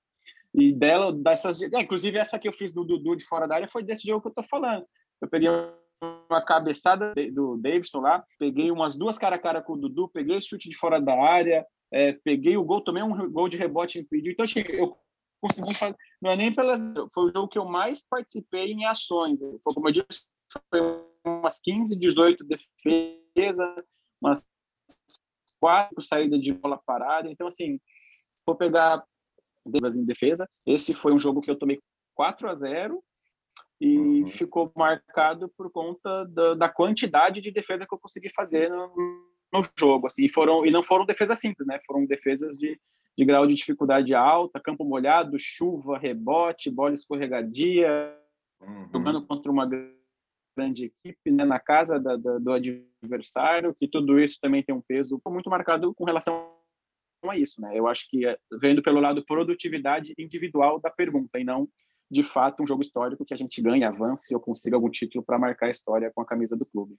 E 0.54 0.74
dela, 0.74 1.14
dessas. 1.14 1.62
É, 1.62 1.82
inclusive, 1.82 2.18
essa 2.18 2.38
que 2.38 2.48
eu 2.48 2.54
fiz 2.54 2.72
do 2.74 2.84
Dudu 2.84 3.16
de 3.16 3.26
fora 3.26 3.48
da 3.48 3.56
área 3.56 3.68
foi 3.68 3.84
desse 3.84 4.06
jogo 4.06 4.22
que 4.22 4.28
eu 4.28 4.34
tô 4.34 4.44
falando. 4.44 4.86
Eu 5.22 5.30
peguei 5.30 5.50
uma 5.50 6.42
cabeçada 6.42 7.14
do 7.32 7.58
Davidson 7.58 8.00
lá, 8.00 8.24
peguei 8.40 8.72
umas 8.72 8.96
duas 8.96 9.18
cara 9.18 9.36
a 9.36 9.40
cara 9.40 9.62
com 9.62 9.74
o 9.74 9.78
Dudu, 9.78 10.10
peguei 10.10 10.42
chute 10.42 10.70
de 10.70 10.76
fora 10.76 11.00
da 11.00 11.14
área, 11.14 11.66
é, 11.94 12.14
peguei 12.14 12.58
o 12.58 12.64
gol, 12.64 12.82
tomei 12.82 13.04
um 13.04 13.32
gol 13.32 13.48
de 13.48 13.58
rebote 13.58 14.00
impedido. 14.00 14.32
Então, 14.32 14.44
assim, 14.44 14.62
eu 14.70 14.98
consegui 15.42 15.74
fazer. 15.74 15.96
Não 16.22 16.32
é 16.32 16.36
nem 16.36 16.54
pelas. 16.54 16.80
Foi 17.14 17.26
o 17.26 17.34
jogo 17.34 17.48
que 17.48 17.58
eu 17.58 17.66
mais 17.66 18.06
participei 18.08 18.72
em 18.72 18.86
ações. 18.86 19.40
Foi, 19.40 19.74
como 19.74 19.88
eu 19.90 19.94
disse, 19.94 20.26
foi 20.70 20.82
umas 21.26 21.60
15, 21.60 21.98
18 21.98 22.46
defesas, 22.46 23.86
umas 24.22 24.48
quatro 25.60 26.02
saídas 26.02 26.42
de 26.42 26.54
bola 26.54 26.82
parada. 26.86 27.30
Então, 27.30 27.48
assim, 27.48 27.80
for 28.46 28.56
pegar 28.56 29.04
em 29.66 30.06
defesa, 30.06 30.48
esse 30.66 30.94
foi 30.94 31.14
um 31.14 31.20
jogo 31.20 31.42
que 31.42 31.50
eu 31.50 31.58
tomei 31.58 31.80
4 32.16 32.50
a 32.50 32.54
0 32.54 33.04
e 33.80 33.98
uhum. 33.98 34.32
ficou 34.32 34.72
marcado 34.76 35.50
por 35.58 35.72
conta 35.72 36.26
da, 36.26 36.54
da, 36.54 36.70
quantidade 36.70 37.42
de 37.42 37.52
defesa 37.52 37.86
que 37.88 37.94
eu 37.94 38.00
consegui 38.00 38.30
fazer 38.30 38.70
no, 38.70 38.94
no 39.52 39.68
jogo. 39.78 40.08
Assim, 40.08 40.26
e, 40.26 40.30
foram, 40.30 40.66
e 40.66 40.72
não 40.72 40.84
foram 40.84 41.06
defesas 41.06 41.40
simples, 41.40 41.68
né? 41.68 41.80
Foram 41.88 42.06
defesas 42.06 42.56
de 42.58 42.80
de 43.18 43.26
grau 43.26 43.46
de 43.46 43.56
dificuldade 43.56 44.14
alta, 44.14 44.60
campo 44.60 44.84
molhado, 44.84 45.38
chuva, 45.38 45.98
rebote, 45.98 46.72
bola 46.72 46.94
escorregadia, 46.94 48.16
uhum. 48.62 48.90
jogando 48.92 49.26
contra 49.26 49.52
uma 49.52 49.70
grande 50.58 50.86
equipe 50.86 51.32
né, 51.32 51.44
na 51.44 51.60
casa 51.60 52.00
da, 52.00 52.16
da, 52.16 52.38
do 52.38 52.52
adversário, 52.52 53.76
que 53.80 53.88
tudo 53.88 54.20
isso 54.20 54.38
também 54.42 54.64
tem 54.64 54.74
um 54.74 54.82
peso 54.82 55.22
muito 55.28 55.50
marcado 55.50 55.94
com 55.94 56.06
relação 56.06 56.52
a 57.30 57.38
isso, 57.38 57.62
né? 57.62 57.78
Eu 57.78 57.88
acho 57.88 58.10
que 58.10 58.26
é, 58.26 58.38
vendo 58.60 58.82
pelo 58.82 59.00
lado 59.00 59.24
produtividade 59.26 60.14
individual 60.18 60.80
da 60.80 60.90
pergunta 60.90 61.40
e 61.40 61.44
não 61.44 61.68
de 62.12 62.24
fato 62.24 62.62
um 62.62 62.68
jogo 62.68 62.82
histórico 62.82 63.24
que 63.26 63.34
a 63.34 63.38
gente 63.38 63.62
ganhe, 63.62 63.86
avance 63.86 64.36
ou 64.36 64.42
consiga 64.42 64.76
algum 64.76 64.90
título 64.90 65.24
para 65.24 65.40
marcar 65.40 65.68
a 65.68 65.70
história 65.70 66.12
com 66.14 66.22
a 66.22 66.26
camisa 66.26 66.58
do 66.58 66.66
clube. 66.66 66.98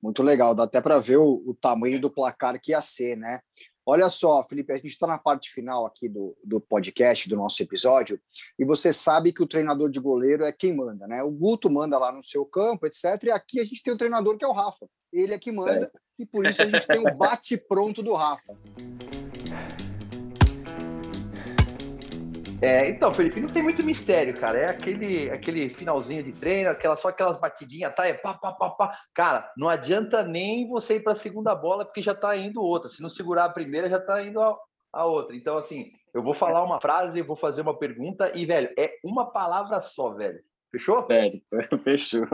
Muito 0.00 0.22
legal, 0.22 0.54
dá 0.54 0.64
até 0.64 0.80
para 0.80 0.98
ver 0.98 1.18
o, 1.18 1.42
o, 1.46 1.54
tamanho 1.60 2.00
do 2.00 2.10
placar 2.10 2.60
que 2.60 2.72
ia 2.72 2.80
ser, 2.80 3.16
né? 3.16 3.40
Olha 3.86 4.08
só, 4.08 4.44
Felipe, 4.44 4.72
a 4.72 4.76
gente 4.76 4.90
está 4.90 5.06
na 5.06 5.18
parte 5.18 5.50
final 5.50 5.86
aqui 5.86 6.08
do, 6.08 6.36
do 6.44 6.60
podcast, 6.60 7.28
do 7.28 7.36
nosso 7.36 7.62
episódio, 7.62 8.20
e 8.58 8.64
você 8.64 8.92
sabe 8.92 9.32
que 9.32 9.42
o 9.42 9.46
treinador 9.46 9.90
de 9.90 10.00
goleiro 10.00 10.44
é 10.44 10.52
quem 10.52 10.74
manda, 10.74 11.06
né? 11.06 11.22
O 11.22 11.30
Guto 11.30 11.70
manda 11.70 11.98
lá 11.98 12.12
no 12.12 12.22
seu 12.22 12.44
campo, 12.44 12.86
etc. 12.86 13.04
E 13.24 13.30
aqui 13.30 13.60
a 13.60 13.64
gente 13.64 13.82
tem 13.82 13.94
o 13.94 13.98
treinador 13.98 14.36
que 14.36 14.44
é 14.44 14.48
o 14.48 14.52
Rafa. 14.52 14.88
Ele 15.12 15.34
é 15.34 15.38
que 15.38 15.52
manda, 15.52 15.90
é. 15.92 15.98
e 16.18 16.26
por 16.26 16.46
isso 16.46 16.62
a 16.62 16.66
gente 16.66 16.86
tem 16.86 17.00
o 17.00 17.14
bate-pronto 17.14 18.02
do 18.02 18.14
Rafa. 18.14 18.56
É, 22.62 22.88
então, 22.88 23.12
Felipe, 23.12 23.40
não 23.40 23.48
tem 23.48 23.60
muito 23.60 23.84
mistério, 23.84 24.32
cara. 24.38 24.56
É 24.56 24.70
aquele, 24.70 25.28
aquele 25.30 25.68
finalzinho 25.68 26.22
de 26.22 26.32
treino, 26.32 26.70
aquela, 26.70 26.94
só 26.94 27.08
aquelas 27.08 27.36
batidinhas, 27.36 27.92
tá? 27.92 28.06
É 28.06 28.14
pá, 28.14 28.34
pá, 28.34 28.52
pá, 28.52 28.70
pá. 28.70 28.98
Cara, 29.12 29.52
não 29.56 29.68
adianta 29.68 30.22
nem 30.22 30.68
você 30.68 30.94
ir 30.94 31.00
para 31.00 31.14
a 31.14 31.16
segunda 31.16 31.56
bola, 31.56 31.84
porque 31.84 32.00
já 32.00 32.14
tá 32.14 32.36
indo 32.36 32.62
outra. 32.62 32.88
Se 32.88 33.02
não 33.02 33.10
segurar 33.10 33.46
a 33.46 33.52
primeira, 33.52 33.90
já 33.90 33.98
tá 33.98 34.22
indo 34.22 34.40
a, 34.40 34.56
a 34.92 35.04
outra. 35.04 35.34
Então, 35.34 35.56
assim, 35.56 35.90
eu 36.14 36.22
vou 36.22 36.32
falar 36.32 36.62
uma 36.62 36.80
frase, 36.80 37.20
vou 37.20 37.34
fazer 37.34 37.62
uma 37.62 37.76
pergunta 37.76 38.30
e, 38.32 38.46
velho, 38.46 38.72
é 38.78 38.94
uma 39.02 39.32
palavra 39.32 39.80
só, 39.80 40.10
velho. 40.14 40.38
Fechou? 40.70 41.04
Sério, 41.06 41.42
fechou. 41.82 42.26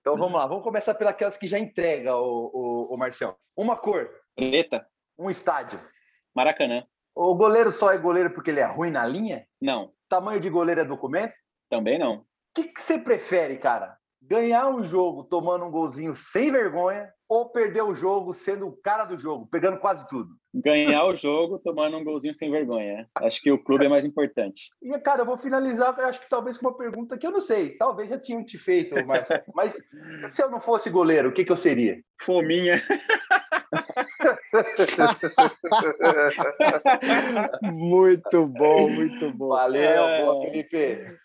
Então 0.00 0.16
vamos 0.16 0.32
lá, 0.32 0.46
vamos 0.46 0.64
começar 0.64 0.94
pelas 0.94 1.36
que 1.36 1.46
já 1.46 1.58
entrega, 1.58 2.16
o, 2.16 2.50
o, 2.52 2.94
o 2.94 2.98
Marcel. 2.98 3.36
Uma 3.56 3.76
cor. 3.76 4.10
Preta. 4.34 4.84
Um 5.16 5.30
estádio. 5.30 5.78
Maracanã. 6.34 6.84
O 7.14 7.34
goleiro 7.34 7.72
só 7.72 7.92
é 7.92 7.98
goleiro 7.98 8.30
porque 8.30 8.50
ele 8.50 8.60
é 8.60 8.64
ruim 8.64 8.90
na 8.90 9.06
linha? 9.06 9.46
Não. 9.60 9.92
Tamanho 10.08 10.40
de 10.40 10.50
goleiro 10.50 10.80
é 10.80 10.84
documento? 10.84 11.34
Também 11.68 11.98
não. 11.98 12.16
O 12.16 12.24
que, 12.54 12.64
que 12.64 12.80
você 12.80 12.98
prefere, 12.98 13.56
cara? 13.56 13.96
Ganhar 14.22 14.68
um 14.68 14.84
jogo 14.84 15.24
tomando 15.24 15.64
um 15.64 15.70
golzinho 15.70 16.14
sem 16.14 16.50
vergonha 16.50 17.08
ou 17.30 17.48
perder 17.48 17.82
o 17.82 17.94
jogo 17.94 18.34
sendo 18.34 18.66
o 18.66 18.76
cara 18.76 19.04
do 19.04 19.16
jogo, 19.16 19.46
pegando 19.46 19.78
quase 19.78 20.06
tudo? 20.08 20.30
Ganhar 20.52 21.04
o 21.04 21.14
jogo 21.14 21.60
tomando 21.60 21.96
um 21.96 22.02
golzinho 22.02 22.34
sem 22.36 22.50
vergonha. 22.50 23.08
Acho 23.18 23.40
que 23.40 23.52
o 23.52 23.62
clube 23.62 23.86
é 23.86 23.88
mais 23.88 24.04
importante. 24.04 24.70
E, 24.82 24.98
cara, 24.98 25.22
eu 25.22 25.26
vou 25.26 25.38
finalizar, 25.38 25.98
acho 26.00 26.20
que 26.20 26.28
talvez 26.28 26.58
com 26.58 26.66
uma 26.66 26.76
pergunta 26.76 27.16
que 27.16 27.24
eu 27.24 27.30
não 27.30 27.40
sei. 27.40 27.76
Talvez 27.76 28.08
já 28.08 28.18
tinham 28.18 28.44
te 28.44 28.58
feito, 28.58 28.94
Marcelo. 29.06 29.44
Mas 29.54 29.76
se 30.28 30.42
eu 30.42 30.50
não 30.50 30.60
fosse 30.60 30.90
goleiro, 30.90 31.28
o 31.28 31.32
que, 31.32 31.44
que 31.44 31.52
eu 31.52 31.56
seria? 31.56 32.02
Fominha. 32.20 32.82
muito 37.72 38.46
bom, 38.46 38.90
muito 38.90 39.32
bom. 39.32 39.48
Valeu, 39.48 39.80
é... 39.80 40.24
boa, 40.24 40.44
Felipe. 40.46 41.18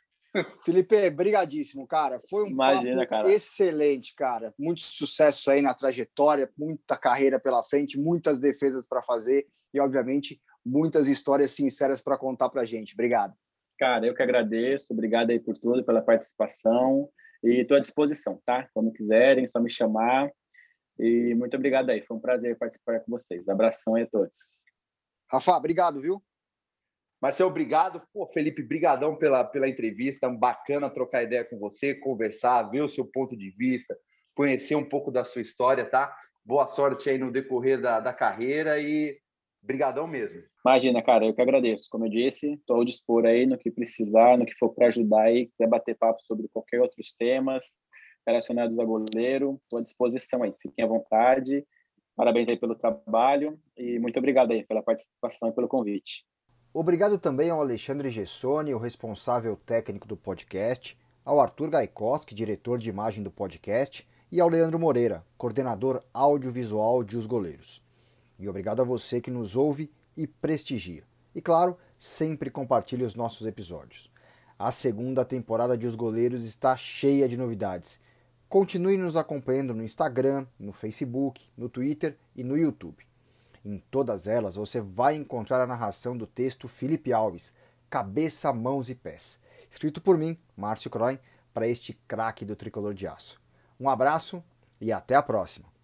Felipe, 0.64 1.10
brigadíssimo, 1.10 1.88
cara. 1.88 2.20
Foi 2.30 2.44
um 2.44 2.48
Imagina, 2.48 3.08
cara. 3.08 3.32
excelente, 3.32 4.14
cara. 4.16 4.54
Muito 4.60 4.82
sucesso 4.82 5.50
aí 5.50 5.62
na 5.62 5.74
trajetória, 5.74 6.50
muita 6.58 6.98
carreira 6.98 7.40
pela 7.40 7.64
frente, 7.64 7.98
muitas 8.00 8.40
defesas 8.40 8.86
para 8.88 9.02
fazer 9.02 9.48
e, 9.74 9.80
obviamente, 9.80 10.42
muitas 10.66 11.08
histórias 11.08 11.52
sinceras 11.52 12.02
para 12.02 12.18
contar 12.18 12.50
para 12.50 12.66
gente. 12.66 12.94
Obrigado. 12.94 13.34
Cara, 13.80 14.06
eu 14.06 14.14
que 14.14 14.24
agradeço. 14.24 14.94
Obrigado 14.94 15.30
aí 15.30 15.40
por 15.40 15.58
tudo, 15.58 15.84
pela 15.84 16.02
participação. 16.02 17.10
E 17.44 17.62
estou 17.62 17.78
à 17.78 17.80
disposição, 17.80 18.42
tá? 18.46 18.68
Quando 18.74 18.92
quiserem, 18.92 19.48
só 19.48 19.60
me 19.60 19.70
chamar. 19.70 20.32
E 20.98 21.36
muito 21.36 21.56
obrigado 21.56 21.90
aí. 21.90 22.02
Foi 22.02 22.18
um 22.18 22.22
prazer 22.22 22.58
participar 22.58 23.00
com 23.02 23.12
vocês. 23.12 23.48
Abração 23.48 23.96
aí 23.96 24.04
a 24.04 24.08
todos. 24.08 24.64
Rafa, 25.30 25.58
obrigado, 25.58 26.02
viu? 26.02 26.24
Marcelo, 27.22 27.50
obrigado. 27.50 28.02
Pô, 28.14 28.28
Felipe, 28.28 28.62
brigadão 28.62 29.16
pela, 29.16 29.44
pela 29.44 29.68
entrevista. 29.68 30.30
Bacana 30.30 30.90
trocar 30.90 31.24
ideia 31.24 31.44
com 31.44 31.58
você, 31.58 31.96
conversar, 31.96 32.64
ver 32.64 32.82
o 32.82 32.90
seu 32.90 33.06
ponto 33.06 33.36
de 33.36 33.50
vista, 33.52 33.98
conhecer 34.36 34.76
um 34.76 34.88
pouco 34.88 35.12
da 35.12 35.24
sua 35.24 35.42
história, 35.42 35.86
tá? 35.86 36.16
Boa 36.44 36.68
sorte 36.68 37.10
aí 37.10 37.18
no 37.18 37.32
decorrer 37.32 37.82
da, 37.82 38.00
da 38.00 38.14
carreira 38.14 38.80
e 38.80 39.18
brigadão 39.62 40.06
mesmo. 40.06 40.44
Imagina, 40.64 41.02
cara, 41.02 41.26
eu 41.26 41.34
que 41.34 41.42
agradeço. 41.42 41.88
Como 41.90 42.06
eu 42.06 42.10
disse, 42.10 42.54
estou 42.54 42.78
ao 42.78 42.86
dispor 42.86 43.26
aí 43.26 43.46
no 43.46 43.58
que 43.58 43.72
precisar, 43.72 44.38
no 44.38 44.46
que 44.46 44.54
for 44.54 44.70
para 44.70 44.88
ajudar 44.88 45.24
aí, 45.24 45.48
quiser 45.48 45.68
bater 45.68 45.98
papo 45.98 46.22
sobre 46.22 46.48
qualquer 46.50 46.80
outros 46.80 47.14
temas 47.18 47.78
relacionados 48.26 48.80
a 48.80 48.84
goleiro, 48.84 49.60
estou 49.64 49.80
à 49.80 49.82
disposição 49.82 50.44
aí. 50.44 50.54
Fiquem 50.62 50.84
à 50.84 50.88
vontade. 50.88 51.66
Parabéns 52.16 52.48
aí 52.50 52.58
pelo 52.58 52.76
trabalho 52.76 53.60
e 53.78 54.00
muito 54.00 54.18
obrigado 54.18 54.52
aí 54.52 54.64
pela 54.64 54.82
participação 54.82 55.50
e 55.50 55.52
pelo 55.52 55.68
convite. 55.68 56.26
Obrigado 56.74 57.18
também 57.18 57.50
ao 57.50 57.62
Alexandre 57.62 58.10
Gessoni, 58.10 58.74
o 58.74 58.78
responsável 58.78 59.56
técnico 59.56 60.08
do 60.08 60.18
podcast, 60.18 60.98
ao 61.24 61.40
Arthur 61.40 61.70
Gaikoski, 61.70 62.36
diretor 62.36 62.78
de 62.78 62.90
imagem 62.90 63.24
do 63.24 63.32
podcast, 63.32 64.08
e 64.32 64.42
ao 64.42 64.50
Leandro 64.50 64.78
Moreira, 64.78 65.26
coordenador 65.38 66.04
audiovisual 66.14 67.04
de 67.04 67.18
Os 67.18 67.26
Goleiros. 67.26 67.82
E 68.38 68.50
obrigado 68.50 68.82
a 68.82 68.86
você 68.86 69.22
que 69.22 69.32
nos 69.32 69.56
ouve 69.56 69.90
e 70.18 70.28
prestigia. 70.28 71.04
E 71.34 71.42
claro, 71.42 71.78
sempre 71.98 72.50
compartilhe 72.50 73.04
os 73.04 73.16
nossos 73.16 73.48
episódios. 73.48 74.12
A 74.58 74.72
segunda 74.72 75.26
temporada 75.26 75.78
de 75.78 75.88
Os 75.88 75.96
Goleiros 75.96 76.46
está 76.46 76.76
cheia 76.76 77.28
de 77.28 77.38
novidades. 77.38 78.00
Continue 78.48 78.98
nos 78.98 79.18
acompanhando 79.18 79.74
no 79.74 79.84
Instagram, 79.84 80.46
no 80.60 80.72
Facebook, 80.72 81.42
no 81.58 81.68
Twitter 81.68 82.18
e 82.36 82.44
no 82.44 82.58
YouTube. 82.58 83.06
Em 83.66 83.84
todas 83.90 84.28
elas 84.28 84.56
você 84.56 84.80
vai 84.80 85.16
encontrar 85.16 85.62
a 85.62 85.68
narração 85.68 86.16
do 86.16 86.28
texto 86.28 86.68
Felipe 86.68 87.12
Alves, 87.12 87.54
Cabeça, 87.90 88.54
Mãos 88.54 88.90
e 88.90 88.96
Pés, 88.96 89.42
escrito 89.70 90.00
por 90.00 90.18
mim, 90.18 90.38
Márcio 90.56 90.92
Croin, 90.92 91.18
para 91.54 91.68
este 91.68 91.94
craque 92.08 92.46
do 92.46 92.56
tricolor 92.56 92.94
de 92.94 93.08
aço. 93.08 93.42
Um 93.80 93.90
abraço 93.90 94.44
e 94.80 94.92
até 94.92 95.16
a 95.16 95.24
próxima! 95.24 95.75